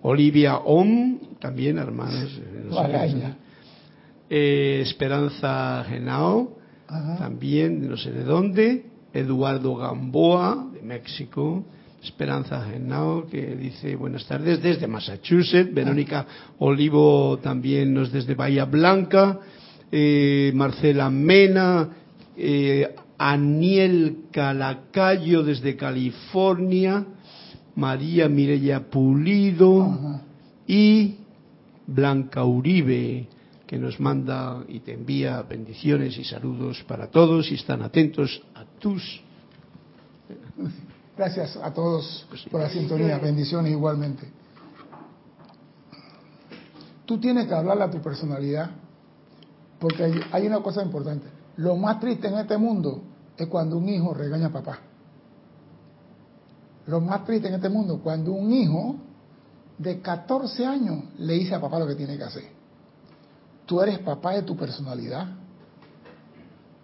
Olivia 0.02 0.58
Om, 0.58 1.38
también 1.40 1.78
hermanos. 1.78 2.38
Eh, 4.28 4.80
Esperanza 4.82 5.86
Genao, 5.88 6.58
también 7.18 7.88
no 7.88 7.96
sé 7.96 8.12
de 8.12 8.24
dónde. 8.24 8.90
Eduardo 9.14 9.74
Gamboa, 9.74 10.66
de 10.74 10.82
México. 10.82 11.64
Esperanza 12.02 12.64
Genao, 12.64 13.26
que 13.26 13.56
dice 13.56 13.96
buenas 13.96 14.24
tardes 14.26 14.62
desde 14.62 14.87
Massachusetts. 14.87 15.74
Verónica 15.74 16.26
Olivo 16.58 17.38
también 17.42 17.92
nos 17.92 18.12
desde 18.12 18.34
Bahía 18.34 18.64
Blanca. 18.64 19.40
Eh, 19.90 20.52
Marcela 20.54 21.11
Mena. 21.11 21.88
Eh, 22.37 22.94
Aniel 23.18 24.26
Calacayo 24.30 25.42
desde 25.42 25.76
California. 25.76 27.04
María 27.74 28.28
Mireya 28.28 28.88
Pulido. 28.88 30.20
Y 30.66 31.16
Blanca 31.87 32.44
Uribe 32.44 33.26
que 33.66 33.76
nos 33.76 34.00
manda 34.00 34.64
y 34.66 34.80
te 34.80 34.94
envía 34.94 35.42
bendiciones 35.42 36.16
y 36.16 36.24
saludos 36.24 36.82
para 36.88 37.08
todos 37.08 37.50
y 37.52 37.54
están 37.54 37.82
atentos 37.82 38.40
a 38.54 38.64
tus 38.64 39.20
Gracias 41.18 41.57
a 41.57 41.74
todos 41.74 42.28
por 42.48 42.61
la 42.61 42.70
sintonía. 42.70 43.18
Bendiciones 43.18 43.72
igualmente. 43.72 44.31
Tú 47.04 47.18
tienes 47.18 47.48
que 47.48 47.54
hablarle 47.54 47.83
a 47.83 47.90
tu 47.90 48.00
personalidad, 48.00 48.70
porque 49.81 50.22
hay 50.31 50.46
una 50.46 50.62
cosa 50.62 50.81
importante. 50.81 51.26
Lo 51.57 51.74
más 51.76 51.98
triste 51.98 52.28
en 52.28 52.38
este 52.38 52.57
mundo 52.57 53.02
es 53.37 53.48
cuando 53.48 53.78
un 53.78 53.88
hijo 53.88 54.14
regaña 54.14 54.46
a 54.46 54.52
papá. 54.52 54.78
Lo 56.87 57.00
más 57.00 57.24
triste 57.24 57.48
en 57.48 57.54
este 57.54 57.68
mundo 57.68 57.98
cuando 58.00 58.31
un 58.31 58.52
hijo 58.52 58.94
de 59.76 60.00
14 60.00 60.66
años 60.66 61.02
le 61.18 61.33
dice 61.33 61.52
a 61.52 61.61
papá 61.61 61.81
lo 61.81 61.88
que 61.88 61.96
tiene 61.96 62.16
que 62.16 62.22
hacer. 62.22 62.44
Tú 63.66 63.83
eres 63.83 63.98
papá 63.98 64.35
de 64.35 64.42
tu 64.42 64.57
personalidad. 64.57 65.26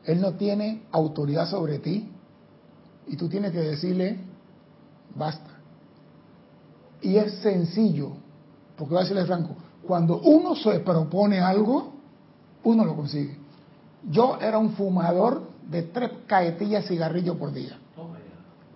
Él 0.05 0.21
no 0.21 0.33
tiene 0.35 0.83
autoridad 0.91 1.49
sobre 1.49 1.79
ti. 1.79 2.11
Y 3.07 3.17
tú 3.17 3.29
tienes 3.29 3.53
que 3.53 3.61
decirle, 3.61 4.19
basta. 5.15 5.51
Y 7.03 7.17
es 7.17 7.35
sencillo, 7.41 8.13
porque 8.77 8.95
voy 8.95 9.01
a 9.01 9.03
decirle 9.03 9.27
franco, 9.27 9.57
cuando 9.87 10.19
uno 10.21 10.57
se 10.57 10.81
propone 10.81 11.41
algo, 11.41 11.93
uno 12.65 12.85
lo 12.85 12.97
consigue. 12.97 13.37
Yo 14.11 14.39
era 14.41 14.59
un 14.59 14.73
fumador 14.73 15.49
de 15.69 15.83
tres 15.83 16.11
caetillas 16.27 16.85
de 16.85 16.89
cigarrillo 16.89 17.39
por 17.39 17.53
día. 17.53 17.79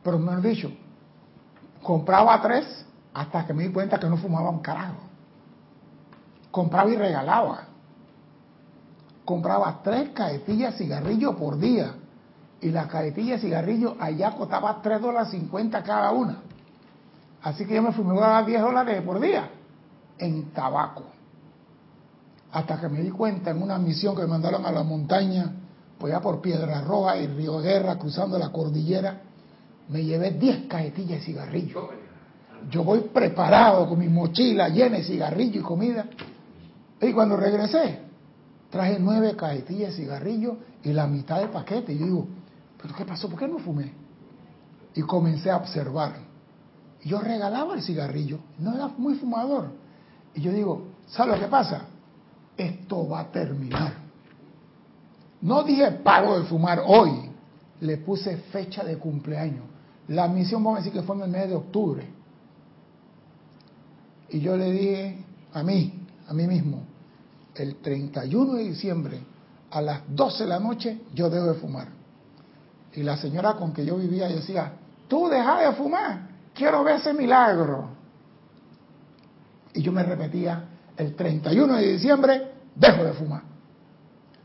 Pero 0.02 0.18
me 0.18 0.32
han 0.32 0.42
dicho, 0.42 0.70
compraba 1.82 2.40
tres 2.40 2.84
hasta 3.14 3.46
que 3.46 3.54
me 3.54 3.64
di 3.64 3.72
cuenta 3.72 3.98
que 3.98 4.08
no 4.08 4.16
fumaba 4.16 4.50
un 4.50 4.60
carajo. 4.60 5.00
Compraba 6.50 6.90
y 6.90 6.96
regalaba. 6.96 7.64
Compraba 9.24 9.80
tres 9.82 10.10
caetillas 10.10 10.72
de 10.72 10.84
cigarrillo 10.84 11.36
por 11.36 11.58
día 11.58 11.94
y 12.60 12.70
la 12.70 12.88
cajetilla 12.88 13.34
de 13.34 13.40
cigarrillos 13.40 13.94
allá 14.00 14.32
costaba 14.32 14.80
3 14.82 15.00
dólares 15.00 15.30
50 15.30 15.82
cada 15.82 16.10
una. 16.10 16.38
Así 17.42 17.64
que 17.64 17.74
yo 17.74 17.82
me 17.82 17.92
fumigaba 17.92 18.42
10 18.42 18.60
dólares 18.60 19.02
por 19.02 19.20
día 19.20 19.48
en 20.18 20.50
tabaco. 20.50 21.04
Hasta 22.50 22.80
que 22.80 22.88
me 22.88 23.00
di 23.00 23.10
cuenta 23.10 23.50
en 23.50 23.62
una 23.62 23.78
misión 23.78 24.16
que 24.16 24.22
me 24.22 24.28
mandaron 24.28 24.66
a 24.66 24.72
la 24.72 24.82
montaña, 24.82 25.52
pues 25.98 26.12
ya 26.12 26.20
por 26.20 26.40
Piedra 26.40 26.80
Roja 26.82 27.16
y 27.18 27.26
Río 27.26 27.60
Guerra, 27.60 27.96
cruzando 27.98 28.38
la 28.38 28.50
cordillera, 28.50 29.20
me 29.88 30.04
llevé 30.04 30.32
10 30.32 30.66
cajetillas 30.66 31.20
de 31.20 31.26
cigarrillos. 31.26 31.84
Yo 32.70 32.82
voy 32.82 33.00
preparado 33.00 33.88
con 33.88 33.98
mi 33.98 34.08
mochila 34.08 34.68
llena 34.68 34.96
de 34.96 35.04
cigarrillos 35.04 35.56
y 35.56 35.60
comida. 35.60 36.06
Y 37.00 37.12
cuando 37.12 37.36
regresé, 37.36 38.00
traje 38.70 38.98
nueve 38.98 39.36
cajetillas 39.36 39.90
de 39.90 40.02
cigarrillos 40.02 40.56
y 40.82 40.92
la 40.92 41.06
mitad 41.06 41.38
del 41.38 41.50
paquete. 41.50 41.92
Y 41.92 41.98
yo 41.98 42.04
digo, 42.06 42.26
¿pero 42.80 42.94
qué 42.94 43.04
pasó? 43.04 43.28
¿Por 43.28 43.38
qué 43.38 43.48
no 43.48 43.58
fumé? 43.58 43.92
Y 44.94 45.02
comencé 45.02 45.50
a 45.50 45.56
observar. 45.56 46.16
Yo 47.04 47.20
regalaba 47.20 47.74
el 47.74 47.82
cigarrillo, 47.82 48.38
no 48.58 48.74
era 48.74 48.88
muy 48.88 49.14
fumador. 49.14 49.70
Y 50.34 50.40
yo 50.40 50.52
digo, 50.52 50.88
¿sabes 51.06 51.36
lo 51.36 51.40
que 51.40 51.50
pasa? 51.50 51.82
Esto 52.56 53.08
va 53.08 53.20
a 53.20 53.30
terminar. 53.30 53.92
No 55.40 55.62
dije 55.62 55.90
paro 55.92 56.40
de 56.40 56.46
fumar 56.46 56.82
hoy, 56.84 57.30
le 57.80 57.98
puse 57.98 58.36
fecha 58.36 58.82
de 58.82 58.98
cumpleaños. 58.98 59.64
La 60.08 60.26
misión, 60.26 60.64
vamos 60.64 60.78
a 60.78 60.82
decir 60.82 60.92
que 60.92 61.06
fue 61.06 61.16
en 61.16 61.22
el 61.22 61.28
mes 61.28 61.48
de 61.48 61.54
octubre. 61.54 62.06
Y 64.30 64.40
yo 64.40 64.56
le 64.56 64.72
dije 64.72 65.24
a 65.52 65.62
mí, 65.62 66.06
a 66.26 66.34
mí 66.34 66.46
mismo, 66.46 66.82
el 67.54 67.76
31 67.76 68.54
de 68.54 68.64
diciembre 68.64 69.20
a 69.70 69.80
las 69.80 70.02
12 70.08 70.44
de 70.44 70.48
la 70.48 70.58
noche 70.58 71.00
yo 71.14 71.30
dejo 71.30 71.46
de 71.46 71.54
fumar. 71.54 71.97
Y 72.94 73.02
la 73.02 73.16
señora 73.16 73.54
con 73.54 73.72
que 73.72 73.84
yo 73.84 73.96
vivía 73.96 74.28
decía, 74.28 74.72
tú 75.08 75.28
deja 75.28 75.60
de 75.60 75.72
fumar, 75.74 76.28
quiero 76.54 76.82
ver 76.82 76.96
ese 76.96 77.12
milagro. 77.12 77.90
Y 79.74 79.82
yo 79.82 79.92
me 79.92 80.02
repetía, 80.02 80.64
el 80.96 81.14
31 81.14 81.76
de 81.76 81.92
diciembre 81.92 82.52
dejo 82.74 83.04
de 83.04 83.12
fumar. 83.12 83.42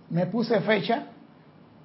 Me 0.09 0.27
puse 0.27 0.59
fecha 0.61 1.07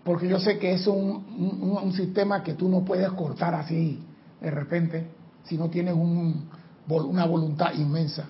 porque 0.05 0.29
yo 0.29 0.39
sé 0.39 0.59
que 0.59 0.73
es 0.73 0.87
un, 0.87 1.79
un, 1.83 1.93
sistema 1.93 2.43
que 2.43 2.55
tú 2.55 2.69
no 2.69 2.85
puedes 2.85 3.11
cortar 3.13 3.55
así 3.55 4.03
de 4.41 4.51
repente 4.51 5.07
si 5.45 5.57
no 5.57 5.69
tienes 5.69 5.95
un, 5.95 6.49
una 6.89 7.27
voluntad 7.27 7.73
inmensa. 7.75 8.27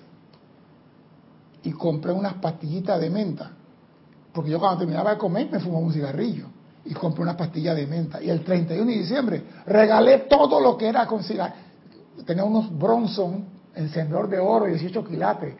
Y 1.63 1.71
compré 1.71 2.11
unas 2.13 2.35
pastillitas 2.35 2.99
de 3.01 3.09
menta, 3.09 3.51
porque 4.31 4.51
yo 4.51 4.59
cuando 4.59 4.79
terminaba 4.79 5.11
de 5.11 5.17
comer 5.17 5.49
me 5.51 5.59
fumaba 5.59 5.85
un 5.85 5.91
cigarrillo 5.91 6.58
y 6.85 6.93
compré 6.93 7.23
unas 7.23 7.35
pastillas 7.35 7.75
de 7.75 7.87
menta. 7.87 8.21
Y 8.21 8.29
el 8.29 8.43
31 8.43 8.85
de 8.85 8.97
diciembre 8.97 9.43
regalé 9.65 10.19
todo 10.29 10.59
lo 10.59 10.77
que 10.77 10.87
era 10.87 11.05
con 11.05 11.23
cigarrillo. 11.23 11.69
Tenía 12.25 12.43
unos 12.43 12.77
Bronson, 12.77 13.45
encendedor 13.75 14.29
de 14.29 14.39
oro, 14.39 14.65
18 14.65 15.05
quilates, 15.05 15.55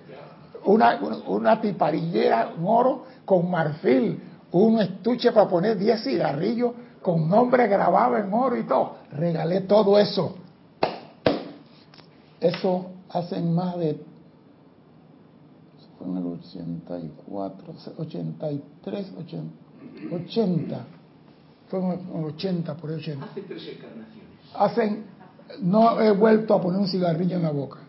una, 0.65 0.99
una 1.27 1.61
tiparillera, 1.61 2.53
un 2.57 2.65
oro 2.67 3.05
con 3.25 3.49
marfil, 3.49 4.21
un 4.51 4.79
estuche 4.79 5.31
para 5.31 5.47
poner 5.47 5.77
10 5.77 6.03
cigarrillos 6.03 6.73
con 7.01 7.29
nombre 7.29 7.67
grabado 7.67 8.17
en 8.17 8.33
oro 8.33 8.57
y 8.57 8.63
todo. 8.63 8.95
Regalé 9.11 9.61
todo 9.61 9.97
eso. 9.97 10.35
Eso 12.41 12.91
hace 13.09 13.41
más 13.41 13.77
de 13.77 14.03
fue 15.97 16.07
en 16.07 16.17
el 16.17 16.25
84, 16.27 17.73
83, 17.97 19.13
80, 19.17 19.53
80 20.15 20.85
el 21.77 22.25
80, 22.25 22.75
por 22.75 22.91
el 22.91 22.97
80. 22.97 23.25
Hace 23.25 23.41
tres 23.41 23.67
encarnaciones. 23.67 24.29
Hacen, 24.55 25.05
no 25.61 26.01
he 26.01 26.11
vuelto 26.11 26.53
a 26.55 26.61
poner 26.61 26.79
un 26.79 26.87
cigarrillo 26.87 27.37
en 27.37 27.43
la 27.43 27.51
boca 27.51 27.79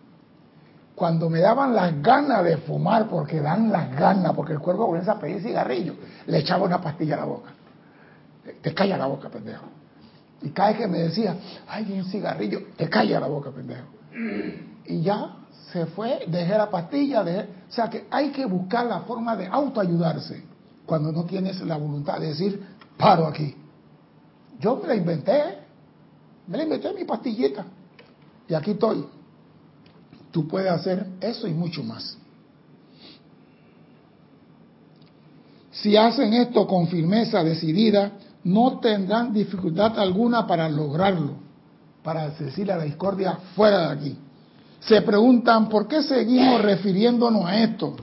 cuando 1.01 1.31
me 1.31 1.41
daban 1.41 1.75
las 1.75 2.03
ganas 2.03 2.45
de 2.45 2.59
fumar, 2.59 3.09
porque 3.09 3.41
dan 3.41 3.73
las 3.73 3.91
ganas, 3.97 4.35
porque 4.35 4.53
el 4.53 4.59
cuerpo 4.59 4.85
comienza 4.85 5.13
a 5.13 5.19
pedir 5.19 5.41
cigarrillo, 5.41 5.95
le 6.27 6.41
echaba 6.41 6.67
una 6.67 6.79
pastilla 6.79 7.15
a 7.15 7.21
la 7.21 7.25
boca. 7.25 7.53
Te 8.61 8.75
calla 8.75 8.99
la 8.99 9.07
boca, 9.07 9.31
pendejo. 9.31 9.65
Y 10.43 10.51
cada 10.51 10.73
vez 10.73 10.79
que 10.79 10.87
me 10.87 10.99
decía, 10.99 11.37
ay, 11.67 11.91
un 11.91 12.05
cigarrillo, 12.05 12.61
te 12.77 12.91
calla 12.91 13.19
la 13.19 13.29
boca, 13.29 13.51
pendejo. 13.51 13.87
Y 14.85 15.01
ya 15.01 15.37
se 15.73 15.87
fue, 15.87 16.25
dejé 16.27 16.59
la 16.59 16.69
pastilla, 16.69 17.25
dejé... 17.25 17.49
o 17.67 17.73
sea 17.73 17.89
que 17.89 18.07
hay 18.11 18.31
que 18.31 18.45
buscar 18.45 18.85
la 18.85 19.01
forma 19.01 19.35
de 19.37 19.47
autoayudarse 19.47 20.45
cuando 20.85 21.13
no 21.13 21.25
tienes 21.25 21.63
la 21.63 21.79
voluntad 21.79 22.21
de 22.21 22.27
decir, 22.27 22.63
paro 22.99 23.27
aquí. 23.27 23.57
Yo 24.61 24.77
me 24.77 24.89
la 24.89 24.95
inventé, 24.95 25.43
me 26.47 26.59
la 26.59 26.65
inventé 26.65 26.93
mi 26.93 27.05
pastillita. 27.05 27.65
Y 28.47 28.55
aquí 28.55 28.73
estoy. 28.73 29.07
Tú 30.31 30.47
puedes 30.47 30.71
hacer 30.71 31.07
eso 31.21 31.49
y 31.49 31.55
mucho 31.55 31.83
más. 31.83 32.17
Si 35.73 35.97
hacen 35.97 36.35
esto 36.35 36.67
con 36.67 36.89
firmeza 36.89 37.43
decidida, 37.43 38.13
no 38.45 38.81
tendrán 38.81 39.33
dificultad 39.33 39.99
alguna 39.99 40.47
para 40.47 40.69
lograrlo, 40.69 41.37
para 42.03 42.29
decirle 42.31 42.73
a 42.73 42.77
la 42.77 42.85
discordia 42.85 43.39
fuera 43.55 43.89
de 43.89 43.93
aquí. 43.95 44.19
Se 44.81 45.01
preguntan, 45.03 45.69
¿por 45.69 45.89
qué 45.89 46.03
seguimos 46.03 46.61
refiriéndonos 46.61 47.45
a 47.47 47.63
esto? 47.63 47.97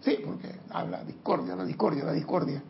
Sí, 0.00 0.18
porque 0.24 0.60
habla 0.70 1.02
discordia, 1.04 1.56
la 1.56 1.64
discordia, 1.64 2.04
la 2.04 2.12
discordia. 2.12 2.62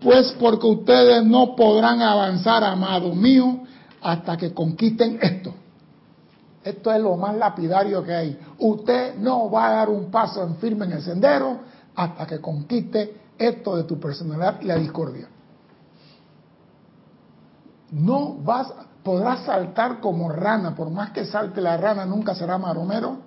Pues 0.00 0.34
porque 0.40 0.66
ustedes 0.66 1.24
no 1.24 1.54
podrán 1.54 2.00
avanzar, 2.00 2.64
amado 2.64 3.14
mío, 3.14 3.60
hasta 4.00 4.36
que 4.36 4.54
conquisten 4.54 5.18
esto. 5.20 5.52
Esto 6.64 6.92
es 6.92 7.02
lo 7.02 7.16
más 7.16 7.36
lapidario 7.36 8.02
que 8.02 8.14
hay. 8.14 8.38
Usted 8.58 9.16
no 9.16 9.50
va 9.50 9.68
a 9.68 9.72
dar 9.72 9.90
un 9.90 10.10
paso 10.10 10.42
en 10.42 10.56
firme 10.56 10.86
en 10.86 10.92
el 10.92 11.02
sendero 11.02 11.58
hasta 11.94 12.26
que 12.26 12.40
conquiste 12.40 13.14
esto 13.38 13.76
de 13.76 13.84
tu 13.84 14.00
personalidad 14.00 14.60
y 14.62 14.66
la 14.66 14.76
discordia. 14.76 15.28
No 17.90 18.36
vas, 18.42 18.72
podrás 19.02 19.44
saltar 19.44 20.00
como 20.00 20.30
rana, 20.30 20.74
por 20.74 20.90
más 20.90 21.10
que 21.10 21.26
salte 21.26 21.60
la 21.60 21.76
rana 21.76 22.06
nunca 22.06 22.34
será 22.34 22.56
maromero 22.56 23.18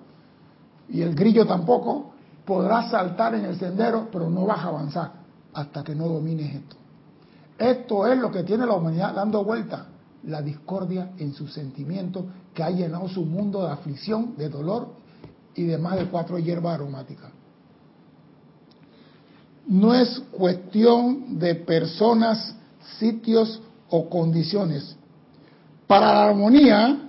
y 0.88 1.02
el 1.02 1.14
grillo 1.14 1.46
tampoco. 1.46 2.12
Podrás 2.44 2.90
saltar 2.90 3.34
en 3.34 3.44
el 3.44 3.58
sendero, 3.58 4.08
pero 4.10 4.28
no 4.28 4.44
vas 4.44 4.58
a 4.58 4.68
avanzar 4.68 5.23
hasta 5.54 5.82
que 5.82 5.94
no 5.94 6.08
domines 6.08 6.54
esto. 6.54 6.76
Esto 7.58 8.06
es 8.06 8.18
lo 8.18 8.30
que 8.30 8.42
tiene 8.42 8.66
la 8.66 8.74
humanidad 8.74 9.14
dando 9.14 9.44
vuelta 9.44 9.86
la 10.26 10.42
discordia 10.42 11.10
en 11.18 11.32
sus 11.34 11.52
sentimientos 11.52 12.24
que 12.52 12.62
ha 12.62 12.70
llenado 12.70 13.08
su 13.08 13.24
mundo 13.24 13.66
de 13.66 13.72
aflicción, 13.72 14.36
de 14.36 14.48
dolor 14.48 14.88
y 15.54 15.64
de 15.64 15.78
más 15.78 15.96
de 15.96 16.06
cuatro 16.06 16.38
hierbas 16.38 16.74
aromáticas. 16.74 17.30
No 19.66 19.94
es 19.94 20.20
cuestión 20.30 21.38
de 21.38 21.54
personas, 21.54 22.54
sitios 22.98 23.60
o 23.88 24.08
condiciones. 24.08 24.96
Para 25.86 26.12
la 26.12 26.24
armonía, 26.24 27.08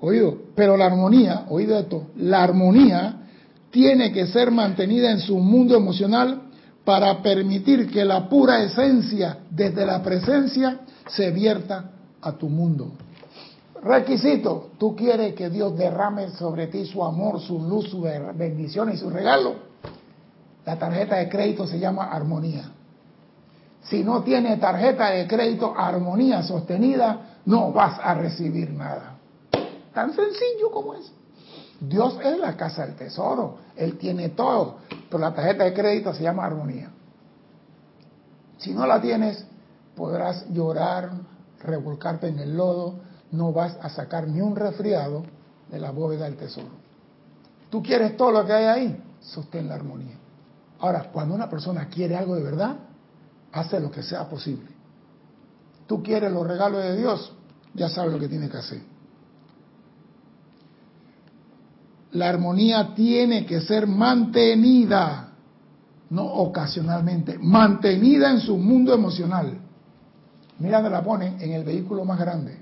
oído, 0.00 0.38
pero 0.54 0.76
la 0.76 0.86
armonía, 0.86 1.46
oído 1.48 1.78
esto, 1.78 2.08
la 2.16 2.42
armonía 2.42 3.28
tiene 3.70 4.12
que 4.12 4.26
ser 4.26 4.50
mantenida 4.50 5.10
en 5.10 5.20
su 5.20 5.38
mundo 5.38 5.76
emocional 5.76 6.47
para 6.88 7.20
permitir 7.20 7.90
que 7.90 8.02
la 8.02 8.30
pura 8.30 8.62
esencia 8.62 9.40
desde 9.50 9.84
la 9.84 10.02
presencia 10.02 10.80
se 11.06 11.30
vierta 11.32 11.90
a 12.22 12.32
tu 12.32 12.48
mundo. 12.48 12.92
Requisito, 13.82 14.70
tú 14.78 14.96
quieres 14.96 15.34
que 15.34 15.50
Dios 15.50 15.76
derrame 15.76 16.30
sobre 16.30 16.68
ti 16.68 16.86
su 16.86 17.04
amor, 17.04 17.42
su 17.42 17.58
luz, 17.58 17.90
su 17.90 18.00
bendición 18.34 18.90
y 18.90 18.96
su 18.96 19.10
regalo. 19.10 19.56
La 20.64 20.78
tarjeta 20.78 21.16
de 21.16 21.28
crédito 21.28 21.66
se 21.66 21.78
llama 21.78 22.04
armonía. 22.04 22.70
Si 23.82 24.02
no 24.02 24.22
tiene 24.22 24.56
tarjeta 24.56 25.10
de 25.10 25.26
crédito 25.26 25.74
armonía 25.76 26.42
sostenida, 26.42 27.40
no 27.44 27.70
vas 27.70 28.00
a 28.02 28.14
recibir 28.14 28.70
nada. 28.70 29.18
Tan 29.92 30.14
sencillo 30.14 30.70
como 30.72 30.94
es. 30.94 31.12
Dios 31.80 32.18
es 32.24 32.38
la 32.38 32.56
casa 32.56 32.86
del 32.86 32.96
tesoro, 32.96 33.58
Él 33.76 33.98
tiene 33.98 34.30
todo, 34.30 34.78
pero 35.08 35.18
la 35.18 35.32
tarjeta 35.32 35.64
de 35.64 35.74
crédito 35.74 36.12
se 36.12 36.24
llama 36.24 36.44
armonía. 36.44 36.90
Si 38.58 38.74
no 38.74 38.86
la 38.86 39.00
tienes, 39.00 39.44
podrás 39.94 40.48
llorar, 40.50 41.10
revolcarte 41.60 42.28
en 42.28 42.40
el 42.40 42.56
lodo, 42.56 42.96
no 43.30 43.52
vas 43.52 43.76
a 43.80 43.88
sacar 43.88 44.26
ni 44.26 44.40
un 44.40 44.56
resfriado 44.56 45.24
de 45.70 45.78
la 45.78 45.90
bóveda 45.90 46.24
del 46.24 46.36
tesoro. 46.36 46.88
Tú 47.70 47.82
quieres 47.82 48.16
todo 48.16 48.32
lo 48.32 48.44
que 48.44 48.52
hay 48.52 48.64
ahí, 48.64 49.04
sostén 49.20 49.68
la 49.68 49.74
armonía. 49.74 50.16
Ahora, 50.80 51.10
cuando 51.12 51.34
una 51.34 51.48
persona 51.48 51.88
quiere 51.88 52.16
algo 52.16 52.34
de 52.34 52.42
verdad, 52.42 52.76
hace 53.52 53.78
lo 53.78 53.90
que 53.90 54.02
sea 54.02 54.28
posible. 54.28 54.70
Tú 55.86 56.02
quieres 56.02 56.32
los 56.32 56.46
regalos 56.46 56.82
de 56.82 56.96
Dios, 56.96 57.32
ya 57.74 57.88
sabes 57.88 58.12
lo 58.12 58.18
que 58.18 58.28
tiene 58.28 58.48
que 58.48 58.56
hacer. 58.56 58.82
La 62.12 62.28
armonía 62.28 62.94
tiene 62.94 63.44
que 63.44 63.60
ser 63.60 63.86
mantenida, 63.86 65.32
no 66.10 66.24
ocasionalmente, 66.24 67.38
mantenida 67.38 68.30
en 68.30 68.40
su 68.40 68.56
mundo 68.56 68.94
emocional. 68.94 69.58
Mira 70.58 70.78
dónde 70.78 70.90
la 70.90 71.04
pone 71.04 71.36
en 71.38 71.52
el 71.52 71.64
vehículo 71.64 72.04
más 72.04 72.18
grande. 72.18 72.56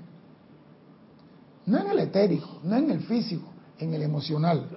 No 1.65 1.79
en 1.79 1.87
el 1.87 1.99
etérico, 1.99 2.59
no 2.63 2.75
en 2.75 2.91
el 2.91 3.01
físico, 3.01 3.47
en 3.79 3.93
el 3.93 4.01
emocional. 4.01 4.67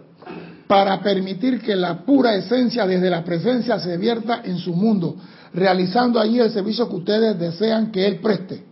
Para 0.66 1.00
permitir 1.02 1.60
que 1.60 1.74
la 1.74 2.04
pura 2.04 2.34
esencia 2.34 2.86
desde 2.86 3.10
la 3.10 3.24
presencia 3.24 3.78
se 3.78 3.96
vierta 3.96 4.42
en 4.44 4.58
su 4.58 4.74
mundo, 4.74 5.16
realizando 5.52 6.20
allí 6.20 6.38
el 6.38 6.50
servicio 6.50 6.88
que 6.88 6.96
ustedes 6.96 7.38
desean 7.38 7.90
que 7.90 8.06
Él 8.06 8.20
preste. 8.20 8.64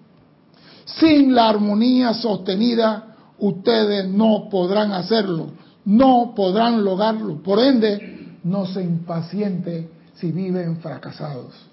Sin 0.84 1.34
la 1.34 1.48
armonía 1.48 2.14
sostenida, 2.14 3.14
ustedes 3.38 4.08
no 4.08 4.48
podrán 4.50 4.92
hacerlo, 4.92 5.50
no 5.88 6.34
podrán 6.36 6.84
lograrlo. 6.84 7.42
Por 7.42 7.58
ende, 7.60 8.36
no 8.44 8.66
se 8.66 8.82
impaciente 8.82 9.88
si 10.16 10.30
viven 10.30 10.76
fracasados. 10.80 11.66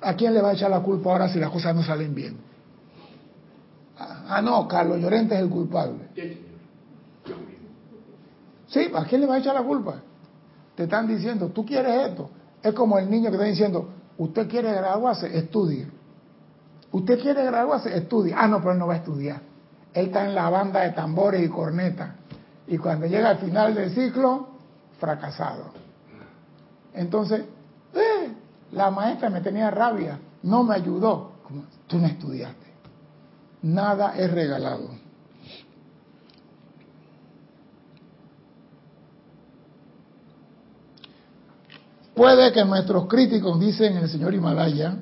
¿A 0.00 0.14
quién 0.14 0.34
le 0.34 0.42
va 0.42 0.50
a 0.50 0.52
echar 0.54 0.70
la 0.70 0.80
culpa 0.80 1.12
ahora 1.12 1.28
si 1.28 1.38
las 1.38 1.50
cosas 1.50 1.76
no 1.76 1.84
salen 1.84 2.12
bien? 2.12 2.36
Ah, 3.98 4.42
no, 4.42 4.66
Carlos 4.66 5.00
Llorente 5.00 5.36
es 5.36 5.40
el 5.42 5.48
culpable. 5.48 6.08
Sí, 8.66 8.90
¿a 8.92 9.04
quién 9.04 9.20
le 9.20 9.26
va 9.28 9.36
a 9.36 9.38
echar 9.38 9.54
la 9.54 9.62
culpa? 9.62 10.02
Te 10.74 10.84
están 10.84 11.06
diciendo, 11.06 11.48
tú 11.50 11.64
quieres 11.64 12.08
esto. 12.08 12.30
Es 12.62 12.74
como 12.74 12.98
el 12.98 13.08
niño 13.08 13.30
que 13.30 13.36
está 13.36 13.46
diciendo, 13.46 13.90
usted 14.18 14.48
quiere 14.48 14.72
graduarse, 14.72 15.38
estudie. 15.38 15.86
Usted 16.90 17.20
quiere 17.20 17.44
graduarse, 17.44 17.96
estudie. 17.96 18.34
Ah, 18.36 18.48
no, 18.48 18.58
pero 18.58 18.72
él 18.72 18.78
no 18.78 18.88
va 18.88 18.94
a 18.94 18.98
estudiar. 18.98 19.48
Él 19.94 20.06
está 20.06 20.24
en 20.24 20.34
la 20.34 20.50
banda 20.50 20.80
de 20.80 20.90
tambores 20.92 21.44
y 21.44 21.48
cornetas. 21.48 22.10
Y 22.66 22.78
cuando 22.78 23.06
llega 23.06 23.30
al 23.30 23.38
final 23.38 23.74
del 23.74 23.90
ciclo, 23.90 24.48
fracasado. 25.00 25.72
Entonces, 26.92 27.44
eh, 27.94 28.32
la 28.72 28.90
maestra 28.90 29.30
me 29.30 29.40
tenía 29.40 29.70
rabia, 29.70 30.18
no 30.42 30.64
me 30.64 30.74
ayudó. 30.74 31.32
Tú 31.86 31.98
no 31.98 32.06
estudiaste. 32.06 32.66
Nada 33.62 34.14
es 34.16 34.30
regalado. 34.30 34.90
Puede 42.14 42.52
que 42.52 42.64
nuestros 42.64 43.06
críticos, 43.06 43.60
dicen 43.60 43.96
el 43.96 44.08
señor 44.08 44.34
Himalaya, 44.34 44.96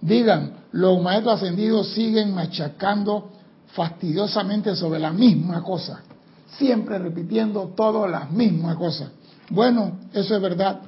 digan, 0.00 0.52
los 0.70 1.02
maestros 1.02 1.42
ascendidos 1.42 1.92
siguen 1.94 2.32
machacando 2.32 3.32
fastidiosamente 3.72 4.74
sobre 4.74 4.98
la 4.98 5.12
misma 5.12 5.62
cosa, 5.62 6.02
siempre 6.56 6.98
repitiendo 6.98 7.72
todas 7.76 8.10
las 8.10 8.30
mismas 8.30 8.76
cosas. 8.76 9.10
Bueno, 9.50 9.98
eso 10.12 10.34
es 10.34 10.42
verdad. 10.42 10.80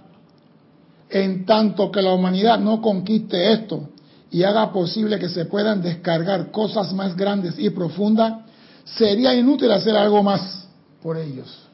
En 1.08 1.44
tanto 1.44 1.90
que 1.90 2.02
la 2.02 2.12
humanidad 2.12 2.58
no 2.58 2.80
conquiste 2.80 3.52
esto 3.52 3.88
y 4.30 4.42
haga 4.44 4.72
posible 4.72 5.18
que 5.18 5.28
se 5.28 5.44
puedan 5.46 5.82
descargar 5.82 6.50
cosas 6.50 6.92
más 6.92 7.16
grandes 7.16 7.58
y 7.58 7.70
profundas, 7.70 8.44
sería 8.84 9.34
inútil 9.34 9.70
hacer 9.72 9.96
algo 9.96 10.22
más 10.22 10.68
por 11.02 11.16
ellos. 11.16 11.68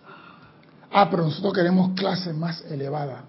Ah, 0.90 1.08
pero 1.10 1.24
nosotros 1.24 1.52
queremos 1.52 1.92
clases 1.94 2.34
más 2.34 2.62
elevadas. 2.70 3.22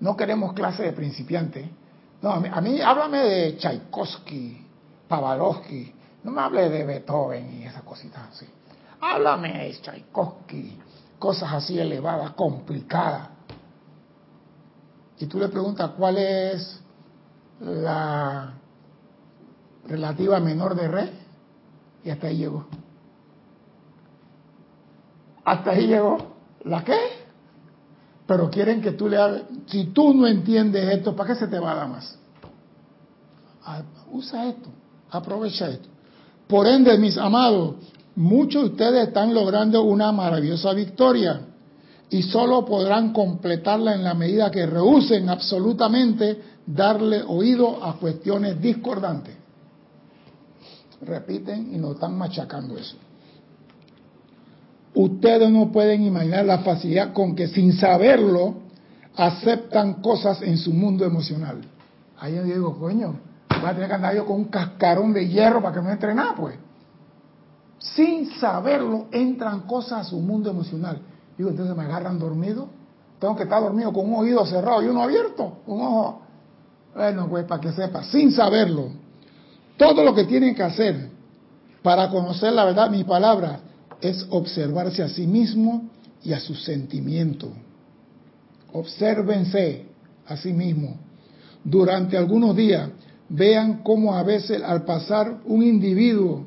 No 0.00 0.16
queremos 0.16 0.52
clases 0.52 0.86
de 0.86 0.92
principiante. 0.92 1.70
No, 2.20 2.30
a 2.30 2.60
mí, 2.60 2.80
háblame 2.80 3.18
de 3.18 3.56
Tchaikovsky, 3.56 4.66
Pavalovsky. 5.08 5.92
No 6.22 6.32
me 6.32 6.42
hable 6.42 6.68
de 6.68 6.84
Beethoven 6.84 7.60
y 7.60 7.64
esas 7.64 7.82
cositas 7.82 8.28
así. 8.30 8.46
Háblame 9.00 9.64
de 9.64 9.80
Tchaikovsky, 9.80 10.78
cosas 11.18 11.52
así 11.52 11.78
elevadas, 11.78 12.32
complicadas. 12.32 13.28
Y 15.18 15.26
tú 15.26 15.38
le 15.38 15.48
preguntas 15.48 15.90
cuál 15.96 16.18
es 16.18 16.80
la 17.60 18.54
relativa 19.86 20.38
menor 20.40 20.74
de 20.74 20.88
re 20.88 21.12
y 22.04 22.10
hasta 22.10 22.28
ahí 22.28 22.38
llegó. 22.38 22.66
Hasta 25.44 25.70
ahí 25.70 25.86
llegó. 25.86 26.18
¿La 26.64 26.84
qué? 26.84 26.98
Pero 28.26 28.50
quieren 28.50 28.82
que 28.82 28.92
tú 28.92 29.08
le 29.08 29.16
hagas... 29.16 29.42
Si 29.66 29.86
tú 29.86 30.12
no 30.12 30.26
entiendes 30.26 30.96
esto, 30.96 31.16
¿para 31.16 31.32
qué 31.32 31.40
se 31.40 31.48
te 31.48 31.58
va 31.58 31.72
a 31.72 31.74
dar 31.74 31.88
más? 31.88 32.18
Ah, 33.64 33.82
usa 34.10 34.46
esto, 34.48 34.68
aprovecha 35.10 35.68
esto. 35.68 35.88
Por 36.48 36.66
ende, 36.66 36.96
mis 36.96 37.18
amados, 37.18 37.76
muchos 38.16 38.62
de 38.62 38.68
ustedes 38.70 39.08
están 39.08 39.34
logrando 39.34 39.82
una 39.82 40.10
maravillosa 40.12 40.72
victoria 40.72 41.42
y 42.10 42.22
solo 42.22 42.64
podrán 42.64 43.12
completarla 43.12 43.94
en 43.94 44.02
la 44.02 44.14
medida 44.14 44.50
que 44.50 44.64
rehúsen 44.64 45.28
absolutamente 45.28 46.40
darle 46.66 47.22
oído 47.22 47.84
a 47.84 47.96
cuestiones 47.96 48.60
discordantes. 48.60 49.36
Repiten 51.02 51.74
y 51.74 51.78
nos 51.78 51.94
están 51.94 52.16
machacando 52.16 52.78
eso. 52.78 52.96
Ustedes 54.94 55.50
no 55.50 55.70
pueden 55.70 56.02
imaginar 56.02 56.46
la 56.46 56.58
facilidad 56.60 57.12
con 57.12 57.36
que 57.36 57.48
sin 57.48 57.74
saberlo 57.74 58.54
aceptan 59.14 60.00
cosas 60.00 60.40
en 60.42 60.56
su 60.56 60.72
mundo 60.72 61.04
emocional. 61.04 61.60
Ahí 62.18 62.34
yo 62.34 62.42
digo, 62.42 62.78
coño, 62.78 63.27
va 63.64 63.70
a 63.70 63.74
tener 63.74 63.88
que 63.88 63.94
andar 63.94 64.14
yo 64.14 64.26
con 64.26 64.36
un 64.36 64.44
cascarón 64.46 65.12
de 65.12 65.28
hierro 65.28 65.62
para 65.62 65.74
que 65.74 65.82
no 65.82 65.90
entre 65.90 66.14
nada, 66.14 66.34
pues. 66.34 66.56
Sin 67.78 68.30
saberlo 68.38 69.06
entran 69.12 69.60
cosas 69.60 70.00
a 70.00 70.04
su 70.04 70.18
mundo 70.20 70.50
emocional. 70.50 71.00
Digo, 71.36 71.50
entonces 71.50 71.76
me 71.76 71.84
agarran 71.84 72.18
dormido. 72.18 72.68
Tengo 73.18 73.36
que 73.36 73.44
estar 73.44 73.62
dormido 73.62 73.92
con 73.92 74.06
un 74.06 74.20
oído 74.20 74.44
cerrado 74.46 74.82
y 74.82 74.88
uno 74.88 75.02
abierto, 75.02 75.58
un 75.66 75.80
ojo. 75.80 76.22
Bueno, 76.94 77.28
pues 77.28 77.44
para 77.44 77.60
que 77.60 77.72
sepa, 77.72 78.02
sin 78.04 78.32
saberlo, 78.32 78.88
todo 79.76 80.02
lo 80.02 80.14
que 80.14 80.24
tienen 80.24 80.54
que 80.54 80.62
hacer 80.62 81.10
para 81.82 82.10
conocer 82.10 82.52
la 82.52 82.64
verdad, 82.64 82.90
mi 82.90 83.04
palabra, 83.04 83.60
es 84.00 84.26
observarse 84.30 85.02
a 85.02 85.08
sí 85.08 85.26
mismo 85.26 85.88
y 86.22 86.32
a 86.32 86.40
sus 86.40 86.64
sentimientos. 86.64 87.50
Obsérvense 88.72 89.86
a 90.26 90.36
sí 90.36 90.52
mismo. 90.52 90.96
Durante 91.64 92.16
algunos 92.16 92.54
días, 92.54 92.90
vean 93.28 93.82
cómo 93.82 94.14
a 94.14 94.22
veces 94.22 94.62
al 94.62 94.84
pasar 94.84 95.38
un 95.44 95.62
individuo 95.62 96.46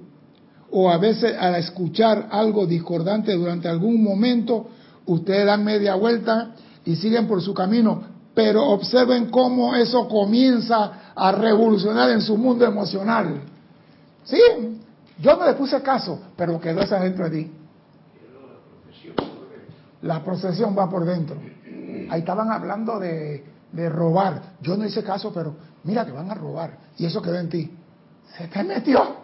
o 0.71 0.89
a 0.89 0.97
veces 0.97 1.35
al 1.37 1.55
escuchar 1.55 2.27
algo 2.31 2.65
discordante 2.65 3.33
durante 3.33 3.67
algún 3.67 4.01
momento, 4.01 4.67
ustedes 5.05 5.45
dan 5.45 5.63
media 5.63 5.95
vuelta 5.95 6.51
y 6.85 6.95
siguen 6.95 7.27
por 7.27 7.41
su 7.41 7.53
camino, 7.53 8.03
pero 8.33 8.65
observen 8.69 9.29
cómo 9.29 9.75
eso 9.75 10.07
comienza 10.07 11.13
a 11.13 11.31
revolucionar 11.33 12.09
en 12.11 12.21
su 12.21 12.37
mundo 12.37 12.65
emocional. 12.65 13.41
Sí, 14.23 14.39
yo 15.19 15.35
no 15.35 15.45
le 15.45 15.53
puse 15.53 15.81
caso, 15.81 16.19
pero 16.37 16.59
quedó 16.59 16.81
eso 16.81 16.95
dentro 16.95 17.29
de 17.29 17.43
ti. 17.43 17.51
La 20.03 20.23
procesión 20.23 20.75
va 20.75 20.89
por 20.89 21.05
dentro. 21.05 21.35
Ahí 22.09 22.21
estaban 22.21 22.49
hablando 22.49 22.97
de, 22.97 23.43
de 23.71 23.89
robar. 23.89 24.55
Yo 24.61 24.75
no 24.77 24.85
hice 24.85 25.03
caso, 25.03 25.31
pero 25.33 25.55
mira 25.83 26.05
que 26.05 26.11
van 26.11 26.29
a 26.29 26.35
robar. 26.35 26.77
Y 26.97 27.05
eso 27.05 27.21
quedó 27.21 27.35
en 27.35 27.49
ti. 27.49 27.71
Se 28.37 28.47
te 28.47 28.63
metió 28.63 29.15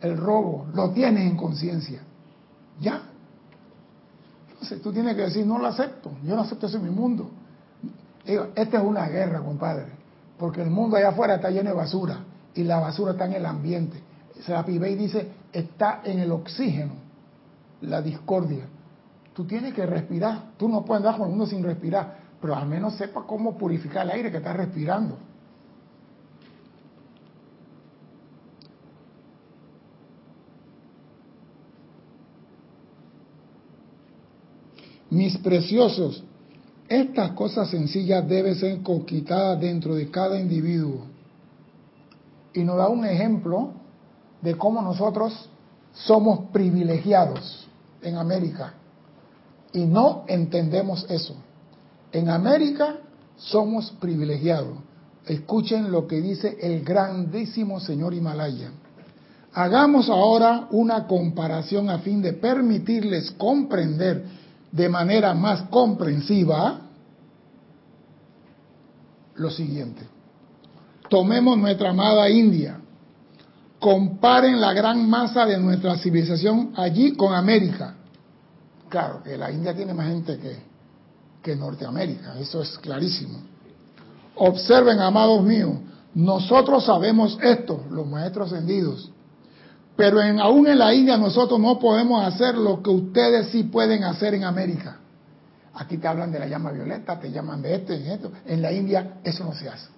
el 0.00 0.16
robo. 0.16 0.66
Lo 0.74 0.90
tienes 0.90 1.26
en 1.26 1.36
conciencia. 1.36 2.00
Ya. 2.80 3.02
Entonces 4.50 4.82
tú 4.82 4.92
tienes 4.92 5.16
que 5.16 5.22
decir, 5.22 5.46
no 5.46 5.58
lo 5.58 5.66
acepto. 5.66 6.10
Yo 6.24 6.34
no 6.34 6.42
acepto 6.42 6.66
eso 6.66 6.76
en 6.76 6.84
mi 6.84 6.90
mundo. 6.90 7.30
esta 8.24 8.78
es 8.78 8.82
una 8.82 9.06
guerra, 9.08 9.40
compadre. 9.40 9.92
Porque 10.38 10.62
el 10.62 10.70
mundo 10.70 10.96
allá 10.96 11.08
afuera 11.08 11.36
está 11.36 11.50
lleno 11.50 11.70
de 11.70 11.76
basura. 11.76 12.20
Y 12.54 12.64
la 12.64 12.78
basura 12.80 13.12
está 13.12 13.26
en 13.26 13.34
el 13.34 13.46
ambiente. 13.46 14.02
y 14.36 14.94
dice, 14.94 15.32
está 15.52 16.00
en 16.04 16.18
el 16.18 16.30
oxígeno. 16.32 16.92
La 17.82 18.02
discordia. 18.02 18.64
Tú 19.32 19.44
tienes 19.44 19.72
que 19.72 19.86
respirar. 19.86 20.52
Tú 20.56 20.68
no 20.68 20.84
puedes 20.84 21.04
andar 21.04 21.16
con 21.18 21.26
el 21.26 21.30
mundo 21.30 21.46
sin 21.46 21.62
respirar. 21.62 22.17
Pero 22.40 22.54
al 22.54 22.68
menos 22.68 22.94
sepa 22.94 23.24
cómo 23.26 23.56
purificar 23.58 24.04
el 24.04 24.12
aire 24.12 24.30
que 24.30 24.36
estás 24.36 24.56
respirando. 24.56 25.18
Mis 35.10 35.38
preciosos, 35.38 36.22
estas 36.86 37.32
cosas 37.32 37.70
sencillas 37.70 38.28
deben 38.28 38.54
ser 38.54 38.82
conquistadas 38.82 39.60
dentro 39.60 39.94
de 39.94 40.10
cada 40.10 40.38
individuo. 40.38 41.06
Y 42.52 42.62
nos 42.62 42.76
da 42.76 42.88
un 42.88 43.04
ejemplo 43.04 43.72
de 44.42 44.54
cómo 44.56 44.82
nosotros 44.82 45.48
somos 45.92 46.50
privilegiados 46.52 47.68
en 48.02 48.16
América. 48.16 48.74
Y 49.72 49.86
no 49.86 50.24
entendemos 50.28 51.06
eso. 51.10 51.34
En 52.12 52.28
América 52.28 52.96
somos 53.36 53.90
privilegiados. 54.00 54.78
Escuchen 55.26 55.90
lo 55.90 56.06
que 56.06 56.20
dice 56.20 56.56
el 56.60 56.82
grandísimo 56.82 57.80
señor 57.80 58.14
Himalaya. 58.14 58.70
Hagamos 59.52 60.08
ahora 60.08 60.68
una 60.70 61.06
comparación 61.06 61.90
a 61.90 61.98
fin 61.98 62.22
de 62.22 62.32
permitirles 62.34 63.32
comprender 63.32 64.24
de 64.70 64.88
manera 64.88 65.34
más 65.34 65.62
comprensiva 65.70 66.80
lo 69.36 69.50
siguiente. 69.50 70.06
Tomemos 71.08 71.56
nuestra 71.56 71.90
amada 71.90 72.28
India. 72.28 72.80
Comparen 73.78 74.60
la 74.60 74.72
gran 74.72 75.08
masa 75.08 75.46
de 75.46 75.58
nuestra 75.58 75.96
civilización 75.98 76.72
allí 76.76 77.12
con 77.12 77.34
América. 77.34 77.94
Claro, 78.88 79.22
que 79.22 79.36
la 79.36 79.50
India 79.50 79.74
tiene 79.74 79.94
más 79.94 80.08
gente 80.08 80.38
que, 80.38 80.67
que 81.42 81.56
Norteamérica, 81.56 82.38
eso 82.38 82.62
es 82.62 82.78
clarísimo. 82.78 83.38
Observen, 84.36 85.00
amados 85.00 85.42
míos, 85.42 85.78
nosotros 86.14 86.84
sabemos 86.84 87.38
esto, 87.42 87.84
los 87.90 88.06
maestros 88.06 88.52
ascendidos, 88.52 89.10
pero 89.96 90.22
en, 90.22 90.38
aún 90.38 90.66
en 90.66 90.78
la 90.78 90.94
India 90.94 91.16
nosotros 91.16 91.58
no 91.58 91.78
podemos 91.78 92.24
hacer 92.24 92.56
lo 92.56 92.82
que 92.82 92.90
ustedes 92.90 93.48
sí 93.48 93.64
pueden 93.64 94.04
hacer 94.04 94.34
en 94.34 94.44
América. 94.44 94.98
Aquí 95.74 95.98
te 95.98 96.08
hablan 96.08 96.30
de 96.32 96.38
la 96.38 96.46
llama 96.46 96.70
violeta, 96.70 97.18
te 97.18 97.30
llaman 97.30 97.62
de 97.62 97.74
esto 97.74 97.94
y 97.94 98.08
esto. 98.08 98.32
En 98.46 98.62
la 98.62 98.72
India 98.72 99.18
eso 99.24 99.44
no 99.44 99.54
se 99.54 99.68
hace. 99.68 99.88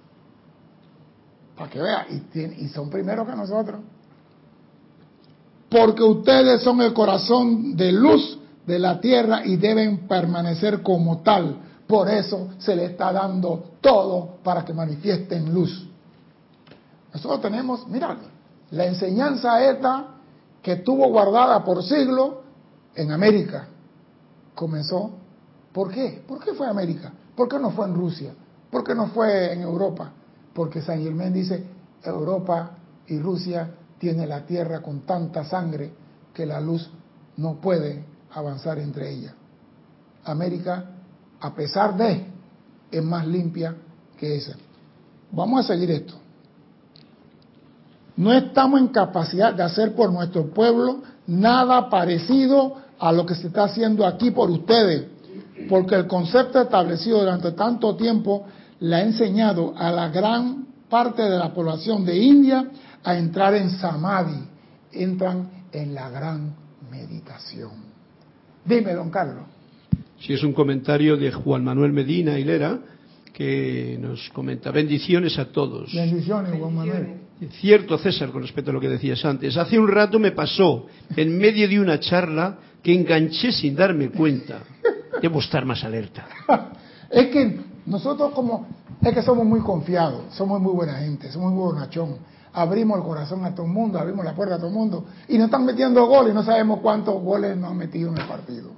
Para 1.57 1.71
que 1.71 1.81
vean, 1.81 2.07
y, 2.35 2.65
y 2.65 2.69
son 2.69 2.89
primeros 2.89 3.29
que 3.29 3.37
nosotros. 3.37 3.81
Porque 5.69 6.03
ustedes 6.03 6.63
son 6.63 6.81
el 6.81 6.93
corazón 6.93 7.77
de 7.77 7.93
luz 7.93 8.40
de 8.67 8.79
la 8.79 9.01
tierra 9.01 9.45
y 9.45 9.57
deben 9.57 10.07
permanecer 10.07 10.83
como 10.83 11.19
tal. 11.23 11.57
Por 11.87 12.09
eso 12.09 12.51
se 12.59 12.77
le 12.77 12.85
está 12.85 13.13
dando 13.13 13.73
todo 13.81 14.37
para 14.43 14.65
que 14.65 14.73
manifiesten 14.73 15.53
luz. 15.53 15.89
Nosotros 17.13 17.41
tenemos, 17.41 17.87
mira, 17.89 18.17
la 18.71 18.87
enseñanza 18.87 19.65
esta 19.65 20.07
que 20.63 20.73
estuvo 20.73 21.09
guardada 21.09 21.65
por 21.65 21.83
siglos 21.83 22.35
en 22.95 23.11
América 23.11 23.67
comenzó. 24.55 25.11
¿Por 25.73 25.91
qué? 25.91 26.23
¿Por 26.27 26.43
qué 26.45 26.53
fue 26.55 26.69
América? 26.69 27.13
¿Por 27.35 27.49
qué 27.49 27.59
no 27.59 27.71
fue 27.71 27.87
en 27.87 27.95
Rusia? 27.95 28.35
¿Por 28.71 28.85
qué 28.85 28.95
no 28.95 29.09
fue 29.09 29.53
en 29.53 29.63
Europa? 29.63 30.13
Porque 30.53 30.83
San 30.83 31.03
Germán 31.03 31.33
dice, 31.33 31.65
Europa 32.03 32.73
y 33.07 33.19
Rusia 33.19 33.71
tienen 33.99 34.29
la 34.29 34.47
tierra 34.47 34.81
con 34.81 35.01
tanta 35.01 35.45
sangre 35.45 35.93
que 36.35 36.47
la 36.47 36.61
luz 36.61 36.91
no 37.37 37.61
puede 37.61 38.05
avanzar 38.33 38.79
entre 38.79 39.11
ellas. 39.11 39.35
América, 40.25 40.85
a 41.41 41.55
pesar 41.55 41.97
de, 41.97 42.27
es 42.91 43.03
más 43.03 43.27
limpia 43.27 43.75
que 44.19 44.37
esa. 44.37 44.57
Vamos 45.33 45.65
a 45.65 45.69
seguir 45.69 45.91
esto. 45.91 46.15
No 48.17 48.33
estamos 48.33 48.81
en 48.81 48.89
capacidad 48.89 49.55
de 49.55 49.63
hacer 49.63 49.95
por 49.95 50.13
nuestro 50.13 50.51
pueblo 50.51 51.03
nada 51.27 51.89
parecido 51.89 52.77
a 52.99 53.13
lo 53.13 53.25
que 53.25 53.35
se 53.35 53.47
está 53.47 53.65
haciendo 53.65 54.05
aquí 54.07 54.31
por 54.31 54.51
ustedes, 54.51 55.07
porque 55.69 55.95
el 55.95 56.07
concepto 56.07 56.61
establecido 56.61 57.21
durante 57.21 57.53
tanto 57.53 57.97
tiempo 57.97 58.47
le 58.81 58.97
ha 58.97 59.03
enseñado 59.03 59.73
a 59.77 59.91
la 59.91 60.09
gran 60.09 60.67
parte 60.91 61.23
de 61.23 61.39
la 61.39 61.55
población 61.55 62.05
de 62.05 62.19
India 62.19 62.71
a 63.05 63.17
entrar 63.17 63.55
en 63.55 63.71
samadhi, 63.71 64.47
entran 64.93 65.49
en 65.73 65.95
la 65.95 66.11
gran 66.11 66.55
meditación. 66.91 67.90
Dime, 68.65 68.93
don 68.95 69.11
Carlos. 69.11 69.45
Si 70.21 70.33
es 70.33 70.43
un 70.43 70.53
comentario 70.53 71.17
de 71.17 71.33
Juan 71.33 71.65
Manuel 71.65 71.93
Medina 71.93 72.39
Hilera, 72.39 72.79
que 73.33 73.97
nos 74.01 74.29
comenta 74.31 74.71
bendiciones 74.71 75.39
a 75.39 75.47
todos. 75.47 75.95
Bendiciones, 75.95 76.59
Juan 76.59 76.75
Manuel. 76.75 77.21
Cierto, 77.59 77.97
César, 77.97 78.31
con 78.31 78.43
respecto 78.43 78.71
a 78.71 78.75
lo 78.75 78.81
que 78.81 78.89
decías 78.89 79.25
antes. 79.25 79.57
Hace 79.57 79.79
un 79.79 79.89
rato 79.89 80.19
me 80.19 80.33
pasó, 80.33 80.87
en 81.17 81.39
medio 81.39 81.67
de 81.67 81.81
una 81.81 81.99
charla, 81.99 82.59
que 82.83 82.93
enganché 82.93 83.51
sin 83.51 83.75
darme 83.75 84.11
cuenta. 84.11 84.61
Debo 85.23 85.41
estar 85.41 85.65
más 85.65 85.83
alerta. 85.85 86.27
es 87.11 87.27
que 87.29 87.61
nosotros 87.87 88.33
como, 88.33 88.69
es 89.01 89.15
que 89.15 89.23
somos 89.23 89.47
muy 89.47 89.61
confiados, 89.61 90.35
somos 90.35 90.61
muy 90.61 90.73
buena 90.73 90.99
gente, 90.99 91.31
somos 91.31 91.53
muy 91.53 91.63
bonachón. 91.63 92.19
Abrimos 92.53 92.99
el 92.99 93.05
corazón 93.05 93.45
a 93.45 93.55
todo 93.55 93.67
el 93.67 93.73
mundo, 93.73 93.99
abrimos 93.99 94.25
la 94.25 94.35
puerta 94.35 94.57
a 94.57 94.59
todo 94.59 94.69
el 94.69 94.75
mundo 94.75 95.05
y 95.29 95.39
nos 95.39 95.47
están 95.47 95.65
metiendo 95.65 96.05
goles 96.07 96.35
no 96.35 96.43
sabemos 96.43 96.81
cuántos 96.81 97.23
goles 97.23 97.57
nos 97.57 97.71
han 97.71 97.77
metido 97.77 98.11
en 98.11 98.19
el 98.19 98.27
partido. 98.27 98.71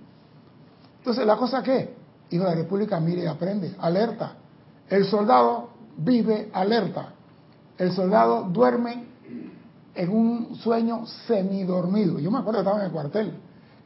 Entonces, 0.98 1.26
¿la 1.26 1.36
cosa 1.36 1.62
qué? 1.62 1.96
Hijo 2.30 2.44
de 2.44 2.50
la 2.50 2.56
República, 2.56 3.00
mire 3.00 3.24
y 3.24 3.26
aprende, 3.26 3.74
alerta. 3.80 4.34
El 4.88 5.06
soldado 5.06 5.70
vive 5.96 6.50
alerta. 6.52 7.14
El 7.78 7.92
soldado 7.92 8.44
duerme 8.44 9.06
en 9.94 10.10
un 10.10 10.54
sueño 10.56 11.06
semidormido. 11.26 12.18
Yo 12.18 12.30
me 12.30 12.38
acuerdo 12.38 12.60
que 12.60 12.64
estaba 12.64 12.80
en 12.80 12.86
el 12.86 12.92
cuartel 12.92 13.34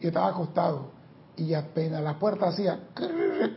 y 0.00 0.06
estaba 0.08 0.28
acostado 0.28 0.96
y 1.36 1.52
apenas 1.54 2.02
la 2.02 2.18
puerta 2.18 2.48
hacía, 2.48 2.80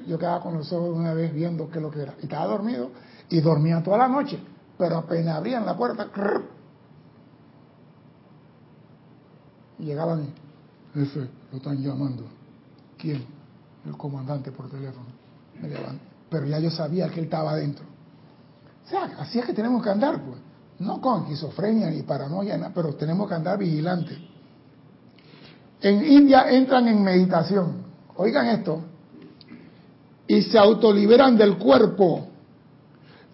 yo 0.06 0.20
quedaba 0.20 0.42
con 0.42 0.56
los 0.56 0.72
ojos 0.74 0.96
una 0.96 1.14
vez 1.14 1.34
viendo 1.34 1.70
qué 1.70 1.78
es 1.78 1.82
lo 1.82 1.90
que 1.90 2.02
era. 2.02 2.14
Y 2.20 2.24
estaba 2.24 2.46
dormido 2.46 2.90
y 3.30 3.40
dormía 3.40 3.82
toda 3.82 4.00
la 4.00 4.08
noche, 4.08 4.40
pero 4.80 4.98
apenas 4.98 5.36
abrían 5.36 5.66
la 5.66 5.76
puerta, 5.76 6.08
y 9.78 9.84
llegaban 9.84 10.28
jefe, 10.94 11.28
lo 11.52 11.58
están 11.58 11.84
llamando. 11.84 12.24
¿Quién? 12.98 13.26
El 13.86 13.98
comandante 13.98 14.52
por 14.52 14.70
teléfono. 14.70 15.08
Me 15.62 15.70
Pero 16.30 16.46
ya 16.46 16.60
yo 16.60 16.72
sabía 16.72 17.10
que 17.10 17.20
él 17.20 17.26
estaba 17.26 17.52
adentro. 17.52 17.84
O 18.86 18.90
sea, 18.90 19.04
así 19.20 19.40
es 19.40 19.46
que 19.46 19.54
tenemos 19.54 19.84
que 19.84 19.90
andar, 19.90 20.22
pues. 20.24 20.40
No 20.80 21.02
con 21.02 21.24
esquizofrenia 21.24 21.90
ni 21.90 22.04
paranoia, 22.04 22.72
pero 22.74 22.96
tenemos 22.96 23.28
que 23.28 23.36
andar 23.36 23.58
vigilantes. 23.58 24.18
En 25.82 26.06
India 26.06 26.50
entran 26.50 26.88
en 26.88 27.04
meditación. 27.04 27.84
Oigan 28.16 28.48
esto. 28.48 28.82
Y 30.26 30.42
se 30.44 30.58
autoliberan 30.58 31.38
del 31.38 31.58
cuerpo 31.58 32.30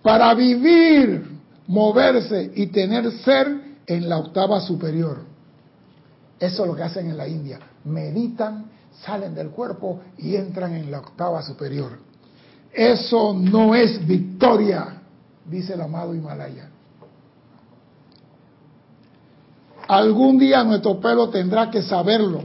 para 0.01 0.35
vivir, 0.35 1.34
moverse 1.67 2.51
y 2.55 2.67
tener 2.67 3.11
ser 3.19 3.77
en 3.85 4.09
la 4.09 4.17
octava 4.17 4.59
superior. 4.61 5.19
Eso 6.39 6.63
es 6.63 6.67
lo 6.67 6.75
que 6.75 6.83
hacen 6.83 7.09
en 7.09 7.17
la 7.17 7.27
India. 7.27 7.59
Meditan, 7.85 8.65
salen 9.03 9.33
del 9.33 9.49
cuerpo 9.49 10.01
y 10.17 10.35
entran 10.35 10.73
en 10.73 10.91
la 10.91 10.99
octava 10.99 11.41
superior. 11.41 11.99
Eso 12.73 13.33
no 13.33 13.73
es 13.73 14.05
victoria, 14.05 15.01
dice 15.49 15.73
el 15.73 15.81
amado 15.81 16.13
Himalaya. 16.13 16.69
Algún 19.87 20.37
día 20.39 20.63
nuestro 20.63 20.99
pueblo 20.99 21.29
tendrá 21.29 21.69
que 21.69 21.81
saberlo. 21.81 22.43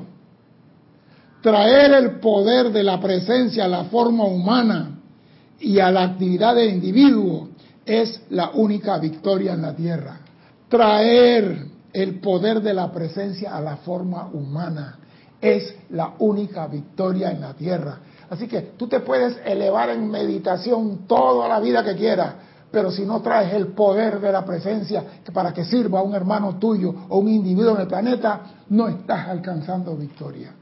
Traer 1.43 1.93
el 1.95 2.21
poder 2.21 2.71
de 2.71 2.83
la 2.83 3.01
presencia 3.01 3.64
a 3.64 3.68
la 3.68 3.85
forma 3.85 4.25
humana 4.25 4.99
y 5.59 5.79
a 5.79 5.91
la 5.91 6.03
actividad 6.03 6.55
del 6.55 6.71
individuo 6.71 7.49
es 7.85 8.22
la 8.31 8.51
única 8.51 8.99
victoria 8.99 9.55
en 9.55 9.62
la 9.62 9.74
tierra. 9.74 10.20
Traer 10.68 11.66
el 11.93 12.20
poder 12.20 12.61
de 12.61 12.74
la 12.74 12.93
presencia 12.93 13.57
a 13.57 13.61
la 13.61 13.76
forma 13.78 14.28
humana 14.33 14.99
es 15.41 15.74
la 15.91 16.14
única 16.18 16.66
victoria 16.66 17.31
en 17.31 17.41
la 17.41 17.55
tierra. 17.55 17.99
Así 18.28 18.47
que 18.47 18.61
tú 18.76 18.87
te 18.87 19.01
puedes 19.01 19.39
elevar 19.45 19.91
en 19.91 20.09
meditación 20.09 21.07
toda 21.07 21.49
la 21.49 21.59
vida 21.59 21.83
que 21.83 21.97
quieras, 21.97 22.35
pero 22.70 22.91
si 22.93 23.05
no 23.05 23.20
traes 23.20 23.53
el 23.55 23.68
poder 23.68 24.20
de 24.20 24.31
la 24.31 24.45
presencia 24.45 25.03
para 25.33 25.53
que 25.53 25.64
sirva 25.64 25.99
a 25.99 26.03
un 26.03 26.14
hermano 26.14 26.57
tuyo 26.57 26.95
o 27.09 27.18
un 27.18 27.28
individuo 27.28 27.74
en 27.74 27.81
el 27.81 27.89
planeta, 27.89 28.41
no 28.68 28.87
estás 28.87 29.28
alcanzando 29.28 29.97
victoria. 29.97 30.53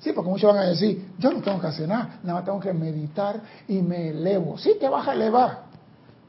Sí, 0.00 0.12
porque 0.12 0.30
muchos 0.30 0.52
van 0.52 0.64
a 0.64 0.68
decir, 0.68 1.12
yo 1.18 1.30
no 1.32 1.40
tengo 1.40 1.60
que 1.60 1.66
hacer 1.68 1.88
nada, 1.88 2.20
nada 2.22 2.38
más 2.38 2.44
tengo 2.44 2.60
que 2.60 2.72
meditar 2.72 3.40
y 3.68 3.82
me 3.82 4.10
elevo. 4.10 4.56
Sí, 4.58 4.76
te 4.80 4.88
vas 4.88 5.06
a 5.06 5.12
elevar, 5.12 5.67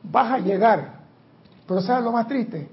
vas 0.04 0.34
a 0.34 0.39
llegar. 0.39 1.00
Pero 1.68 1.82
¿sabes 1.82 2.04
lo 2.04 2.12
más 2.12 2.28
triste? 2.28 2.70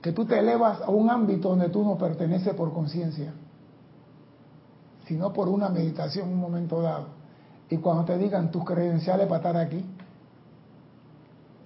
Que 0.00 0.12
tú 0.12 0.24
te 0.24 0.38
elevas 0.38 0.80
a 0.82 0.90
un 0.90 1.08
ámbito 1.08 1.48
donde 1.48 1.68
tú 1.70 1.82
no 1.82 1.96
perteneces 1.96 2.54
por 2.54 2.72
conciencia, 2.72 3.32
sino 5.06 5.32
por 5.32 5.48
una 5.48 5.68
meditación 5.68 6.28
en 6.28 6.34
un 6.34 6.40
momento 6.40 6.82
dado. 6.82 7.06
Y 7.70 7.78
cuando 7.78 8.04
te 8.04 8.18
digan 8.18 8.50
tus 8.50 8.64
credenciales 8.64 9.26
para 9.26 9.38
estar 9.38 9.56
aquí, 9.56 9.84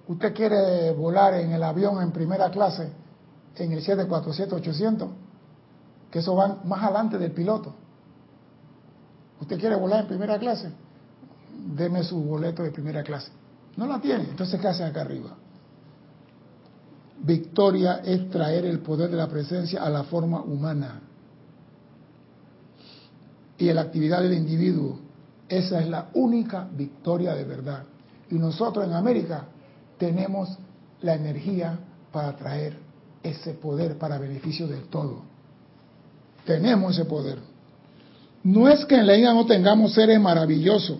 usted 0.07 0.33
quiere 0.33 0.91
volar 0.93 1.33
en 1.35 1.51
el 1.51 1.61
avión 1.61 2.01
en 2.01 2.11
primera 2.11 2.49
clase, 2.49 2.89
en 3.55 3.71
el 3.73 3.83
747-800, 3.83 5.07
que 6.09 6.19
eso 6.19 6.35
va 6.35 6.59
más 6.63 6.81
adelante 6.83 7.17
del 7.17 7.33
piloto. 7.33 7.73
¿Usted 9.41 9.59
quiere 9.59 9.75
volar 9.75 10.01
en 10.01 10.07
primera 10.07 10.39
clase? 10.39 10.71
Deme 11.75 12.03
su 12.03 12.23
boleto 12.23 12.63
de 12.63 12.71
primera 12.71 13.03
clase. 13.03 13.31
No 13.77 13.87
la 13.87 13.99
tiene, 13.99 14.25
entonces 14.25 14.59
¿qué 14.59 14.67
hace 14.67 14.83
acá 14.83 15.01
arriba? 15.01 15.35
Victoria 17.21 18.01
es 18.03 18.29
traer 18.29 18.65
el 18.65 18.79
poder 18.79 19.09
de 19.09 19.17
la 19.17 19.27
presencia 19.27 19.83
a 19.83 19.89
la 19.89 20.03
forma 20.03 20.41
humana. 20.41 21.01
Y 23.57 23.67
en 23.67 23.75
la 23.75 23.81
actividad 23.81 24.21
del 24.21 24.33
individuo. 24.33 24.99
Esa 25.49 25.81
es 25.81 25.89
la 25.89 26.09
única 26.13 26.67
victoria 26.71 27.33
de 27.33 27.43
verdad. 27.43 27.83
Y 28.29 28.35
nosotros 28.35 28.85
en 28.85 28.93
América 28.93 29.45
tenemos 29.97 30.57
la 31.01 31.15
energía 31.15 31.77
para 32.11 32.35
traer 32.35 32.77
ese 33.23 33.53
poder 33.53 33.97
para 33.97 34.17
beneficio 34.17 34.67
del 34.67 34.83
todo. 34.83 35.23
Tenemos 36.45 36.93
ese 36.93 37.05
poder. 37.05 37.39
No 38.43 38.69
es 38.69 38.85
que 38.85 38.95
en 38.95 39.07
la 39.07 39.15
India 39.15 39.33
no 39.33 39.45
tengamos 39.45 39.93
seres 39.93 40.19
maravillosos, 40.19 40.97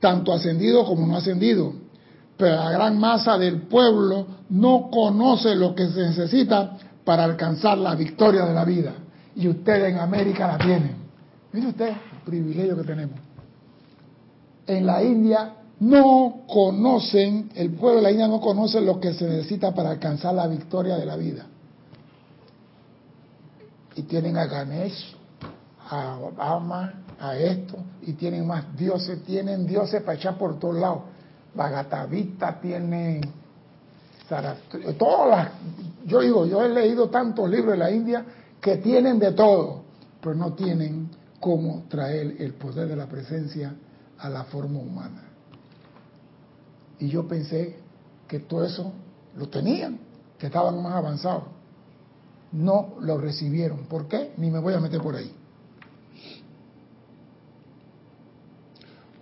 tanto 0.00 0.32
ascendidos 0.32 0.86
como 0.86 1.06
no 1.06 1.16
ascendidos, 1.16 1.74
pero 2.36 2.56
la 2.56 2.70
gran 2.70 2.98
masa 2.98 3.38
del 3.38 3.62
pueblo 3.62 4.26
no 4.50 4.90
conoce 4.90 5.54
lo 5.54 5.74
que 5.74 5.88
se 5.88 6.00
necesita 6.00 6.76
para 7.04 7.24
alcanzar 7.24 7.78
la 7.78 7.94
victoria 7.94 8.44
de 8.44 8.54
la 8.54 8.64
vida. 8.64 8.92
Y 9.34 9.48
ustedes 9.48 9.92
en 9.92 9.98
América 9.98 10.46
la 10.46 10.58
tienen. 10.58 10.96
Mire 11.52 11.68
usted 11.68 11.88
el 11.88 12.20
privilegio 12.24 12.76
que 12.76 12.84
tenemos. 12.84 13.18
En 14.66 14.84
la 14.84 15.02
India 15.02 15.54
no 15.80 16.42
conocen, 16.48 17.50
el 17.54 17.70
pueblo 17.70 17.96
de 17.96 18.02
la 18.02 18.10
India 18.10 18.28
no 18.28 18.40
conoce 18.40 18.80
lo 18.80 18.98
que 18.98 19.14
se 19.14 19.26
necesita 19.26 19.74
para 19.74 19.90
alcanzar 19.90 20.34
la 20.34 20.46
victoria 20.46 20.96
de 20.96 21.06
la 21.06 21.16
vida. 21.16 21.46
Y 23.94 24.02
tienen 24.02 24.36
a 24.36 24.46
Ganesh, 24.46 25.16
a 25.88 26.18
Obama, 26.18 26.92
a 27.20 27.36
esto, 27.36 27.78
y 28.02 28.12
tienen 28.12 28.46
más 28.46 28.76
dioses, 28.76 29.22
tienen 29.24 29.66
dioses 29.66 30.02
para 30.02 30.18
echar 30.18 30.36
por 30.36 30.58
todos 30.58 30.76
lados. 30.76 31.02
Bagatavita 31.54 32.60
tienen 32.60 33.22
todas 34.98 35.28
las, 35.28 35.48
yo 36.04 36.20
digo, 36.20 36.46
yo 36.46 36.64
he 36.64 36.68
leído 36.68 37.08
tantos 37.08 37.48
libros 37.48 37.72
de 37.72 37.78
la 37.78 37.90
India 37.90 38.24
que 38.60 38.76
tienen 38.78 39.18
de 39.18 39.32
todo, 39.32 39.82
pero 40.20 40.34
no 40.34 40.52
tienen 40.54 41.08
cómo 41.40 41.84
traer 41.88 42.36
el 42.40 42.54
poder 42.54 42.88
de 42.88 42.96
la 42.96 43.06
presencia 43.06 43.74
a 44.18 44.28
la 44.28 44.44
forma 44.44 44.80
humana. 44.80 45.22
Y 46.98 47.08
yo 47.08 47.28
pensé 47.28 47.76
que 48.26 48.40
todo 48.40 48.64
eso 48.64 48.92
lo 49.36 49.48
tenían, 49.48 49.98
que 50.38 50.46
estaban 50.46 50.82
más 50.82 50.94
avanzados. 50.94 51.44
No 52.52 52.94
lo 53.00 53.18
recibieron. 53.18 53.84
¿Por 53.84 54.08
qué? 54.08 54.32
Ni 54.38 54.50
me 54.50 54.58
voy 54.58 54.74
a 54.74 54.80
meter 54.80 55.00
por 55.00 55.14
ahí. 55.14 55.30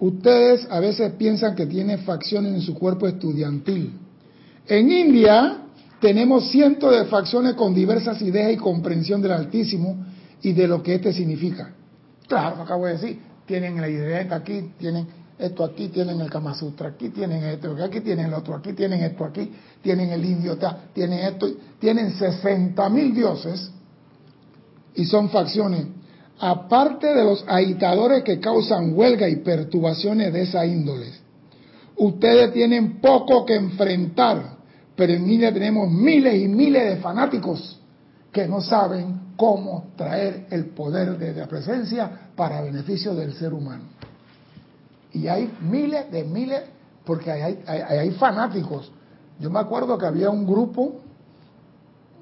Ustedes 0.04 0.66
a 0.68 0.80
veces 0.80 1.12
piensan 1.12 1.54
que 1.54 1.64
tienen 1.64 2.00
facciones 2.00 2.52
en 2.52 2.60
su 2.60 2.74
cuerpo 2.74 3.06
estudiantil. 3.06 3.90
En 4.66 4.92
India 4.92 5.62
tenemos 5.98 6.50
cientos 6.50 6.94
de 6.94 7.06
facciones 7.06 7.54
con 7.54 7.72
diversas 7.72 8.20
ideas 8.20 8.52
y 8.52 8.58
comprensión 8.58 9.22
del 9.22 9.32
Altísimo 9.32 10.04
y 10.42 10.52
de 10.52 10.68
lo 10.68 10.82
que 10.82 10.96
éste 10.96 11.10
significa. 11.14 11.72
Claro, 12.28 12.60
acabo 12.60 12.84
de 12.84 12.92
decir, 12.92 13.18
tienen 13.46 13.80
la 13.80 13.88
idea 13.88 14.28
aquí, 14.30 14.72
tienen 14.78 15.06
esto 15.38 15.64
aquí 15.64 15.88
tienen 15.88 16.20
el 16.20 16.28
Kama 16.28 16.54
Sutra, 16.54 16.90
aquí 16.90 17.08
tienen 17.08 17.42
esto, 17.42 17.74
aquí 17.82 18.02
tienen 18.02 18.26
el 18.26 18.34
otro, 18.34 18.56
aquí 18.56 18.74
tienen 18.74 19.02
esto, 19.02 19.24
aquí 19.24 19.50
tienen 19.82 20.10
el 20.10 20.22
indio, 20.22 20.58
tienen 20.92 21.20
esto, 21.20 21.48
tienen 21.80 22.12
60 22.12 22.90
mil 22.90 23.14
dioses 23.14 23.70
y 24.96 25.06
son 25.06 25.30
facciones. 25.30 25.86
Aparte 26.38 27.14
de 27.14 27.24
los 27.24 27.44
agitadores 27.46 28.24
que 28.24 28.40
causan 28.40 28.92
huelga 28.94 29.28
y 29.28 29.36
perturbaciones 29.36 30.32
de 30.32 30.42
esa 30.42 30.66
índole, 30.66 31.12
ustedes 31.96 32.52
tienen 32.52 33.00
poco 33.00 33.44
que 33.46 33.54
enfrentar, 33.54 34.56
pero 34.96 35.12
en 35.12 35.30
India 35.30 35.52
tenemos 35.52 35.90
miles 35.90 36.42
y 36.42 36.48
miles 36.48 36.84
de 36.84 36.96
fanáticos 36.96 37.80
que 38.32 38.48
no 38.48 38.60
saben 38.60 39.34
cómo 39.36 39.92
traer 39.96 40.46
el 40.50 40.66
poder 40.66 41.18
de 41.18 41.34
la 41.34 41.46
presencia 41.46 42.10
para 42.34 42.62
beneficio 42.62 43.14
del 43.14 43.32
ser 43.34 43.54
humano. 43.54 43.84
Y 45.12 45.28
hay 45.28 45.52
miles 45.60 46.10
de 46.10 46.24
miles, 46.24 46.62
porque 47.04 47.30
hay, 47.30 47.62
hay, 47.66 48.10
fanáticos. 48.12 48.90
Yo 49.38 49.50
me 49.50 49.60
acuerdo 49.60 49.96
que 49.96 50.06
había 50.06 50.30
un 50.30 50.44
grupo 50.44 50.96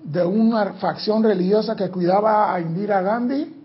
de 0.04 0.22
una 0.22 0.74
facción 0.74 1.22
religiosa 1.22 1.74
que 1.74 1.88
cuidaba 1.88 2.54
a 2.54 2.60
Indira 2.60 3.00
Gandhi 3.00 3.61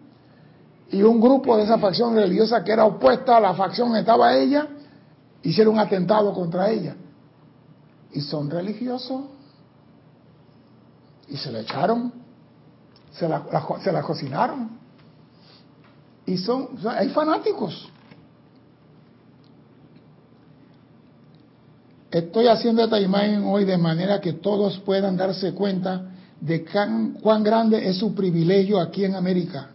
y 0.91 1.01
un 1.01 1.19
grupo 1.19 1.57
de 1.57 1.63
esa 1.63 1.77
facción 1.77 2.15
religiosa 2.15 2.63
que 2.63 2.71
era 2.71 2.85
opuesta 2.85 3.37
a 3.37 3.39
la 3.39 3.53
facción 3.53 3.93
que 3.93 3.99
estaba 3.99 4.35
ella, 4.35 4.67
hicieron 5.43 5.75
un 5.75 5.79
atentado 5.79 6.33
contra 6.33 6.69
ella. 6.69 6.95
Y 8.13 8.21
son 8.21 8.49
religiosos 8.49 9.25
y 11.27 11.35
se 11.35 11.51
le 11.51 11.61
echaron, 11.61 12.13
se 13.11 13.27
la, 13.27 13.43
se 13.83 13.91
la 13.91 14.01
cocinaron. 14.01 14.77
Y 16.25 16.37
son, 16.37 16.69
hay 16.89 17.09
fanáticos. 17.09 17.89
Estoy 22.11 22.47
haciendo 22.47 22.83
esta 22.83 22.99
imagen 22.99 23.43
hoy 23.45 23.65
de 23.65 23.77
manera 23.77 24.21
que 24.21 24.33
todos 24.33 24.79
puedan 24.79 25.17
darse 25.17 25.53
cuenta 25.53 26.11
de 26.39 26.65
cuán, 27.21 27.43
grande 27.43 27.87
es 27.89 27.97
su 27.97 28.15
privilegio 28.15 28.79
aquí 28.79 29.03
en 29.03 29.15
América. 29.15 29.71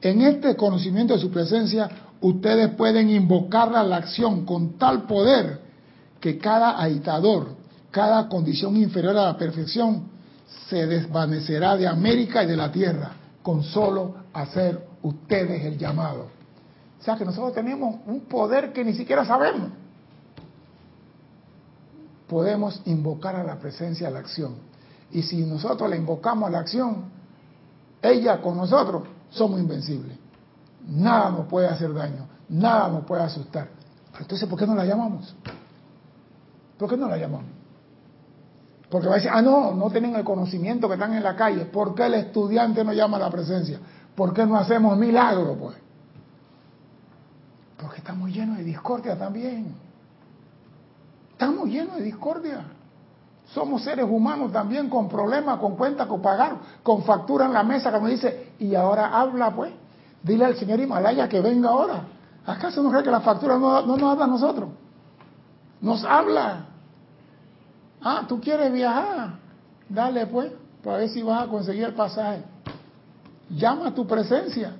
En 0.00 0.22
este 0.22 0.56
conocimiento 0.56 1.14
de 1.14 1.20
su 1.20 1.30
presencia, 1.30 1.88
ustedes 2.20 2.70
pueden 2.74 3.10
invocarla 3.10 3.80
a 3.80 3.84
la 3.84 3.96
acción 3.96 4.44
con 4.44 4.78
tal 4.78 5.06
poder 5.06 5.60
que 6.20 6.38
cada 6.38 6.78
agitador, 6.78 7.56
cada 7.90 8.28
condición 8.28 8.76
inferior 8.76 9.16
a 9.16 9.26
la 9.26 9.36
perfección, 9.36 10.08
se 10.68 10.86
desvanecerá 10.86 11.76
de 11.76 11.86
América 11.86 12.42
y 12.42 12.46
de 12.46 12.56
la 12.56 12.70
tierra 12.70 13.12
con 13.42 13.62
solo 13.62 14.14
hacer 14.32 14.86
ustedes 15.02 15.64
el 15.64 15.78
llamado. 15.78 16.28
O 17.00 17.02
sea 17.02 17.16
que 17.16 17.24
nosotros 17.24 17.54
tenemos 17.54 17.96
un 18.06 18.20
poder 18.20 18.72
que 18.72 18.84
ni 18.84 18.92
siquiera 18.92 19.24
sabemos 19.24 19.70
podemos 22.28 22.80
invocar 22.84 23.34
a 23.36 23.42
la 23.42 23.58
presencia 23.58 24.08
a 24.08 24.10
la 24.10 24.20
acción. 24.20 24.56
Y 25.10 25.22
si 25.22 25.38
nosotros 25.44 25.88
la 25.88 25.96
invocamos 25.96 26.48
a 26.48 26.52
la 26.52 26.58
acción, 26.60 27.06
ella 28.02 28.40
con 28.40 28.56
nosotros 28.56 29.04
somos 29.30 29.60
invencibles. 29.60 30.16
Nada 30.86 31.30
nos 31.30 31.46
puede 31.46 31.68
hacer 31.68 31.92
daño, 31.92 32.26
nada 32.48 32.88
nos 32.88 33.04
puede 33.04 33.22
asustar. 33.22 33.68
entonces, 34.18 34.48
¿por 34.48 34.58
qué 34.58 34.66
no 34.66 34.74
la 34.74 34.84
llamamos? 34.84 35.34
¿Por 36.78 36.88
qué 36.88 36.96
no 36.96 37.08
la 37.08 37.16
llamamos? 37.16 37.58
Porque 38.88 39.06
va 39.06 39.14
a 39.14 39.16
decir, 39.16 39.30
ah, 39.32 39.42
no, 39.42 39.74
no 39.74 39.90
tienen 39.90 40.16
el 40.16 40.24
conocimiento 40.24 40.88
que 40.88 40.94
están 40.94 41.12
en 41.12 41.22
la 41.22 41.36
calle. 41.36 41.66
¿Por 41.66 41.94
qué 41.94 42.06
el 42.06 42.14
estudiante 42.14 42.82
no 42.84 42.92
llama 42.92 43.18
a 43.18 43.20
la 43.20 43.30
presencia? 43.30 43.78
¿Por 44.14 44.32
qué 44.32 44.46
no 44.46 44.56
hacemos 44.56 44.96
milagros, 44.96 45.56
pues? 45.60 45.76
Porque 47.76 47.98
estamos 47.98 48.30
llenos 48.30 48.56
de 48.56 48.64
discordia 48.64 49.16
también. 49.18 49.74
Estamos 51.32 51.68
llenos 51.68 51.96
de 51.96 52.02
discordia. 52.02 52.64
Somos 53.52 53.82
seres 53.82 54.06
humanos 54.08 54.52
también 54.52 54.88
con 54.88 55.08
problemas, 55.08 55.58
con 55.58 55.76
cuentas 55.76 56.06
con 56.06 56.20
pagar, 56.20 56.56
con 56.82 57.02
factura 57.02 57.46
en 57.46 57.52
la 57.52 57.62
mesa 57.62 57.92
que 57.92 58.00
nos 58.00 58.10
dice, 58.10 58.47
y 58.58 58.74
ahora 58.74 59.18
habla 59.18 59.54
pues, 59.54 59.72
dile 60.22 60.44
al 60.44 60.56
señor 60.56 60.80
Himalaya 60.80 61.28
que 61.28 61.40
venga 61.40 61.70
ahora. 61.70 62.02
¿Acaso 62.46 62.82
no 62.82 62.90
cree 62.90 63.02
que 63.02 63.10
la 63.10 63.20
factura 63.20 63.58
no, 63.58 63.82
no 63.82 63.96
nos 63.96 64.12
habla 64.12 64.24
a 64.24 64.28
nosotros? 64.28 64.70
Nos 65.80 66.04
habla. 66.04 66.66
Ah, 68.02 68.24
tú 68.26 68.40
quieres 68.40 68.72
viajar. 68.72 69.34
Dale 69.88 70.26
pues, 70.26 70.52
para 70.82 70.98
ver 70.98 71.08
si 71.10 71.22
vas 71.22 71.44
a 71.44 71.46
conseguir 71.46 71.84
el 71.84 71.94
pasaje. 71.94 72.42
Llama 73.50 73.88
a 73.88 73.94
tu 73.94 74.06
presencia. 74.06 74.76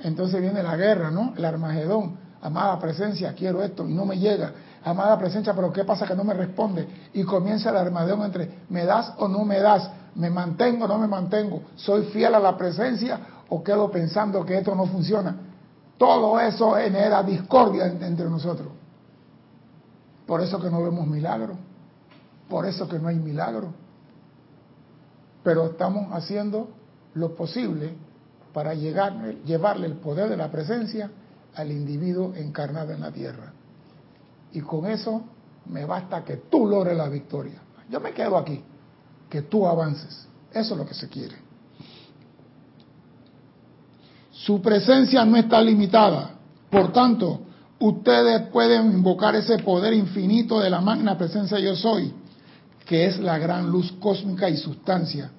Entonces 0.00 0.40
viene 0.40 0.62
la 0.62 0.76
guerra, 0.76 1.10
¿no? 1.10 1.34
El 1.36 1.44
Armagedón. 1.44 2.24
Amada 2.42 2.78
presencia, 2.78 3.32
quiero 3.32 3.62
esto 3.62 3.88
y 3.88 3.94
no 3.94 4.04
me 4.04 4.18
llega 4.18 4.52
amada 4.84 5.18
presencia, 5.18 5.54
pero 5.54 5.72
¿qué 5.72 5.84
pasa 5.84 6.06
que 6.06 6.14
no 6.14 6.24
me 6.24 6.34
responde? 6.34 6.86
Y 7.14 7.24
comienza 7.24 7.70
el 7.70 7.76
armadón 7.76 8.22
entre, 8.22 8.50
¿me 8.68 8.84
das 8.84 9.12
o 9.18 9.28
no 9.28 9.44
me 9.44 9.58
das? 9.58 9.90
¿Me 10.16 10.30
mantengo 10.30 10.84
o 10.84 10.88
no 10.88 10.98
me 10.98 11.08
mantengo? 11.08 11.62
¿Soy 11.76 12.04
fiel 12.06 12.34
a 12.34 12.40
la 12.40 12.56
presencia 12.56 13.20
o 13.48 13.62
quedo 13.62 13.90
pensando 13.90 14.44
que 14.44 14.58
esto 14.58 14.74
no 14.74 14.86
funciona? 14.86 15.36
Todo 15.98 16.38
eso 16.40 16.72
genera 16.72 17.22
discordia 17.22 17.86
entre 17.86 18.28
nosotros. 18.28 18.68
Por 20.26 20.40
eso 20.40 20.60
que 20.60 20.70
no 20.70 20.82
vemos 20.82 21.06
milagro. 21.06 21.56
Por 22.48 22.66
eso 22.66 22.88
que 22.88 22.98
no 22.98 23.08
hay 23.08 23.16
milagro. 23.16 23.72
Pero 25.42 25.66
estamos 25.66 26.12
haciendo 26.12 26.68
lo 27.14 27.34
posible 27.34 27.94
para 28.52 28.74
llevarle 28.74 29.86
el 29.86 29.94
poder 29.94 30.28
de 30.28 30.36
la 30.36 30.50
presencia 30.50 31.10
al 31.54 31.70
individuo 31.70 32.32
encarnado 32.34 32.92
en 32.92 33.00
la 33.00 33.10
tierra 33.10 33.52
y 34.54 34.60
con 34.60 34.86
eso 34.86 35.22
me 35.66 35.84
basta 35.84 36.24
que 36.24 36.36
tú 36.36 36.66
logres 36.66 36.96
la 36.96 37.08
victoria. 37.08 37.60
Yo 37.90 38.00
me 38.00 38.12
quedo 38.12 38.38
aquí, 38.38 38.62
que 39.34 39.42
tú 39.42 39.66
avances. 39.66 40.28
Eso 40.52 40.74
es 40.74 40.78
lo 40.78 40.86
que 40.86 40.94
se 40.94 41.08
quiere. 41.08 41.34
Su 44.30 44.62
presencia 44.62 45.24
no 45.24 45.36
está 45.36 45.60
limitada. 45.60 46.36
Por 46.70 46.92
tanto, 46.92 47.40
ustedes 47.80 48.42
pueden 48.52 48.92
invocar 48.92 49.34
ese 49.34 49.58
poder 49.58 49.92
infinito 49.92 50.60
de 50.60 50.70
la 50.70 50.80
magna 50.80 51.18
presencia 51.18 51.58
yo 51.58 51.74
soy, 51.74 52.12
que 52.86 53.06
es 53.06 53.18
la 53.18 53.36
gran 53.38 53.68
luz 53.68 53.90
cósmica 53.98 54.48
y 54.48 54.56
sustancia, 54.56 55.32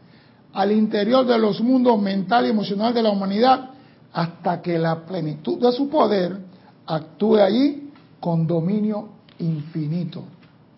al 0.51 0.73
interior 0.73 1.25
de 1.25 1.39
los 1.39 1.61
mundos 1.61 1.97
mental 2.01 2.47
y 2.47 2.49
emocional 2.49 2.93
de 2.93 3.01
la 3.01 3.11
humanidad, 3.11 3.69
hasta 4.11 4.61
que 4.61 4.77
la 4.77 5.05
plenitud 5.05 5.57
de 5.57 5.71
su 5.71 5.87
poder 5.87 6.37
actúe 6.85 7.37
allí 7.37 7.91
con 8.19 8.45
dominio 8.45 9.07
infinito. 9.39 10.21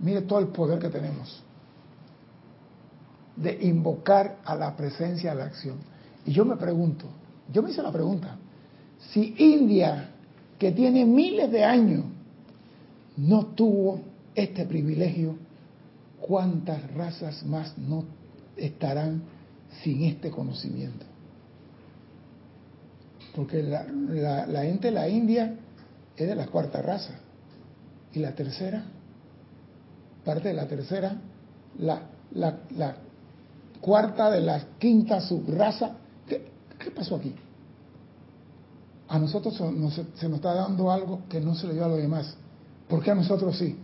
Mire 0.02 0.22
todo 0.22 0.38
el 0.38 0.50
poder 0.50 0.78
que 0.78 0.90
tenemos 0.90 1.48
de 3.38 3.58
invocar 3.62 4.40
a 4.44 4.56
la 4.56 4.76
presencia, 4.76 5.32
a 5.32 5.36
la 5.36 5.46
acción. 5.46 5.78
Y 6.26 6.32
yo 6.32 6.44
me 6.44 6.58
pregunto, 6.58 7.06
yo 7.54 7.62
me 7.64 7.72
hice 7.72 7.82
la 7.82 7.92
pregunta, 7.92 8.36
si 9.12 9.36
India, 9.38 10.10
que 10.58 10.72
tiene 10.72 11.06
miles 11.06 11.52
de 11.52 11.64
años, 11.64 12.04
no 13.16 13.46
tuvo 13.48 14.02
este 14.36 14.66
privilegio, 14.66 15.38
¿cuántas 16.20 16.92
razas 16.94 17.46
más 17.46 17.78
no 17.78 18.06
estarán 18.56 19.22
sin 19.84 20.04
este 20.04 20.30
conocimiento? 20.32 21.06
Porque 23.36 23.62
la, 23.62 23.86
la, 23.86 24.48
la 24.48 24.64
gente 24.64 24.88
de 24.88 24.94
la 24.94 25.08
India 25.08 25.56
es 26.16 26.28
de 26.28 26.36
la 26.36 26.48
cuarta 26.48 26.82
raza. 26.82 27.14
Y 28.14 28.20
la 28.20 28.34
tercera, 28.34 28.84
parte 30.26 30.48
de 30.48 30.56
la 30.56 30.68
tercera, 30.68 31.18
la, 31.78 32.02
la, 32.32 32.98
cuarta 33.80 34.30
de 34.30 34.42
la 34.42 34.62
quinta 34.78 35.22
subraza. 35.22 35.92
¿Qué, 36.28 36.52
¿Qué 36.78 36.92
pasó 36.92 37.16
aquí? 37.16 37.34
A 39.10 39.20
nosotros 39.20 39.56
se 39.56 39.72
nos 39.72 39.98
está 39.98 40.54
dando 40.54 40.92
algo 40.92 41.22
que 41.30 41.40
no 41.40 41.56
se 41.56 41.68
le 41.68 41.74
dio 41.74 41.86
a 41.86 41.90
los 41.90 41.98
demás. 41.98 42.36
¿Por 42.88 43.02
qué 43.02 43.12
a 43.12 43.16
nosotros 43.16 43.58
sí? 43.58 43.76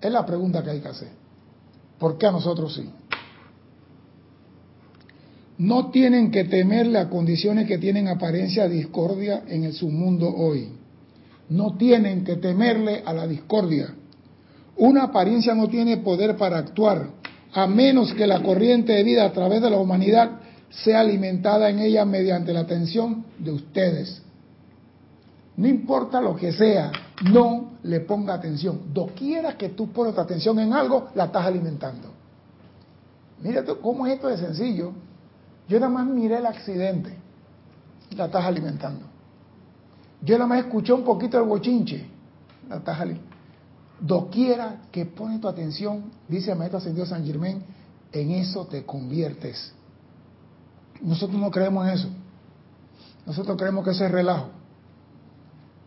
Es 0.00 0.10
la 0.10 0.24
pregunta 0.24 0.62
que 0.62 0.70
hay 0.70 0.80
que 0.80 0.88
hacer. 0.88 1.10
¿Por 1.98 2.16
qué 2.16 2.26
a 2.26 2.32
nosotros 2.32 2.74
sí? 2.74 2.90
No 5.58 5.90
tienen 5.90 6.30
que 6.30 6.44
temerle 6.44 6.98
a 6.98 7.10
condiciones 7.10 7.66
que 7.66 7.76
tienen 7.76 8.08
apariencia 8.08 8.66
de 8.66 8.76
discordia 8.76 9.44
en 9.46 9.64
el 9.64 9.74
submundo 9.74 10.34
hoy 10.34 10.80
no 11.50 11.76
tienen 11.76 12.24
que 12.24 12.36
temerle 12.36 13.02
a 13.04 13.12
la 13.12 13.26
discordia. 13.26 13.92
Una 14.76 15.04
apariencia 15.04 15.54
no 15.54 15.68
tiene 15.68 15.98
poder 15.98 16.36
para 16.36 16.58
actuar, 16.58 17.10
a 17.52 17.66
menos 17.66 18.14
que 18.14 18.26
la 18.26 18.42
corriente 18.42 18.92
de 18.92 19.02
vida 19.02 19.24
a 19.24 19.32
través 19.32 19.60
de 19.60 19.70
la 19.70 19.78
humanidad 19.78 20.40
sea 20.70 21.00
alimentada 21.00 21.68
en 21.68 21.80
ella 21.80 22.04
mediante 22.04 22.52
la 22.52 22.60
atención 22.60 23.24
de 23.38 23.52
ustedes. 23.52 24.22
No 25.56 25.66
importa 25.66 26.20
lo 26.20 26.36
que 26.36 26.52
sea, 26.52 26.92
no 27.24 27.72
le 27.82 28.00
ponga 28.00 28.34
atención. 28.34 28.92
Doquiera 28.94 29.58
que 29.58 29.70
tú 29.70 29.92
pones 29.92 30.16
atención 30.16 30.58
en 30.60 30.72
algo, 30.72 31.08
la 31.14 31.24
estás 31.24 31.44
alimentando. 31.44 32.08
Mira 33.42 33.64
cómo 33.82 34.06
es 34.06 34.14
esto 34.14 34.28
de 34.28 34.38
sencillo. 34.38 34.92
Yo 35.68 35.78
nada 35.80 35.92
más 35.92 36.06
miré 36.06 36.38
el 36.38 36.46
accidente, 36.46 37.14
la 38.16 38.26
estás 38.26 38.44
alimentando. 38.44 39.06
Yo 40.22 40.36
nada 40.36 40.46
más 40.46 40.60
escuché 40.60 40.92
un 40.92 41.04
poquito 41.04 41.38
el 41.38 41.44
bochinche, 41.44 42.06
Natajali, 42.68 43.18
doquiera 44.00 44.82
que 44.90 45.06
pone 45.06 45.38
tu 45.38 45.48
atención, 45.48 46.10
dice 46.28 46.52
el 46.52 46.58
maestro 46.58 46.78
ascendido 46.78 47.06
San 47.06 47.24
Germán, 47.24 47.62
en 48.12 48.30
eso 48.32 48.66
te 48.66 48.84
conviertes. 48.84 49.72
Nosotros 51.00 51.38
no 51.40 51.50
creemos 51.50 51.86
en 51.86 51.94
eso. 51.94 52.08
Nosotros 53.26 53.56
creemos 53.56 53.84
que 53.84 53.90
eso 53.90 54.04
es 54.04 54.10
relajo. 54.10 54.48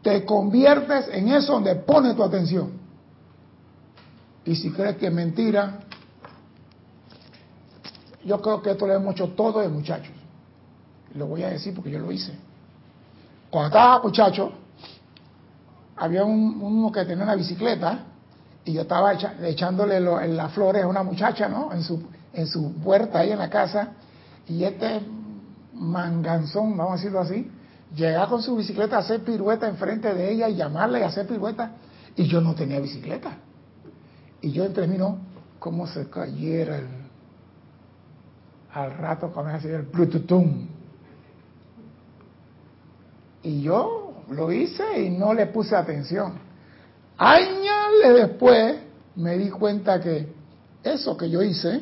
Te 0.01 0.25
conviertes 0.25 1.07
en 1.11 1.29
eso 1.29 1.53
donde 1.53 1.75
pone 1.75 2.13
tu 2.13 2.23
atención. 2.23 2.71
Y 4.45 4.55
si 4.55 4.71
crees 4.71 4.97
que 4.97 5.07
es 5.07 5.13
mentira, 5.13 5.79
yo 8.25 8.41
creo 8.41 8.61
que 8.61 8.71
esto 8.71 8.87
lo 8.87 8.93
hemos 8.93 9.13
hecho 9.13 9.29
todos 9.29 9.63
de 9.63 9.69
muchachos. 9.69 10.13
Lo 11.15 11.27
voy 11.27 11.43
a 11.43 11.49
decir 11.49 11.73
porque 11.73 11.91
yo 11.91 11.99
lo 11.99 12.11
hice. 12.11 12.33
Cuando 13.49 13.67
estaba 13.67 14.01
muchacho, 14.01 14.51
había 16.03 16.25
un, 16.25 16.61
uno 16.61 16.91
que 16.91 17.05
tenía 17.05 17.23
una 17.23 17.35
bicicleta 17.35 17.99
y 18.65 18.73
yo 18.73 18.81
estaba 18.81 19.13
echándole 19.13 20.01
las 20.01 20.51
flores 20.51 20.83
a 20.83 20.87
una 20.87 21.01
muchacha, 21.01 21.47
¿no? 21.47 21.71
En 21.71 21.81
su, 21.81 22.03
en 22.33 22.45
su 22.45 22.73
puerta 22.81 23.19
ahí 23.19 23.31
en 23.31 23.39
la 23.39 23.49
casa. 23.49 23.93
Y 24.45 24.65
este 24.65 25.01
manganzón, 25.73 26.75
vamos 26.75 26.93
a 26.93 26.95
decirlo 26.97 27.21
así, 27.21 27.49
llegaba 27.95 28.27
con 28.27 28.41
su 28.41 28.53
bicicleta 28.57 28.97
a 28.97 28.99
hacer 28.99 29.23
pirueta 29.23 29.65
enfrente 29.65 30.13
de 30.13 30.33
ella 30.33 30.49
y 30.49 30.55
llamarle 30.55 30.99
y 30.99 31.03
hacer 31.03 31.25
pirueta. 31.25 31.71
Y 32.17 32.25
yo 32.25 32.41
no 32.41 32.53
tenía 32.53 32.81
bicicleta. 32.81 33.37
Y 34.41 34.51
yo 34.51 34.65
entre 34.65 34.87
mí, 34.87 34.97
¿no? 34.97 35.19
Cómo 35.57 35.87
se 35.87 36.09
cayera 36.09 36.79
el, 36.79 36.87
al 38.73 38.97
rato 38.97 39.31
comienza 39.31 39.55
a 39.55 39.59
hacer 39.59 39.75
el 39.75 39.83
brututum. 39.83 40.67
Y 43.41 43.61
yo 43.61 44.02
lo 44.29 44.51
hice 44.51 45.01
y 45.01 45.09
no 45.09 45.33
le 45.33 45.47
puse 45.47 45.75
atención. 45.75 46.33
Años 47.17 48.15
después 48.15 48.75
me 49.15 49.37
di 49.37 49.49
cuenta 49.49 49.99
que 49.99 50.33
eso 50.83 51.15
que 51.15 51.29
yo 51.29 51.41
hice 51.41 51.81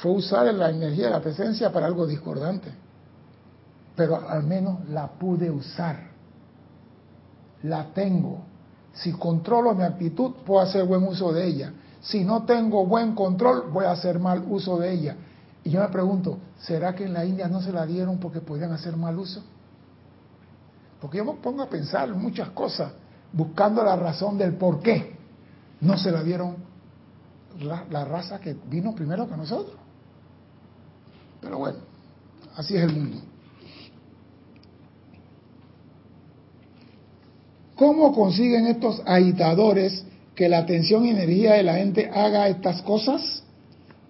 fue 0.00 0.12
usar 0.12 0.52
la 0.54 0.70
energía 0.70 1.06
de 1.06 1.10
la 1.12 1.20
presencia 1.20 1.72
para 1.72 1.86
algo 1.86 2.06
discordante. 2.06 2.70
Pero 3.96 4.28
al 4.28 4.42
menos 4.44 4.88
la 4.88 5.08
pude 5.08 5.50
usar. 5.50 6.10
La 7.62 7.92
tengo. 7.92 8.44
Si 8.92 9.12
controlo 9.12 9.74
mi 9.74 9.84
actitud, 9.84 10.32
puedo 10.44 10.60
hacer 10.60 10.84
buen 10.84 11.02
uso 11.04 11.32
de 11.32 11.46
ella. 11.46 11.72
Si 12.00 12.24
no 12.24 12.44
tengo 12.44 12.86
buen 12.86 13.14
control, 13.14 13.70
voy 13.70 13.84
a 13.84 13.92
hacer 13.92 14.18
mal 14.18 14.42
uso 14.48 14.78
de 14.78 14.92
ella. 14.92 15.16
Y 15.62 15.70
yo 15.70 15.80
me 15.80 15.88
pregunto, 15.88 16.38
¿será 16.60 16.94
que 16.94 17.04
en 17.04 17.12
la 17.12 17.24
India 17.24 17.48
no 17.48 17.60
se 17.60 17.72
la 17.72 17.84
dieron 17.84 18.18
porque 18.18 18.40
podían 18.40 18.72
hacer 18.72 18.96
mal 18.96 19.18
uso? 19.18 19.42
Porque 21.00 21.18
yo 21.18 21.24
me 21.24 21.34
pongo 21.34 21.62
a 21.62 21.68
pensar 21.68 22.14
muchas 22.14 22.50
cosas, 22.50 22.92
buscando 23.32 23.82
la 23.82 23.96
razón 23.96 24.36
del 24.36 24.54
por 24.54 24.80
qué 24.80 25.14
no 25.80 25.96
se 25.96 26.10
la 26.10 26.22
dieron 26.22 26.56
la, 27.60 27.84
la 27.90 28.04
raza 28.04 28.38
que 28.38 28.56
vino 28.68 28.94
primero 28.94 29.28
que 29.28 29.36
nosotros. 29.36 29.76
Pero 31.40 31.58
bueno, 31.58 31.78
así 32.56 32.76
es 32.76 32.82
el 32.82 32.92
mundo. 32.92 33.16
¿Cómo 37.76 38.12
consiguen 38.12 38.66
estos 38.66 39.00
agitadores 39.06 40.04
que 40.34 40.50
la 40.50 40.58
atención 40.58 41.06
y 41.06 41.10
energía 41.10 41.54
de 41.54 41.62
la 41.62 41.76
gente 41.76 42.10
haga 42.12 42.46
estas 42.48 42.82
cosas? 42.82 43.42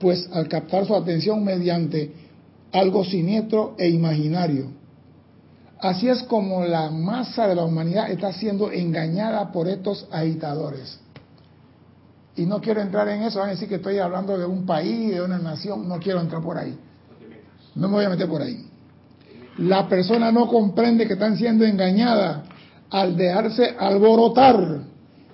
Pues 0.00 0.28
al 0.32 0.48
captar 0.48 0.86
su 0.86 0.96
atención 0.96 1.44
mediante 1.44 2.12
algo 2.72 3.04
siniestro 3.04 3.76
e 3.78 3.88
imaginario. 3.88 4.79
Así 5.82 6.08
es 6.08 6.22
como 6.24 6.64
la 6.64 6.90
masa 6.90 7.46
de 7.46 7.54
la 7.54 7.64
humanidad 7.64 8.10
está 8.10 8.32
siendo 8.32 8.70
engañada 8.70 9.50
por 9.50 9.66
estos 9.66 10.06
agitadores. 10.12 11.00
Y 12.36 12.44
no 12.44 12.60
quiero 12.60 12.80
entrar 12.80 13.08
en 13.08 13.22
eso, 13.22 13.38
van 13.38 13.48
a 13.48 13.52
decir 13.52 13.68
que 13.68 13.76
estoy 13.76 13.98
hablando 13.98 14.36
de 14.36 14.44
un 14.44 14.66
país, 14.66 15.10
de 15.10 15.22
una 15.22 15.38
nación, 15.38 15.88
no 15.88 15.98
quiero 15.98 16.20
entrar 16.20 16.42
por 16.42 16.58
ahí. 16.58 16.78
No 17.74 17.88
me 17.88 17.94
voy 17.94 18.04
a 18.04 18.10
meter 18.10 18.28
por 18.28 18.42
ahí. 18.42 18.66
La 19.58 19.88
persona 19.88 20.30
no 20.30 20.48
comprende 20.48 21.06
que 21.06 21.14
están 21.14 21.36
siendo 21.36 21.64
engañadas 21.64 22.42
al 22.90 23.16
dejarse 23.16 23.74
alborotar, 23.78 24.82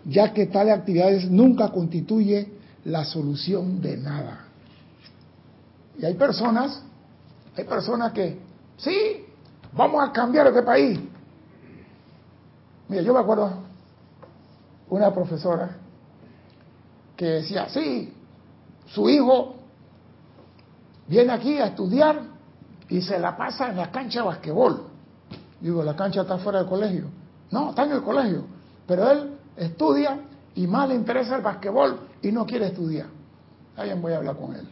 ya 0.04 0.32
que 0.32 0.46
tales 0.46 0.74
actividades 0.74 1.30
nunca 1.30 1.68
constituye 1.68 2.52
la 2.84 3.04
solución 3.04 3.80
de 3.80 3.96
nada. 3.96 4.46
Y 5.98 6.04
hay 6.04 6.14
personas, 6.14 6.82
hay 7.56 7.64
personas 7.64 8.12
que, 8.12 8.38
sí, 8.76 9.25
vamos 9.76 10.08
a 10.08 10.12
cambiar 10.12 10.46
este 10.46 10.62
país. 10.62 10.98
Mira, 12.88 13.02
yo 13.02 13.12
me 13.12 13.20
acuerdo 13.20 13.52
una 14.88 15.12
profesora 15.12 15.76
que 17.16 17.26
decía, 17.26 17.68
sí, 17.68 18.12
su 18.86 19.08
hijo 19.08 19.56
viene 21.08 21.32
aquí 21.32 21.58
a 21.58 21.66
estudiar 21.66 22.20
y 22.88 23.00
se 23.00 23.18
la 23.18 23.36
pasa 23.36 23.70
en 23.70 23.76
la 23.76 23.90
cancha 23.90 24.20
de 24.20 24.26
basquetbol. 24.26 24.82
Digo, 25.60 25.82
la 25.82 25.96
cancha 25.96 26.22
está 26.22 26.38
fuera 26.38 26.60
del 26.60 26.68
colegio. 26.68 27.06
No, 27.50 27.70
está 27.70 27.84
en 27.84 27.92
el 27.92 28.02
colegio. 28.02 28.44
Pero 28.86 29.10
él 29.10 29.38
estudia 29.56 30.20
y 30.54 30.66
más 30.66 30.88
le 30.88 30.94
interesa 30.94 31.36
el 31.36 31.42
basquetbol 31.42 31.98
y 32.22 32.30
no 32.30 32.46
quiere 32.46 32.68
estudiar. 32.68 33.06
Alguien 33.76 34.00
voy 34.00 34.12
a 34.12 34.18
hablar 34.18 34.36
con 34.36 34.54
él. 34.54 34.68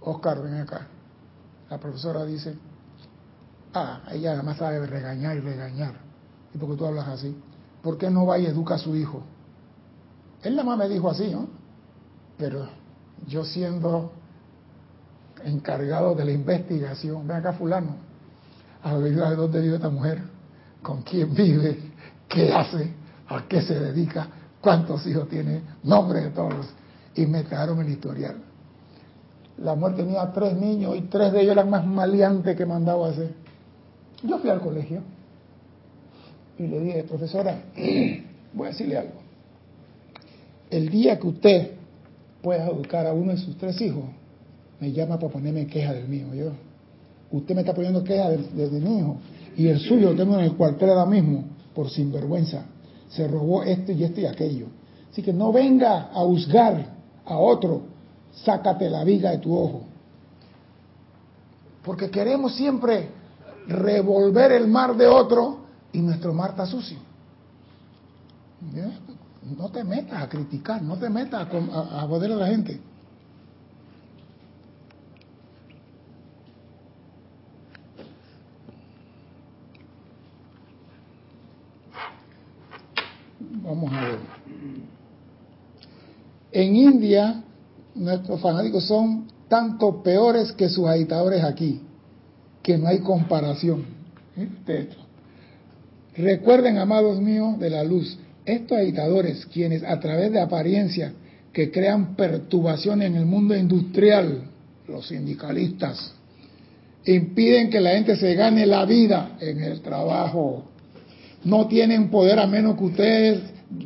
Oscar, 0.00 0.42
ven 0.42 0.54
acá. 0.54 0.86
La 1.68 1.78
profesora 1.78 2.24
dice, 2.24 2.56
ah, 3.74 4.00
ella 4.12 4.32
además 4.32 4.58
sabe 4.58 4.86
regañar 4.86 5.36
y 5.36 5.40
regañar. 5.40 5.94
¿Y 6.54 6.58
por 6.58 6.70
qué 6.70 6.76
tú 6.76 6.86
hablas 6.86 7.08
así? 7.08 7.36
¿Por 7.82 7.98
qué 7.98 8.10
no 8.10 8.26
va 8.26 8.38
y 8.38 8.46
educa 8.46 8.74
a 8.74 8.78
su 8.78 8.94
hijo? 8.96 9.22
Él 10.42 10.56
nada 10.56 10.68
más 10.68 10.78
me 10.78 10.88
dijo 10.88 11.10
así, 11.10 11.30
¿no? 11.30 11.48
Pero 12.36 12.66
yo 13.26 13.44
siendo 13.44 14.12
encargado 15.44 16.14
de 16.14 16.24
la 16.24 16.32
investigación, 16.32 17.26
ven 17.26 17.38
acá 17.38 17.52
fulano, 17.52 17.96
a 18.82 18.94
ver 18.94 19.14
de 19.14 19.36
dónde 19.36 19.60
vive 19.60 19.76
esta 19.76 19.90
mujer 19.90 20.22
con 20.82 21.02
quién 21.02 21.34
vive, 21.34 21.78
qué 22.28 22.52
hace, 22.52 22.92
a 23.28 23.46
qué 23.48 23.62
se 23.62 23.78
dedica, 23.78 24.26
cuántos 24.60 25.06
hijos 25.06 25.28
tiene, 25.28 25.62
nombre 25.84 26.22
de 26.22 26.30
todos. 26.30 26.66
Y 27.14 27.26
me 27.26 27.42
trajeron 27.44 27.80
el 27.80 27.88
historial. 27.88 28.36
La 29.58 29.74
mujer 29.74 29.96
tenía 29.96 30.32
tres 30.32 30.56
niños 30.56 30.96
y 30.96 31.02
tres 31.02 31.32
de 31.32 31.42
ellos 31.42 31.52
eran 31.52 31.70
más 31.70 31.86
maleantes 31.86 32.56
que 32.56 32.66
mandaba 32.66 33.08
hacer. 33.08 33.41
Yo 34.22 34.38
fui 34.38 34.50
al 34.50 34.60
colegio 34.60 35.00
y 36.58 36.66
le 36.66 36.80
dije, 36.80 37.04
profesora, 37.04 37.62
voy 38.52 38.66
a 38.66 38.70
decirle 38.70 38.98
algo. 38.98 39.20
El 40.70 40.88
día 40.88 41.18
que 41.18 41.26
usted 41.26 41.70
pueda 42.40 42.66
educar 42.68 43.06
a 43.06 43.12
uno 43.12 43.32
de 43.32 43.38
sus 43.38 43.56
tres 43.56 43.80
hijos, 43.80 44.04
me 44.80 44.92
llama 44.92 45.18
para 45.18 45.32
ponerme 45.32 45.66
queja 45.66 45.92
del 45.92 46.08
mío. 46.08 46.34
Yo, 46.34 46.52
usted 47.30 47.54
me 47.54 47.60
está 47.60 47.74
poniendo 47.74 48.02
queja 48.02 48.30
de, 48.30 48.68
de 48.68 48.80
mi 48.80 48.98
hijo 48.98 49.16
y 49.56 49.68
el 49.68 49.78
suyo 49.80 50.10
lo 50.10 50.16
tengo 50.16 50.38
en 50.38 50.44
el 50.44 50.56
cuartel 50.56 50.90
ahora 50.90 51.06
mismo 51.06 51.44
por 51.74 51.90
sinvergüenza. 51.90 52.64
Se 53.08 53.28
robó 53.28 53.62
esto 53.62 53.92
y 53.92 54.04
esto 54.04 54.20
y 54.20 54.26
aquello. 54.26 54.66
Así 55.10 55.22
que 55.22 55.32
no 55.32 55.52
venga 55.52 56.10
a 56.12 56.20
juzgar 56.24 56.86
a 57.24 57.36
otro, 57.36 57.82
sácate 58.32 58.88
la 58.88 59.04
viga 59.04 59.30
de 59.30 59.38
tu 59.38 59.54
ojo. 59.54 59.82
Porque 61.84 62.10
queremos 62.10 62.54
siempre 62.54 63.08
revolver 63.66 64.52
el 64.52 64.68
mar 64.68 64.96
de 64.96 65.06
otro 65.06 65.58
y 65.92 66.00
nuestro 66.00 66.32
mar 66.32 66.50
está 66.50 66.66
sucio. 66.66 66.98
No 69.58 69.70
te 69.70 69.82
metas 69.84 70.22
a 70.22 70.28
criticar, 70.28 70.82
no 70.82 70.96
te 70.96 71.10
metas 71.10 71.48
a, 71.52 72.02
a 72.02 72.06
joder 72.06 72.32
a 72.32 72.36
la 72.36 72.46
gente. 72.46 72.80
Vamos 83.62 83.92
a 83.92 84.00
ver. 84.00 84.18
En 86.52 86.76
India, 86.76 87.42
nuestros 87.94 88.40
fanáticos 88.40 88.86
son 88.86 89.26
tanto 89.48 90.02
peores 90.02 90.52
que 90.52 90.68
sus 90.68 90.86
agitadores 90.86 91.42
aquí, 91.42 91.80
que 92.62 92.78
no 92.78 92.88
hay 92.88 93.00
comparación. 93.00 93.84
Recuerden, 96.16 96.78
amados 96.78 97.20
míos, 97.20 97.58
de 97.58 97.70
la 97.70 97.84
luz, 97.84 98.18
estos 98.44 98.78
agitadores, 98.78 99.46
quienes 99.46 99.82
a 99.82 99.98
través 100.00 100.32
de 100.32 100.40
apariencia 100.40 101.12
que 101.52 101.70
crean 101.70 102.16
perturbación 102.16 103.02
en 103.02 103.16
el 103.16 103.26
mundo 103.26 103.56
industrial, 103.56 104.44
los 104.88 105.08
sindicalistas, 105.08 106.14
impiden 107.04 107.70
que 107.70 107.80
la 107.80 107.92
gente 107.92 108.16
se 108.16 108.34
gane 108.34 108.66
la 108.66 108.84
vida 108.84 109.36
en 109.40 109.62
el 109.62 109.80
trabajo. 109.80 110.64
No 111.44 111.66
tienen 111.66 112.10
poder 112.10 112.38
a 112.38 112.46
menos 112.46 112.76
que 112.76 112.84
ustedes 112.84 113.40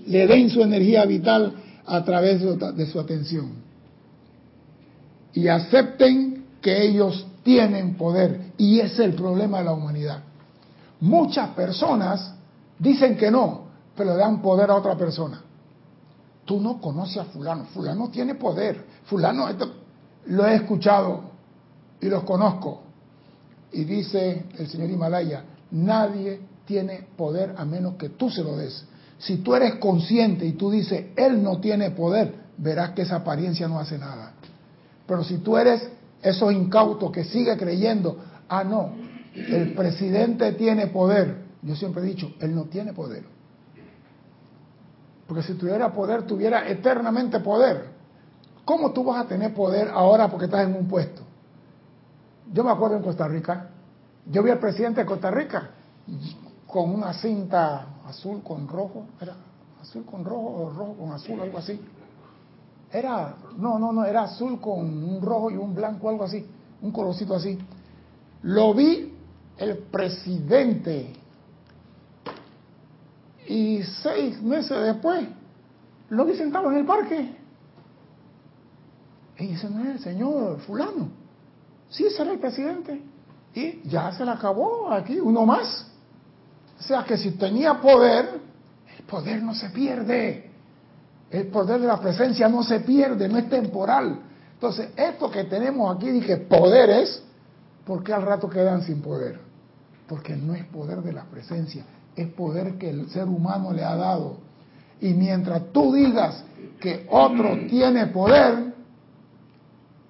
le 0.07 0.27
den 0.27 0.51
su 0.51 0.63
energía 0.63 1.05
vital 1.07 1.55
a 1.87 2.05
través 2.05 2.41
de 2.77 2.87
su 2.87 3.01
atención. 3.01 3.53
Y 5.33 5.49
acepten 5.49 6.45
que 6.61 6.87
ellos 6.87 7.27
tienen 7.47 7.95
poder. 7.95 8.55
Y 8.59 8.81
es 8.81 8.99
el 8.99 9.15
problema 9.15 9.59
de 9.59 9.65
la 9.67 9.73
humanidad. 9.73 10.19
Muchas 11.01 11.51
personas 11.51 12.35
dicen 12.77 13.17
que 13.17 13.31
no, 13.31 13.67
pero 13.97 14.11
le 14.11 14.17
dan 14.17 14.43
poder 14.43 14.69
a 14.69 14.75
otra 14.75 14.97
persona. 14.97 15.41
Tú 16.45 16.61
no 16.61 16.81
conoces 16.81 17.19
a 17.19 17.25
fulano, 17.27 17.67
fulano 17.67 18.09
tiene 18.09 18.35
poder, 18.35 18.85
fulano, 19.05 19.47
lo 20.27 20.45
he 20.45 20.57
escuchado 20.57 21.21
y 22.01 22.09
los 22.09 22.25
conozco. 22.25 22.83
Y 23.71 23.85
dice 23.85 24.47
el 24.59 24.67
señor 24.67 24.91
Himalaya, 24.91 25.45
nadie 25.71 26.41
tiene 26.65 27.07
poder 27.17 27.55
a 27.57 27.65
menos 27.65 27.95
que 27.95 28.09
tú 28.09 28.29
se 28.29 28.43
lo 28.43 28.57
des. 28.57 28.85
Si 29.19 29.37
tú 29.37 29.55
eres 29.55 29.77
consciente 29.77 30.45
y 30.45 30.55
tú 30.55 30.69
dices, 30.69 31.07
él 31.15 31.41
no 31.45 31.59
tiene 31.59 31.93
poder, 31.93 32.35
verás 32.59 32.91
que 32.91 33.03
esa 33.03 33.17
apariencia 33.17 33.69
no 33.69 33.79
hace 33.79 33.99
nada. 33.99 34.33
Pero 35.07 35.23
si 35.23 35.39
tú 35.39 35.57
eres 35.57 35.96
esos 36.23 36.53
incautos 36.53 37.11
que 37.13 37.25
sigue 37.25 37.57
creyendo, 37.57 38.19
ah, 38.49 38.65
no, 38.65 38.93
el 39.35 39.75
presidente 39.75 40.53
tiene 40.53 40.89
poder, 40.89 41.45
yo 41.63 41.77
siempre 41.77 42.03
he 42.03 42.07
dicho, 42.07 42.33
él 42.41 42.55
no 42.55 42.65
tiene 42.65 42.93
poder. 42.93 43.25
Porque 45.27 45.43
si 45.43 45.55
tuviera 45.55 45.93
poder, 45.93 46.23
tuviera 46.23 46.69
eternamente 46.69 47.41
poder. 47.41 47.97
¿Cómo 48.65 48.93
tú 48.93 49.05
vas 49.05 49.25
a 49.25 49.29
tener 49.29 49.55
poder 49.55 49.89
ahora 49.89 50.29
porque 50.29 50.47
estás 50.47 50.67
en 50.67 50.75
un 50.75 50.89
puesto? 50.89 51.23
Yo 52.53 52.65
me 52.65 52.71
acuerdo 52.71 52.97
en 52.97 53.03
Costa 53.03 53.27
Rica, 53.27 53.71
yo 54.27 54.43
vi 54.43 54.51
al 54.51 54.59
presidente 54.59 55.01
de 55.01 55.07
Costa 55.07 55.31
Rica 55.31 55.71
con 56.67 56.95
una 56.95 57.13
cinta 57.13 57.87
azul 58.07 58.43
con 58.43 58.69
rojo, 58.69 59.07
era 59.21 59.35
azul 59.81 60.05
con 60.05 60.25
rojo 60.25 60.47
o 60.47 60.71
rojo 60.71 60.95
con 60.95 61.13
azul, 61.13 61.41
algo 61.41 61.59
así. 61.59 61.81
Era, 62.97 63.37
no, 63.59 63.79
no, 63.79 63.93
no, 63.93 64.07
era 64.07 64.23
azul 64.23 64.59
con 64.59 64.79
un 64.81 65.21
rojo 65.21 65.51
y 65.51 65.57
un 65.57 65.75
blanco, 65.75 66.09
algo 66.09 66.25
así, 66.25 66.47
un 66.81 66.91
colorcito 66.91 67.35
así. 67.35 67.59
Lo 68.43 68.73
vi 68.73 69.13
el 69.59 69.79
presidente 69.79 71.13
y 73.47 73.83
seis 74.03 74.41
meses 74.41 74.83
después 74.83 75.29
lo 76.09 76.25
vi 76.25 76.37
sentado 76.37 76.71
en 76.71 76.79
el 76.79 76.87
parque. 76.87 77.37
Y 79.39 79.47
dice, 79.49 79.69
no 79.69 79.83
es 79.83 79.97
el 79.97 79.99
señor 79.99 80.61
fulano. 80.61 81.09
Sí, 81.91 82.09
será 82.17 82.33
el 82.33 82.39
presidente. 82.39 83.03
Y 83.55 83.87
ya 83.89 84.11
se 84.13 84.25
le 84.25 84.31
acabó 84.31 84.91
aquí, 84.91 85.21
uno 85.21 85.45
más. 85.45 85.87
O 86.79 86.83
sea 86.83 87.05
que 87.05 87.19
si 87.19 87.33
tenía 87.33 87.79
poder, 87.79 88.41
el 88.97 89.05
poder 89.05 89.43
no 89.43 89.55
se 89.55 89.69
pierde. 89.69 90.46
El 91.31 91.49
poder 91.49 91.81
de 91.81 91.87
la 91.87 92.01
presencia 92.01 92.49
no 92.49 92.63
se 92.63 92.81
pierde, 92.81 93.29
no 93.29 93.39
es 93.39 93.49
temporal. 93.49 94.21
Entonces, 94.55 94.91
esto 94.97 95.31
que 95.31 95.45
tenemos 95.45 95.95
aquí, 95.95 96.11
dije, 96.11 96.37
poderes, 96.39 97.23
¿por 97.85 98.03
qué 98.03 98.13
al 98.13 98.23
rato 98.23 98.49
quedan 98.49 98.83
sin 98.83 99.03
poder? 99.03 99.39
Porque 100.09 100.37
no 100.37 100.55
es 100.55 100.65
poder 100.67 101.03
de 101.03 101.13
la 101.13 101.25
presencia, 101.25 101.85
es 102.15 102.29
poder 102.29 102.79
que 102.79 102.91
el 102.91 103.11
ser 103.11 103.25
humano 103.25 103.73
le 103.73 103.85
ha 103.85 103.97
dado. 103.97 104.39
Y 105.01 105.13
mientras 105.13 105.73
tú 105.73 105.93
digas 105.93 106.43
que 106.81 107.07
otro 107.11 107.59
tiene 107.69 108.07
poder, 108.07 108.73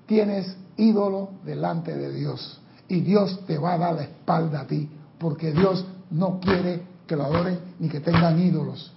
tienes 0.06 0.56
ídolo 0.76 1.30
delante 1.44 1.96
de 1.96 2.12
Dios. 2.12 2.60
Y 2.88 3.00
Dios 3.00 3.44
te 3.46 3.58
va 3.58 3.74
a 3.74 3.78
dar 3.78 3.94
la 3.94 4.02
espalda 4.02 4.60
a 4.60 4.66
ti, 4.66 4.88
porque 5.18 5.52
Dios 5.52 5.84
no 6.10 6.38
quiere 6.38 6.82
que 7.06 7.16
lo 7.16 7.24
adoren 7.24 7.58
ni 7.78 7.88
que 7.88 8.00
tengan 8.00 8.38
ídolos. 8.38 8.92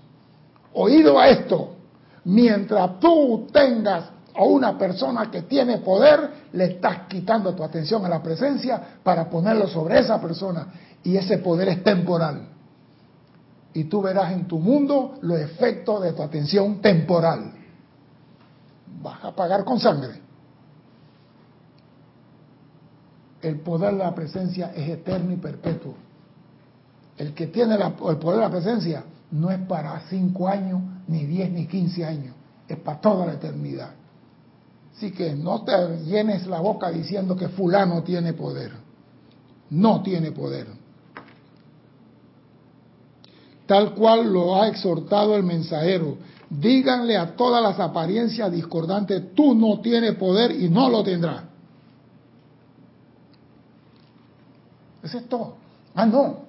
Oído 0.73 1.19
a 1.19 1.29
esto, 1.29 1.75
mientras 2.29 2.99
tú 2.99 3.47
tengas 3.51 4.05
a 4.35 4.43
una 4.43 4.77
persona 4.77 5.31
que 5.31 5.41
tiene 5.43 5.79
poder, 5.79 6.47
le 6.53 6.65
estás 6.65 7.07
quitando 7.07 7.55
tu 7.55 7.63
atención 7.63 8.05
a 8.05 8.09
la 8.09 8.21
presencia 8.21 8.99
para 9.03 9.29
ponerlo 9.29 9.67
sobre 9.67 9.99
esa 9.99 10.21
persona. 10.21 10.67
Y 11.03 11.17
ese 11.17 11.39
poder 11.39 11.69
es 11.69 11.83
temporal. 11.83 12.47
Y 13.73 13.85
tú 13.85 14.01
verás 14.01 14.31
en 14.31 14.47
tu 14.47 14.59
mundo 14.59 15.15
los 15.21 15.39
efectos 15.39 16.03
de 16.03 16.13
tu 16.13 16.21
atención 16.21 16.81
temporal. 16.81 17.53
Vas 19.01 19.23
a 19.23 19.35
pagar 19.35 19.63
con 19.63 19.79
sangre. 19.79 20.21
El 23.41 23.59
poder 23.61 23.93
de 23.93 23.99
la 23.99 24.13
presencia 24.13 24.71
es 24.75 24.87
eterno 24.87 25.33
y 25.33 25.37
perpetuo. 25.37 25.95
El 27.17 27.33
que 27.33 27.47
tiene 27.47 27.75
el 27.75 27.93
poder 27.93 28.37
de 28.37 28.41
la 28.41 28.49
presencia 28.49 29.03
no 29.31 29.51
es 29.51 29.59
para 29.59 30.01
cinco 30.09 30.47
años, 30.47 30.81
ni 31.07 31.25
diez, 31.25 31.51
ni 31.51 31.67
quince 31.67 32.05
años, 32.05 32.35
es 32.67 32.77
para 32.77 32.99
toda 32.99 33.25
la 33.25 33.33
eternidad. 33.33 33.91
Así 34.95 35.11
que 35.11 35.33
no 35.33 35.63
te 35.63 35.71
llenes 36.05 36.45
la 36.47 36.59
boca 36.59 36.89
diciendo 36.89 37.35
que 37.35 37.47
fulano 37.49 38.03
tiene 38.03 38.33
poder. 38.33 38.71
No 39.69 40.01
tiene 40.01 40.31
poder. 40.31 40.67
Tal 43.65 43.93
cual 43.93 44.33
lo 44.33 44.61
ha 44.61 44.67
exhortado 44.67 45.35
el 45.35 45.43
mensajero. 45.43 46.17
Díganle 46.49 47.15
a 47.15 47.35
todas 47.35 47.61
las 47.61 47.79
apariencias 47.79 48.51
discordantes, 48.51 49.35
tú 49.35 49.53
no 49.53 49.79
tienes 49.79 50.15
poder 50.15 50.51
y 50.51 50.67
no 50.69 50.89
lo 50.89 51.03
tendrás. 51.03 51.43
Eso 55.03 55.17
es 55.19 55.29
todo. 55.29 55.55
Ah, 55.93 56.05
no. 56.05 56.39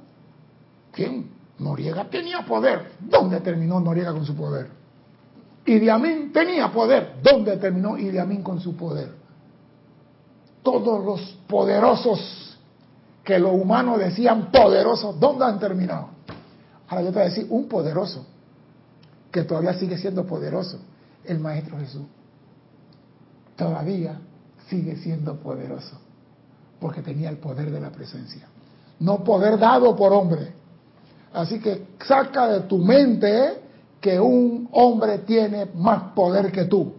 ¿Quién? 0.93 1.40
Noriega 1.61 2.09
tenía 2.09 2.45
poder. 2.45 2.93
¿Dónde 3.01 3.41
terminó 3.41 3.79
Noriega 3.79 4.13
con 4.13 4.25
su 4.25 4.35
poder? 4.35 4.69
Idi 5.67 5.87
tenía 6.33 6.73
poder. 6.73 7.21
¿Dónde 7.23 7.57
terminó 7.59 7.97
Idi 7.97 8.43
con 8.43 8.61
su 8.61 8.75
poder? 8.77 9.13
Todos 10.63 11.05
los 11.05 11.21
poderosos 11.47 12.59
que 13.23 13.39
los 13.39 13.53
humanos 13.53 13.99
decían 13.99 14.51
poderosos, 14.51 15.21
¿dónde 15.21 15.45
han 15.45 15.59
terminado? 15.59 16.09
Ahora 16.89 17.03
yo 17.03 17.09
te 17.09 17.15
voy 17.15 17.23
a 17.23 17.27
decir 17.27 17.47
un 17.51 17.69
poderoso 17.69 18.27
que 19.31 19.43
todavía 19.45 19.75
sigue 19.75 19.97
siendo 19.97 20.27
poderoso, 20.27 20.79
el 21.25 21.39
Maestro 21.39 21.79
Jesús. 21.79 22.03
Todavía 23.55 24.19
sigue 24.69 24.97
siendo 24.97 25.37
poderoso 25.37 25.99
porque 26.81 27.03
tenía 27.03 27.29
el 27.29 27.37
poder 27.37 27.71
de 27.71 27.81
la 27.81 27.91
presencia. 27.91 28.49
No 28.99 29.23
poder 29.23 29.59
dado 29.59 29.95
por 29.95 30.13
hombre. 30.13 30.60
Así 31.33 31.61
que 31.61 31.87
saca 32.05 32.49
de 32.49 32.61
tu 32.61 32.79
mente 32.79 33.61
que 34.01 34.19
un 34.19 34.69
hombre 34.73 35.19
tiene 35.19 35.67
más 35.75 36.13
poder 36.15 36.51
que 36.51 36.65
tú. 36.65 36.95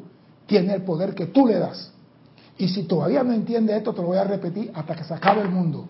Tiene 0.46 0.76
el 0.76 0.84
poder 0.84 1.14
que 1.14 1.28
tú 1.28 1.48
le 1.48 1.58
das. 1.58 1.92
Y 2.58 2.68
si 2.68 2.84
todavía 2.84 3.24
no 3.24 3.34
entiende 3.34 3.76
esto, 3.76 3.94
te 3.94 4.02
lo 4.02 4.08
voy 4.08 4.18
a 4.18 4.24
repetir 4.24 4.72
hasta 4.74 4.96
que 4.96 5.04
se 5.04 5.14
acabe 5.14 5.42
el 5.42 5.50
mundo. 5.50 5.88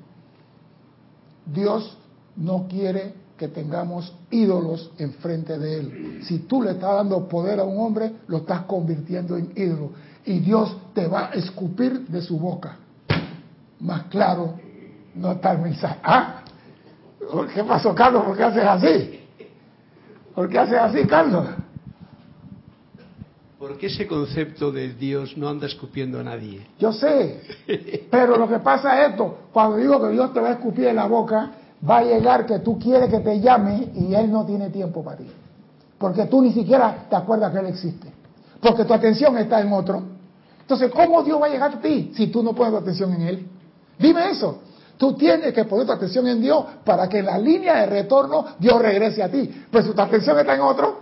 Dios 1.46 1.98
no 2.36 2.68
quiere 2.68 3.14
que 3.38 3.48
tengamos 3.48 4.14
ídolos 4.30 4.92
enfrente 4.98 5.58
de 5.58 5.80
Él. 5.80 6.20
Si 6.24 6.40
tú 6.40 6.62
le 6.62 6.72
estás 6.72 6.96
dando 6.96 7.28
poder 7.28 7.60
a 7.60 7.64
un 7.64 7.80
hombre, 7.80 8.14
lo 8.28 8.38
estás 8.38 8.62
convirtiendo 8.62 9.36
en 9.36 9.52
ídolo. 9.56 9.92
Y 10.26 10.40
Dios 10.40 10.78
te 10.94 11.08
va 11.08 11.30
a 11.30 11.34
escupir 11.34 12.08
de 12.08 12.22
su 12.22 12.40
boca 12.40 12.78
más 13.82 14.04
claro 14.04 14.56
no 15.16 15.32
está 15.34 15.52
el 15.52 15.60
mensaje. 15.60 16.00
¿Ah? 16.04 16.41
¿Qué 17.54 17.64
pasó, 17.64 17.96
Carlos? 17.96 18.24
¿Por 18.26 18.38
qué 18.38 18.44
haces 18.44 18.64
así? 18.64 19.20
¿Por 20.36 20.50
qué 20.50 20.60
haces 20.60 20.78
así, 20.78 21.06
Carlos? 21.06 21.48
Porque 23.58 23.88
ese 23.88 24.08
concepto 24.08 24.72
de 24.72 24.94
Dios 24.94 25.38
no 25.38 25.48
anda 25.48 25.68
escupiendo 25.68 26.20
a 26.20 26.24
nadie. 26.24 26.66
Yo 26.80 26.92
sé, 26.92 27.42
pero 28.10 28.36
lo 28.36 28.50
que 28.50 28.60
pasa 28.60 29.00
es 29.00 29.12
esto, 29.12 29.38
cuando 29.54 29.78
digo 29.78 30.02
que 30.02 30.10
Dios 30.10 30.34
te 30.34 30.40
va 30.40 30.50
a 30.50 30.52
escupir 30.54 30.88
en 30.88 30.96
la 30.96 31.06
boca, 31.06 31.52
va 31.88 32.00
a 32.00 32.04
llegar 32.04 32.46
que 32.46 32.60
tú 32.60 32.80
quieres 32.80 33.10
que 33.10 33.20
te 33.20 33.40
llame 33.40 33.90
y 33.94 34.16
Él 34.16 34.32
no 34.32 34.46
tiene 34.46 34.70
tiempo 34.70 35.04
para 35.04 35.18
ti. 35.18 35.28
Porque 35.98 36.26
tú 36.26 36.42
ni 36.42 36.52
siquiera 36.52 37.06
te 37.08 37.16
acuerdas 37.16 37.52
que 37.54 37.60
Él 37.60 37.68
existe. 37.68 38.12
Porque 38.60 38.84
tu 38.84 38.94
atención 38.94 39.38
está 39.38 39.62
en 39.62 39.72
otro. 39.72 40.02
Entonces, 40.62 40.92
¿cómo 40.92 41.22
Dios 41.22 41.40
va 41.40 41.46
a 41.46 41.50
llegar 41.50 41.76
a 41.76 41.80
ti 41.80 42.12
si 42.16 42.28
tú 42.28 42.42
no 42.42 42.54
pones 42.54 42.74
tu 42.74 42.80
atención 42.80 43.14
en 43.14 43.22
Él? 43.22 43.48
Dime 44.00 44.32
eso. 44.32 44.62
Tú 45.02 45.14
tienes 45.14 45.52
que 45.52 45.66
poner 45.66 45.88
tu 45.88 45.94
atención 45.94 46.28
en 46.28 46.40
Dios 46.40 46.64
para 46.86 47.10
que 47.10 47.18
en 47.18 47.26
la 47.26 47.36
línea 47.36 47.78
de 47.78 47.86
retorno 47.88 48.46
Dios 48.60 48.80
regrese 48.80 49.24
a 49.24 49.32
ti. 49.32 49.50
Pues 49.72 49.84
si 49.86 49.94
tu 49.94 50.00
atención 50.00 50.38
está 50.38 50.54
en 50.54 50.62
otro, 50.62 50.96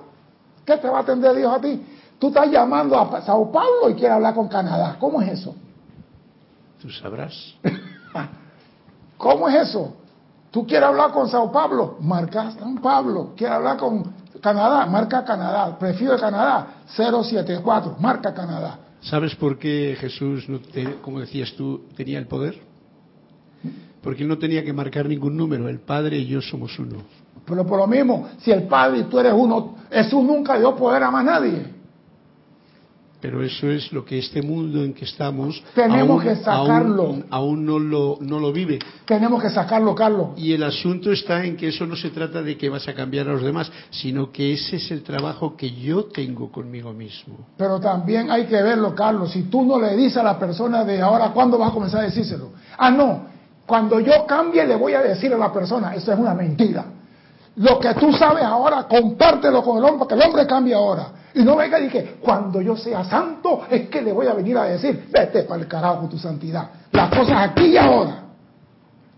¿qué 0.63 0.77
te 0.77 0.87
va 0.87 0.99
a 0.99 1.01
atender 1.01 1.35
Dios 1.35 1.53
a 1.53 1.59
ti? 1.59 1.85
Tú 2.17 2.29
estás 2.29 2.49
llamando 2.49 2.97
a 2.97 3.21
Sao 3.23 3.51
Paulo 3.51 3.89
y 3.89 3.95
quieres 3.95 4.11
hablar 4.11 4.33
con 4.33 4.47
Canadá. 4.47 4.95
¿Cómo 4.97 5.21
es 5.21 5.33
eso? 5.33 5.53
Tú 6.81 6.89
sabrás. 6.89 7.33
¿Cómo 9.17 9.49
es 9.49 9.67
eso? 9.67 9.93
Tú 10.49 10.65
quieres 10.65 10.87
hablar 10.87 11.11
con 11.11 11.27
Sao 11.27 11.51
Paulo, 11.51 11.97
marca 11.99 12.51
San 12.51 12.77
Pablo. 12.77 13.33
Quieres 13.35 13.57
hablar 13.57 13.75
con 13.75 14.13
Canadá, 14.39 14.85
marca 14.85 15.25
Canadá. 15.25 15.77
Prefiero 15.77 16.17
Canadá, 16.17 16.85
074, 16.95 17.97
marca 17.99 18.33
Canadá. 18.33 18.79
¿Sabes 19.01 19.35
por 19.35 19.59
qué 19.59 19.97
Jesús, 19.99 20.47
como 21.01 21.19
decías 21.19 21.53
tú, 21.57 21.81
tenía 21.97 22.17
el 22.17 22.27
poder? 22.27 22.68
Porque 24.01 24.23
él 24.23 24.29
no 24.29 24.37
tenía 24.37 24.63
que 24.63 24.73
marcar 24.73 25.07
ningún 25.07 25.35
número, 25.37 25.67
el 25.69 25.79
Padre 25.79 26.17
y 26.17 26.25
yo 26.27 26.41
somos 26.41 26.77
uno. 26.79 26.97
Pero 27.45 27.65
por 27.65 27.79
lo 27.79 27.87
mismo, 27.87 28.29
si 28.39 28.51
el 28.51 28.63
Padre 28.63 28.99
y 28.99 29.03
tú 29.03 29.19
eres 29.19 29.33
uno, 29.35 29.75
Jesús 29.91 30.23
nunca 30.23 30.57
dio 30.59 30.75
poder 30.75 31.03
a 31.03 31.11
más 31.11 31.25
nadie. 31.25 31.79
Pero 33.21 33.43
eso 33.43 33.69
es 33.69 33.91
lo 33.91 34.05
que 34.05 34.17
este 34.17 34.41
mundo 34.41 34.81
en 34.81 34.93
que 34.93 35.03
estamos 35.03 35.61
Tenemos 35.75 36.09
aún, 36.09 36.21
que 36.21 36.35
sacarlo. 36.37 37.03
aún- 37.03 37.25
aún 37.29 37.65
no, 37.65 37.77
lo, 37.77 38.17
no 38.21 38.39
lo 38.39 38.53
vive. 38.53 38.79
Tenemos 39.03 39.41
que 39.43 39.49
sacarlo, 39.49 39.93
Carlos. 39.93 40.29
Y 40.37 40.53
el 40.53 40.63
asunto 40.63 41.11
está 41.11 41.43
en 41.43 41.57
que 41.57 41.67
eso 41.67 41.85
no 41.85 41.97
se 41.97 42.11
trata 42.11 42.41
de 42.41 42.57
que 42.57 42.69
vas 42.69 42.87
a 42.87 42.93
cambiar 42.93 43.27
a 43.27 43.33
los 43.33 43.43
demás, 43.43 43.69
sino 43.89 44.31
que 44.31 44.53
ese 44.53 44.77
es 44.77 44.89
el 44.91 45.03
trabajo 45.03 45.57
que 45.57 45.69
yo 45.71 46.05
tengo 46.05 46.49
conmigo 46.49 46.93
mismo. 46.93 47.45
Pero 47.57 47.77
también 47.81 48.31
hay 48.31 48.45
que 48.45 48.61
verlo, 48.61 48.95
Carlos. 48.95 49.31
Si 49.33 49.43
tú 49.43 49.65
no 49.65 49.81
le 49.81 49.97
dices 49.97 50.15
a 50.15 50.23
la 50.23 50.39
persona 50.39 50.85
de 50.85 51.01
ahora, 51.01 51.31
¿cuándo 51.33 51.57
vas 51.57 51.71
a 51.71 51.73
comenzar 51.73 51.99
a 51.99 52.03
decírselo? 52.03 52.51
Ah, 52.77 52.89
no. 52.89 53.37
Cuando 53.69 53.99
yo 53.99 54.25
cambie, 54.25 54.65
le 54.65 54.75
voy 54.75 54.95
a 54.95 55.01
decir 55.03 55.31
a 55.31 55.37
la 55.37 55.53
persona. 55.53 55.93
Eso 55.93 56.11
es 56.11 56.17
una 56.17 56.33
mentira. 56.33 56.85
Lo 57.57 57.79
que 57.79 57.93
tú 57.93 58.11
sabes 58.11 58.43
ahora, 58.43 58.87
compártelo 58.87 59.61
con 59.61 59.77
el 59.77 59.83
hombre, 59.83 60.07
que 60.07 60.15
el 60.15 60.21
hombre 60.23 60.47
cambie 60.47 60.73
ahora. 60.73 61.11
Y 61.35 61.43
no 61.43 61.55
venga 61.55 61.79
y 61.79 61.87
que 61.87 62.15
cuando 62.19 62.63
yo 62.63 62.75
sea 62.75 63.03
santo, 63.03 63.61
es 63.69 63.87
que 63.87 64.01
le 64.01 64.11
voy 64.11 64.25
a 64.25 64.33
venir 64.33 64.57
a 64.57 64.63
decir, 64.63 65.07
vete 65.11 65.43
para 65.43 65.61
el 65.61 65.67
carajo 65.67 66.07
tu 66.09 66.17
santidad. 66.17 66.67
Las 66.91 67.11
cosas 67.11 67.47
aquí 67.47 67.65
y 67.65 67.77
ahora. 67.77 68.23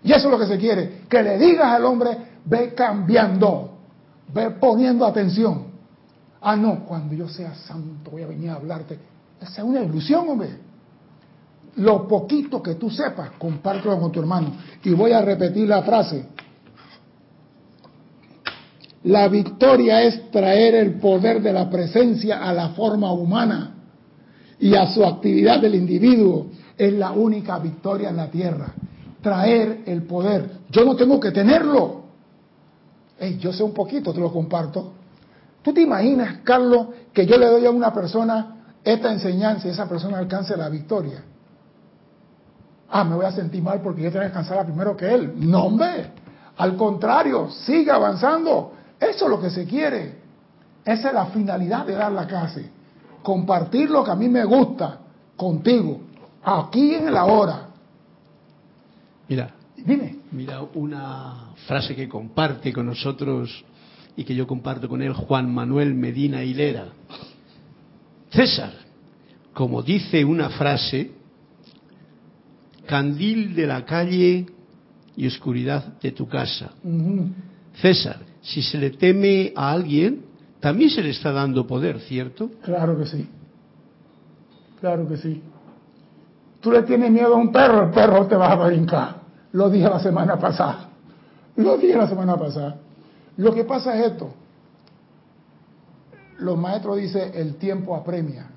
Y 0.03 0.11
eso 0.11 0.25
es 0.25 0.31
lo 0.31 0.37
que 0.37 0.47
se 0.47 0.57
quiere. 0.57 1.03
Que 1.07 1.23
le 1.23 1.37
digas 1.37 1.67
al 1.67 1.85
hombre, 1.85 2.17
ve 2.43 2.73
cambiando, 2.73 3.77
ve 4.33 4.49
poniendo 4.49 5.05
atención. 5.05 5.67
Ah, 6.41 6.57
no, 6.57 6.83
cuando 6.85 7.15
yo 7.15 7.29
sea 7.29 7.55
santo 7.55 8.11
voy 8.11 8.23
a 8.23 8.27
venir 8.27 8.49
a 8.49 8.55
hablarte. 8.55 8.99
Esa 9.39 9.61
es 9.61 9.63
una 9.63 9.79
ilusión, 9.79 10.27
hombre. 10.27 10.49
Lo 11.77 12.07
poquito 12.07 12.61
que 12.61 12.75
tú 12.75 12.89
sepas, 12.89 13.31
compártelo 13.37 13.99
con 13.99 14.11
tu 14.11 14.19
hermano. 14.19 14.53
Y 14.83 14.91
voy 14.91 15.13
a 15.13 15.21
repetir 15.21 15.67
la 15.67 15.83
frase. 15.83 16.25
La 19.03 19.27
victoria 19.29 20.03
es 20.03 20.29
traer 20.29 20.75
el 20.75 20.99
poder 20.99 21.41
de 21.41 21.53
la 21.53 21.69
presencia 21.69 22.43
a 22.43 22.53
la 22.53 22.69
forma 22.69 23.11
humana 23.11 23.75
y 24.59 24.75
a 24.75 24.85
su 24.87 25.03
actividad 25.03 25.59
del 25.59 25.75
individuo. 25.75 26.47
Es 26.77 26.93
la 26.93 27.11
única 27.11 27.57
victoria 27.57 28.09
en 28.09 28.17
la 28.17 28.29
tierra. 28.29 28.73
Traer 29.21 29.83
el 29.85 30.03
poder. 30.03 30.49
Yo 30.69 30.83
no 30.83 30.95
tengo 30.95 31.19
que 31.19 31.31
tenerlo. 31.31 32.01
Ey, 33.19 33.37
yo 33.37 33.53
sé 33.53 33.63
un 33.63 33.73
poquito, 33.73 34.13
te 34.13 34.19
lo 34.19 34.31
comparto. 34.31 34.93
¿Tú 35.61 35.73
te 35.73 35.81
imaginas, 35.81 36.39
Carlos, 36.43 36.87
que 37.13 37.25
yo 37.25 37.37
le 37.37 37.45
doy 37.45 37.65
a 37.65 37.71
una 37.71 37.93
persona 37.93 38.77
esta 38.83 39.11
enseñanza 39.11 39.67
y 39.67 39.71
esa 39.71 39.87
persona 39.87 40.17
alcance 40.17 40.57
la 40.57 40.69
victoria? 40.69 41.23
Ah, 42.91 43.05
me 43.05 43.15
voy 43.15 43.25
a 43.25 43.31
sentir 43.31 43.63
mal 43.63 43.79
porque 43.81 44.01
yo 44.01 44.09
tengo 44.09 44.21
que 44.21 44.27
alcanzarla 44.27 44.65
primero 44.65 44.97
que 44.97 45.13
él. 45.13 45.33
No, 45.37 45.63
hombre. 45.65 46.11
Al 46.57 46.75
contrario, 46.75 47.49
sigue 47.49 47.89
avanzando. 47.89 48.73
Eso 48.99 49.25
es 49.25 49.31
lo 49.31 49.41
que 49.41 49.49
se 49.49 49.65
quiere. 49.65 50.15
Esa 50.83 51.07
es 51.07 51.13
la 51.13 51.27
finalidad 51.27 51.85
de 51.85 51.93
dar 51.93 52.11
la 52.11 52.27
clase. 52.27 52.69
Compartir 53.23 53.89
lo 53.89 54.03
que 54.03 54.11
a 54.11 54.15
mí 54.15 54.27
me 54.27 54.43
gusta 54.43 54.99
contigo, 55.37 56.01
aquí 56.43 56.93
en 56.95 57.13
la 57.13 57.25
hora. 57.25 57.67
Mira, 59.27 59.51
Dime. 59.77 60.19
mira 60.31 60.61
una 60.75 61.51
frase 61.65 61.95
que 61.95 62.09
comparte 62.09 62.73
con 62.73 62.85
nosotros 62.85 63.63
y 64.15 64.23
que 64.23 64.35
yo 64.35 64.45
comparto 64.45 64.89
con 64.89 65.01
él, 65.01 65.13
Juan 65.13 65.53
Manuel 65.53 65.93
Medina 65.93 66.43
Hilera. 66.43 66.89
César, 68.29 68.73
como 69.53 69.81
dice 69.81 70.23
una 70.25 70.49
frase, 70.49 71.11
candil 72.91 73.55
de 73.55 73.67
la 73.67 73.85
calle 73.85 74.45
y 75.15 75.25
oscuridad 75.25 75.97
de 76.01 76.11
tu 76.11 76.27
casa. 76.27 76.71
César, 77.81 78.17
si 78.41 78.61
se 78.61 78.77
le 78.77 78.89
teme 78.89 79.53
a 79.55 79.71
alguien, 79.71 80.25
también 80.59 80.89
se 80.89 81.01
le 81.01 81.11
está 81.11 81.31
dando 81.31 81.65
poder, 81.65 82.01
¿cierto? 82.01 82.51
Claro 82.61 82.99
que 82.99 83.05
sí. 83.05 83.29
Claro 84.81 85.07
que 85.07 85.15
sí. 85.15 85.41
Tú 86.59 86.69
le 86.69 86.83
tienes 86.83 87.09
miedo 87.11 87.33
a 87.33 87.37
un 87.37 87.49
perro, 87.49 87.85
el 87.85 87.91
perro 87.91 88.27
te 88.27 88.35
va 88.35 88.51
a 88.51 88.67
brincar. 88.67 89.21
Lo 89.53 89.69
dije 89.69 89.87
la 89.87 90.01
semana 90.01 90.37
pasada. 90.37 90.89
Lo 91.55 91.77
dije 91.77 91.95
la 91.95 92.09
semana 92.09 92.35
pasada. 92.35 92.75
Lo 93.37 93.53
que 93.53 93.63
pasa 93.63 93.97
es 93.97 94.11
esto. 94.11 94.33
Los 96.39 96.57
maestros 96.57 96.97
dicen, 96.97 97.31
el 97.35 97.55
tiempo 97.55 97.95
apremia. 97.95 98.47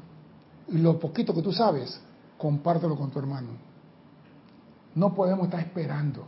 Y 0.72 0.78
lo 0.78 0.98
poquito 0.98 1.32
que 1.32 1.42
tú 1.42 1.52
sabes, 1.52 2.00
compártelo 2.36 2.96
con 2.96 3.12
tu 3.12 3.20
hermano. 3.20 3.73
No 4.94 5.14
podemos 5.14 5.46
estar 5.46 5.60
esperando. 5.60 6.24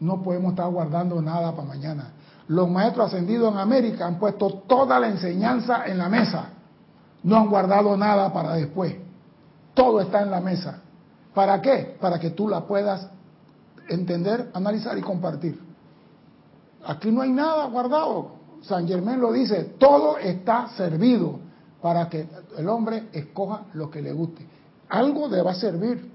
No 0.00 0.22
podemos 0.22 0.52
estar 0.52 0.70
guardando 0.70 1.20
nada 1.22 1.52
para 1.52 1.68
mañana. 1.68 2.12
Los 2.48 2.70
maestros 2.70 3.06
ascendidos 3.06 3.52
en 3.52 3.58
América 3.58 4.06
han 4.06 4.18
puesto 4.18 4.62
toda 4.66 5.00
la 5.00 5.08
enseñanza 5.08 5.86
en 5.86 5.98
la 5.98 6.08
mesa. 6.08 6.48
No 7.22 7.36
han 7.36 7.48
guardado 7.48 7.96
nada 7.96 8.32
para 8.32 8.54
después. 8.54 8.94
Todo 9.72 10.00
está 10.00 10.22
en 10.22 10.30
la 10.30 10.40
mesa. 10.40 10.80
¿Para 11.32 11.60
qué? 11.60 11.96
Para 12.00 12.18
que 12.20 12.30
tú 12.30 12.48
la 12.48 12.66
puedas 12.66 13.08
entender, 13.88 14.50
analizar 14.54 14.96
y 14.98 15.02
compartir. 15.02 15.60
Aquí 16.86 17.10
no 17.10 17.22
hay 17.22 17.32
nada 17.32 17.66
guardado. 17.66 18.32
San 18.62 18.86
Germán 18.86 19.20
lo 19.20 19.32
dice, 19.32 19.74
todo 19.78 20.18
está 20.18 20.68
servido 20.76 21.38
para 21.82 22.08
que 22.08 22.26
el 22.56 22.68
hombre 22.68 23.08
escoja 23.12 23.64
lo 23.74 23.90
que 23.90 24.00
le 24.00 24.12
guste. 24.12 24.46
Algo 24.88 25.28
le 25.28 25.42
va 25.42 25.52
a 25.52 25.54
servir, 25.54 26.10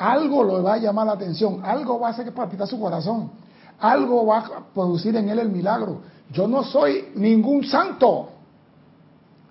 algo 0.00 0.42
le 0.44 0.62
va 0.62 0.74
a 0.74 0.78
llamar 0.78 1.06
la 1.06 1.12
atención, 1.12 1.60
algo 1.62 2.00
va 2.00 2.08
a 2.08 2.10
hacer 2.12 2.24
que 2.24 2.32
palpitar 2.32 2.66
su 2.66 2.80
corazón, 2.80 3.32
algo 3.78 4.24
va 4.24 4.38
a 4.38 4.64
producir 4.72 5.14
en 5.14 5.28
él 5.28 5.38
el 5.38 5.50
milagro. 5.50 6.00
Yo 6.30 6.48
no 6.48 6.62
soy 6.62 7.12
ningún 7.16 7.64
santo. 7.64 8.30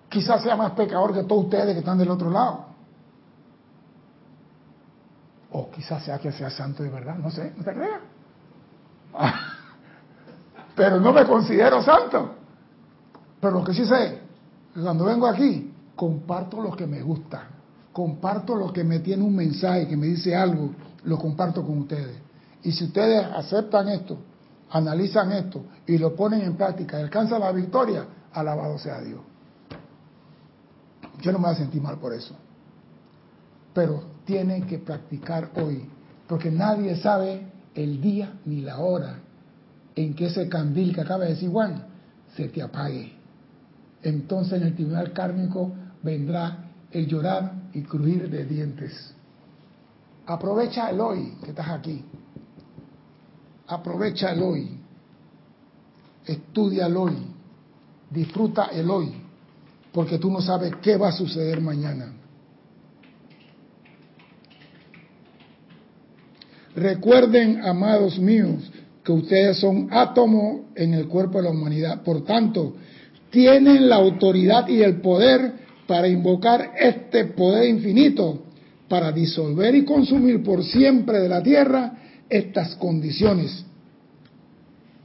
Quizás 0.09 0.41
sea 0.41 0.55
más 0.55 0.71
pecador 0.71 1.13
que 1.13 1.23
todos 1.23 1.43
ustedes 1.43 1.73
que 1.73 1.79
están 1.79 1.99
del 1.99 2.09
otro 2.09 2.31
lado. 2.31 2.65
O 5.51 5.69
quizás 5.69 6.03
sea 6.03 6.17
que 6.17 6.31
sea 6.31 6.49
santo 6.49 6.81
de 6.81 6.89
verdad, 6.89 7.15
no 7.15 7.29
sé, 7.29 7.53
no 7.55 7.63
te 7.63 7.71
creas. 7.71 8.01
Pero 10.75 10.99
no 10.99 11.13
me 11.13 11.25
considero 11.25 11.83
santo. 11.83 12.33
Pero 13.39 13.59
lo 13.59 13.63
que 13.63 13.73
sí 13.75 13.85
sé, 13.85 14.19
cuando 14.81 15.05
vengo 15.05 15.27
aquí, 15.27 15.71
comparto 15.95 16.59
lo 16.59 16.71
que 16.71 16.87
me 16.87 17.03
gusta, 17.03 17.47
comparto 17.99 18.55
lo 18.55 18.71
que 18.71 18.85
me 18.85 18.99
tiene 18.99 19.25
un 19.25 19.35
mensaje, 19.35 19.85
que 19.85 19.97
me 19.97 20.07
dice 20.07 20.33
algo, 20.33 20.73
lo 21.03 21.17
comparto 21.17 21.65
con 21.65 21.79
ustedes. 21.79 22.15
Y 22.63 22.71
si 22.71 22.85
ustedes 22.85 23.25
aceptan 23.25 23.89
esto, 23.89 24.17
analizan 24.69 25.33
esto 25.33 25.65
y 25.85 25.97
lo 25.97 26.15
ponen 26.15 26.39
en 26.43 26.55
práctica 26.55 26.97
y 26.97 27.03
alcanzan 27.03 27.41
la 27.41 27.51
victoria, 27.51 28.05
alabado 28.31 28.77
sea 28.77 29.01
Dios. 29.01 29.19
Yo 31.19 31.33
no 31.33 31.39
me 31.39 31.47
voy 31.47 31.55
a 31.55 31.57
sentir 31.57 31.81
mal 31.81 31.97
por 31.97 32.13
eso. 32.13 32.33
Pero 33.73 34.01
tienen 34.23 34.65
que 34.65 34.79
practicar 34.79 35.51
hoy, 35.57 35.89
porque 36.25 36.49
nadie 36.49 36.95
sabe 36.95 37.47
el 37.75 37.99
día 37.99 38.39
ni 38.45 38.61
la 38.61 38.79
hora 38.79 39.19
en 39.93 40.13
que 40.13 40.27
ese 40.27 40.47
candil 40.47 40.95
que 40.95 41.01
acaba 41.01 41.25
de 41.25 41.31
decir 41.31 41.49
Juan 41.49 41.83
se 42.33 42.47
te 42.47 42.61
apague. 42.61 43.11
Entonces 44.03 44.53
en 44.61 44.67
el 44.67 44.75
tribunal 44.75 45.11
kármico 45.11 45.73
vendrá 46.01 46.69
el 46.91 47.05
llorar 47.05 47.58
y 47.73 47.81
crujir 47.83 48.29
de 48.29 48.45
dientes. 48.45 49.13
Aprovecha 50.25 50.89
el 50.89 50.99
hoy 50.99 51.33
que 51.43 51.49
estás 51.49 51.69
aquí. 51.69 52.03
Aprovecha 53.67 54.31
el 54.31 54.41
hoy. 54.41 54.77
Estudia 56.25 56.85
el 56.85 56.97
hoy. 56.97 57.15
Disfruta 58.09 58.65
el 58.65 58.89
hoy. 58.89 59.13
Porque 59.91 60.19
tú 60.19 60.29
no 60.29 60.41
sabes 60.41 60.73
qué 60.81 60.97
va 60.97 61.09
a 61.09 61.11
suceder 61.11 61.61
mañana. 61.61 62.13
Recuerden, 66.75 67.65
amados 67.65 68.19
míos, 68.19 68.71
que 69.03 69.11
ustedes 69.11 69.57
son 69.59 69.89
átomos 69.91 70.61
en 70.75 70.93
el 70.93 71.07
cuerpo 71.07 71.39
de 71.39 71.45
la 71.45 71.49
humanidad. 71.49 72.03
Por 72.03 72.23
tanto, 72.23 72.75
tienen 73.31 73.89
la 73.89 73.95
autoridad 73.95 74.67
y 74.67 74.81
el 74.81 75.01
poder 75.01 75.68
para 75.89 76.07
invocar 76.07 76.73
este 76.79 77.25
poder 77.25 77.67
infinito, 77.67 78.43
para 78.87 79.11
disolver 79.11 79.73
y 79.73 79.85
consumir 79.85 80.43
por 80.43 80.63
siempre 80.63 81.19
de 81.19 81.27
la 81.27 81.41
tierra 81.41 81.93
estas 82.29 82.75
condiciones, 82.75 83.65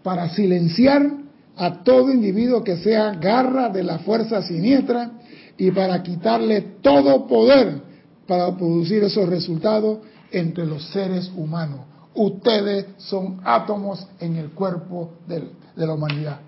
para 0.02 0.28
silenciar 0.28 1.10
a 1.56 1.82
todo 1.82 2.12
individuo 2.12 2.62
que 2.62 2.76
sea 2.76 3.14
garra 3.14 3.70
de 3.70 3.82
la 3.82 4.00
fuerza 4.00 4.42
siniestra 4.42 5.12
y 5.56 5.70
para 5.70 6.02
quitarle 6.02 6.60
todo 6.82 7.26
poder 7.26 7.80
para 8.26 8.54
producir 8.54 9.04
esos 9.04 9.26
resultados 9.26 10.00
entre 10.30 10.66
los 10.66 10.86
seres 10.90 11.32
humanos. 11.34 11.80
Ustedes 12.12 12.88
son 12.98 13.40
átomos 13.42 14.06
en 14.20 14.36
el 14.36 14.50
cuerpo 14.50 15.14
de 15.26 15.48
la 15.76 15.94
humanidad. 15.94 16.40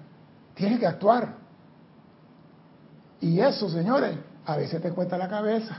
Tienen 0.54 0.78
que 0.78 0.86
actuar. 0.86 1.45
Y 3.20 3.40
eso, 3.40 3.68
señores, 3.68 4.16
a 4.44 4.56
veces 4.56 4.80
te 4.82 4.90
cuesta 4.90 5.16
la 5.16 5.28
cabeza. 5.28 5.78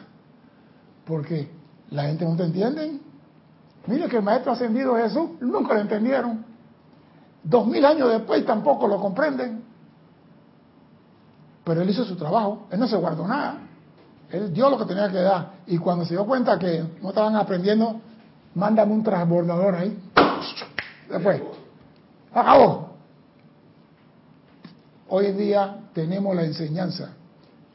Porque 1.05 1.49
la 1.91 2.03
gente 2.03 2.25
no 2.25 2.35
te 2.35 2.43
entiende. 2.43 2.99
Mire 3.85 4.07
que 4.07 4.17
el 4.17 4.23
maestro 4.23 4.51
ascendido 4.51 4.95
Jesús 4.95 5.29
nunca 5.39 5.73
lo 5.73 5.81
entendieron. 5.81 6.45
Dos 7.43 7.65
mil 7.65 7.85
años 7.85 8.09
después 8.09 8.45
tampoco 8.45 8.87
lo 8.87 8.99
comprenden. 8.99 9.63
Pero 11.63 11.81
él 11.81 11.89
hizo 11.89 12.03
su 12.03 12.15
trabajo, 12.15 12.67
él 12.71 12.79
no 12.79 12.87
se 12.87 12.97
guardó 12.97 13.27
nada. 13.27 13.57
Él 14.29 14.53
dio 14.53 14.69
lo 14.69 14.77
que 14.77 14.85
tenía 14.85 15.09
que 15.09 15.21
dar. 15.21 15.53
Y 15.67 15.77
cuando 15.77 16.05
se 16.05 16.13
dio 16.13 16.25
cuenta 16.25 16.59
que 16.59 16.83
no 17.01 17.09
estaban 17.09 17.35
aprendiendo, 17.35 18.01
mándame 18.55 18.93
un 18.93 19.03
transbordador 19.03 19.75
ahí. 19.75 19.97
Después. 21.09 21.41
Acabó. 22.33 22.87
Hoy 25.09 25.27
en 25.27 25.37
día 25.37 25.77
tenemos 25.93 26.35
la 26.35 26.43
enseñanza, 26.43 27.13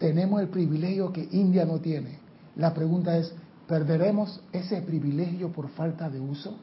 tenemos 0.03 0.41
el 0.41 0.49
privilegio 0.49 1.13
que 1.13 1.29
India 1.31 1.65
no 1.65 1.79
tiene. 1.79 2.19
La 2.57 2.75
pregunta 2.75 3.17
es, 3.17 3.33
¿perderemos 3.69 4.41
ese 4.53 4.83
privilegio 4.83 5.53
por 5.53 5.69
falta 5.69 6.11
de 6.11 6.19
uso? 6.19 6.57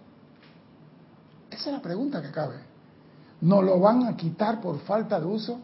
Esa 1.50 1.70
es 1.70 1.74
la 1.78 1.82
pregunta 1.82 2.22
que 2.22 2.32
cabe. 2.32 2.58
¿Nos 3.40 3.64
lo 3.64 3.80
van 3.80 4.06
a 4.06 4.18
quitar 4.18 4.60
por 4.60 4.78
falta 4.80 5.22
de 5.22 5.26
uso? 5.26 5.58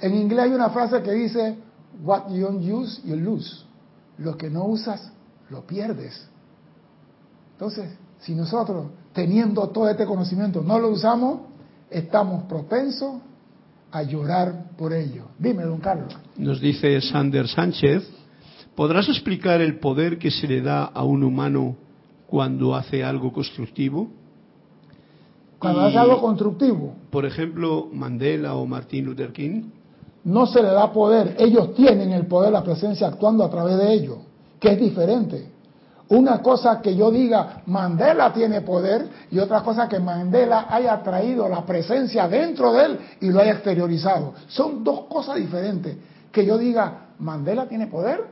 En 0.00 0.14
inglés 0.14 0.46
hay 0.46 0.50
una 0.50 0.70
frase 0.70 1.00
que 1.00 1.12
dice, 1.12 1.58
what 2.02 2.28
you 2.30 2.40
don't 2.40 2.60
use, 2.60 3.00
you 3.04 3.14
lose. 3.14 3.62
Lo 4.18 4.36
que 4.36 4.50
no 4.50 4.64
usas, 4.64 5.12
lo 5.48 5.64
pierdes. 5.64 6.26
Entonces, 7.52 7.88
si 8.18 8.34
nosotros, 8.34 8.88
teniendo 9.12 9.68
todo 9.68 9.88
este 9.88 10.04
conocimiento, 10.04 10.60
no 10.60 10.80
lo 10.80 10.88
usamos, 10.88 11.42
estamos 11.88 12.42
propensos 12.48 13.22
a 13.96 14.02
llorar 14.02 14.72
por 14.76 14.92
ello. 14.92 15.24
Dime, 15.38 15.64
don 15.64 15.78
Carlos. 15.78 16.14
Nos 16.36 16.60
dice 16.60 17.00
Sander 17.00 17.48
Sánchez, 17.48 18.06
¿podrás 18.74 19.08
explicar 19.08 19.60
el 19.62 19.78
poder 19.78 20.18
que 20.18 20.30
se 20.30 20.46
le 20.46 20.60
da 20.60 20.84
a 20.84 21.02
un 21.02 21.24
humano 21.24 21.76
cuando 22.26 22.74
hace 22.74 23.02
algo 23.02 23.32
constructivo? 23.32 24.10
Cuando 25.58 25.80
hace 25.80 25.96
algo 25.96 26.20
constructivo. 26.20 26.94
Por 27.10 27.24
ejemplo, 27.24 27.88
Mandela 27.90 28.54
o 28.56 28.66
Martin 28.66 29.06
Luther 29.06 29.32
King. 29.32 29.70
No 30.24 30.46
se 30.46 30.62
le 30.62 30.68
da 30.68 30.92
poder, 30.92 31.36
ellos 31.38 31.74
tienen 31.74 32.12
el 32.12 32.26
poder, 32.26 32.52
la 32.52 32.62
presencia 32.62 33.06
actuando 33.06 33.44
a 33.44 33.50
través 33.50 33.78
de 33.78 33.94
ellos, 33.94 34.18
que 34.60 34.72
es 34.72 34.80
diferente. 34.80 35.55
Una 36.08 36.40
cosa 36.40 36.80
que 36.80 36.94
yo 36.94 37.10
diga, 37.10 37.62
Mandela 37.66 38.32
tiene 38.32 38.60
poder, 38.60 39.08
y 39.30 39.40
otra 39.40 39.62
cosa 39.62 39.88
que 39.88 39.98
Mandela 39.98 40.66
haya 40.70 41.02
traído 41.02 41.48
la 41.48 41.66
presencia 41.66 42.28
dentro 42.28 42.72
de 42.72 42.84
él 42.84 42.98
y 43.20 43.30
lo 43.30 43.40
haya 43.40 43.52
exteriorizado. 43.52 44.34
Son 44.46 44.84
dos 44.84 45.06
cosas 45.06 45.36
diferentes. 45.36 45.96
Que 46.30 46.46
yo 46.46 46.58
diga, 46.58 47.08
Mandela 47.18 47.66
tiene 47.66 47.88
poder 47.88 48.24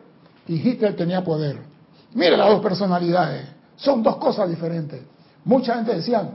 y 0.47 0.55
Hitler 0.55 0.95
tenía 0.95 1.25
poder. 1.25 1.59
Mire 2.15 2.37
las 2.37 2.49
dos 2.49 2.61
personalidades. 2.61 3.45
Son 3.77 4.05
dos 4.05 4.17
cosas 4.19 4.49
diferentes. 4.49 5.03
Mucha 5.45 5.75
gente 5.75 5.97
decía, 5.97 6.31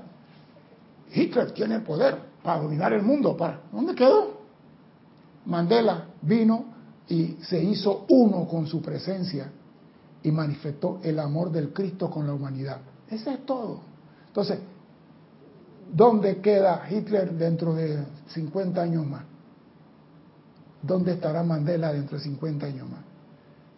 Hitler 1.13 1.51
tiene 1.51 1.75
el 1.75 1.83
poder 1.83 2.17
para 2.43 2.59
dominar 2.61 2.91
el 2.91 3.01
mundo. 3.01 3.37
¿Para 3.37 3.61
dónde 3.71 3.95
quedó? 3.95 4.39
Mandela 5.45 6.03
vino 6.21 6.65
y 7.07 7.37
se 7.41 7.63
hizo 7.63 8.05
uno 8.09 8.45
con 8.45 8.67
su 8.67 8.81
presencia 8.81 9.49
y 10.23 10.31
manifestó 10.31 10.99
el 11.03 11.19
amor 11.19 11.51
del 11.51 11.71
Cristo 11.73 12.09
con 12.09 12.27
la 12.27 12.33
humanidad. 12.33 12.79
Eso 13.09 13.31
es 13.31 13.45
todo. 13.45 13.81
Entonces, 14.27 14.59
¿dónde 15.91 16.41
queda 16.41 16.83
Hitler 16.89 17.33
dentro 17.33 17.73
de 17.73 18.03
50 18.27 18.81
años 18.81 19.05
más? 19.05 19.23
¿Dónde 20.81 21.13
estará 21.13 21.43
Mandela 21.43 21.91
dentro 21.91 22.17
de 22.17 22.23
50 22.23 22.65
años 22.65 22.89
más? 22.89 23.01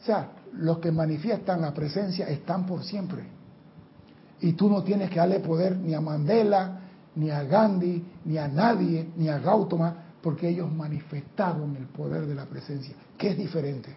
O 0.01 0.05
sea, 0.05 0.31
los 0.53 0.79
que 0.79 0.91
manifiestan 0.91 1.61
la 1.61 1.73
presencia 1.73 2.27
están 2.27 2.65
por 2.65 2.83
siempre. 2.83 3.23
Y 4.39 4.53
tú 4.53 4.69
no 4.69 4.83
tienes 4.83 5.09
que 5.09 5.17
darle 5.17 5.39
poder 5.39 5.77
ni 5.77 5.93
a 5.93 6.01
Mandela, 6.01 6.79
ni 7.15 7.29
a 7.29 7.43
Gandhi, 7.43 8.03
ni 8.25 8.37
a 8.37 8.47
nadie, 8.47 9.11
ni 9.15 9.29
a 9.29 9.39
Gautama, 9.39 9.95
porque 10.21 10.49
ellos 10.49 10.71
manifestaron 10.71 11.75
el 11.75 11.85
poder 11.85 12.25
de 12.25 12.35
la 12.35 12.45
presencia, 12.45 12.95
que 13.17 13.29
es 13.29 13.37
diferente. 13.37 13.95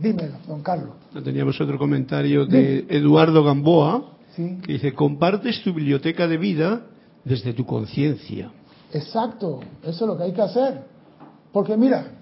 Dímelo, 0.00 0.36
don 0.46 0.62
Carlos. 0.62 0.94
Teníamos 1.22 1.60
otro 1.60 1.78
comentario 1.78 2.46
de 2.46 2.86
Eduardo 2.88 3.44
Gamboa, 3.44 4.16
que 4.34 4.72
dice, 4.72 4.94
compartes 4.94 5.62
tu 5.62 5.74
biblioteca 5.74 6.26
de 6.26 6.38
vida 6.38 6.86
desde 7.22 7.52
tu 7.52 7.66
conciencia. 7.66 8.50
Exacto, 8.92 9.60
eso 9.82 10.04
es 10.04 10.08
lo 10.08 10.16
que 10.16 10.22
hay 10.22 10.32
que 10.32 10.40
hacer. 10.40 10.84
Porque 11.52 11.76
mira, 11.76 12.12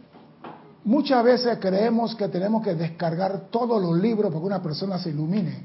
muchas 0.84 1.22
veces 1.22 1.58
creemos 1.60 2.16
que 2.16 2.28
tenemos 2.28 2.64
que 2.64 2.74
descargar 2.74 3.48
todos 3.50 3.80
los 3.80 3.96
libros 3.96 4.30
para 4.32 4.40
que 4.40 4.46
una 4.46 4.62
persona 4.62 4.98
se 4.98 5.10
ilumine. 5.10 5.64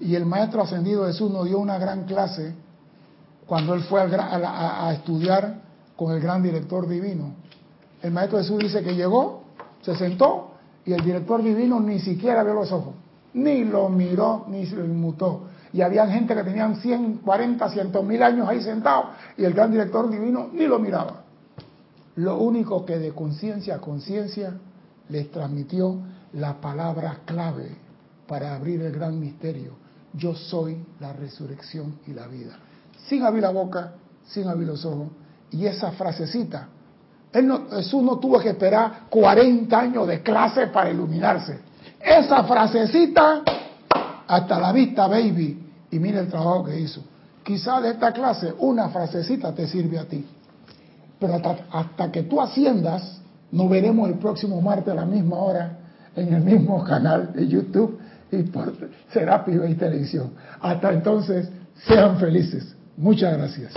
Y 0.00 0.14
el 0.14 0.26
Maestro 0.26 0.62
Ascendido 0.62 1.06
Jesús 1.06 1.28
nos 1.30 1.46
dio 1.46 1.58
una 1.58 1.76
gran 1.76 2.04
clase 2.04 2.54
cuando 3.46 3.74
él 3.74 3.80
fue 3.82 4.00
a, 4.00 4.86
a 4.86 4.94
estudiar 4.94 5.60
con 5.96 6.14
el 6.14 6.20
gran 6.20 6.40
director 6.40 6.86
divino. 6.86 7.34
El 8.00 8.12
Maestro 8.12 8.38
Jesús 8.38 8.60
dice 8.60 8.84
que 8.84 8.94
llegó, 8.94 9.42
se 9.82 9.96
sentó 9.96 10.57
y 10.88 10.94
el 10.94 11.04
director 11.04 11.42
divino 11.42 11.80
ni 11.80 11.98
siquiera 11.98 12.42
vio 12.42 12.54
los 12.54 12.72
ojos, 12.72 12.94
ni 13.34 13.62
lo 13.62 13.90
miró, 13.90 14.46
ni 14.48 14.64
se 14.64 14.74
lo 14.74 14.86
inmutó. 14.86 15.42
Y 15.70 15.82
había 15.82 16.06
gente 16.06 16.34
que 16.34 16.42
tenían 16.42 16.76
100, 16.76 17.18
40, 17.18 17.68
100 17.68 18.06
mil 18.06 18.22
años 18.22 18.48
ahí 18.48 18.62
sentados 18.62 19.08
y 19.36 19.44
el 19.44 19.52
gran 19.52 19.70
director 19.70 20.08
divino 20.08 20.48
ni 20.50 20.66
lo 20.66 20.78
miraba. 20.78 21.24
Lo 22.16 22.38
único 22.38 22.86
que 22.86 22.98
de 22.98 23.12
conciencia 23.12 23.74
a 23.74 23.78
conciencia 23.80 24.54
les 25.10 25.30
transmitió 25.30 25.98
la 26.32 26.58
palabra 26.58 27.18
clave 27.26 27.76
para 28.26 28.54
abrir 28.54 28.80
el 28.80 28.92
gran 28.92 29.20
misterio. 29.20 29.72
Yo 30.14 30.34
soy 30.34 30.82
la 31.00 31.12
resurrección 31.12 31.98
y 32.06 32.14
la 32.14 32.26
vida. 32.28 32.58
Sin 33.08 33.24
abrir 33.24 33.42
la 33.42 33.50
boca, 33.50 33.92
sin 34.24 34.48
abrir 34.48 34.68
los 34.68 34.86
ojos. 34.86 35.08
Y 35.50 35.66
esa 35.66 35.92
frasecita 35.92 36.68
Jesús 37.32 38.02
no 38.02 38.18
tuvo 38.18 38.38
que 38.40 38.50
esperar 38.50 39.02
40 39.10 39.78
años 39.78 40.06
de 40.06 40.22
clase 40.22 40.68
para 40.68 40.90
iluminarse. 40.90 41.58
Esa 42.00 42.44
frasecita, 42.44 43.42
hasta 44.26 44.58
la 44.58 44.72
vista, 44.72 45.06
baby. 45.06 45.66
Y 45.90 45.98
mira 45.98 46.20
el 46.20 46.28
trabajo 46.28 46.64
que 46.64 46.80
hizo. 46.80 47.02
Quizá 47.44 47.80
de 47.80 47.90
esta 47.90 48.12
clase 48.12 48.54
una 48.58 48.88
frasecita 48.88 49.54
te 49.54 49.66
sirve 49.66 49.98
a 49.98 50.04
ti. 50.04 50.24
Pero 51.18 51.34
hasta, 51.72 52.12
que 52.12 52.22
tú 52.22 52.40
asciendas, 52.40 53.20
nos 53.50 53.68
veremos 53.68 54.08
el 54.08 54.18
próximo 54.18 54.60
martes 54.60 54.92
a 54.92 54.96
la 54.96 55.06
misma 55.06 55.36
hora 55.36 55.78
en 56.14 56.32
el 56.32 56.42
mismo 56.42 56.84
canal 56.84 57.32
de 57.32 57.46
YouTube 57.46 57.98
y 58.30 58.42
por 58.44 58.72
Serapis 59.12 59.60
y 59.68 59.74
Televisión. 59.74 60.32
Hasta 60.60 60.92
entonces, 60.92 61.48
sean 61.86 62.18
felices. 62.18 62.74
Muchas 62.96 63.36
gracias. 63.36 63.72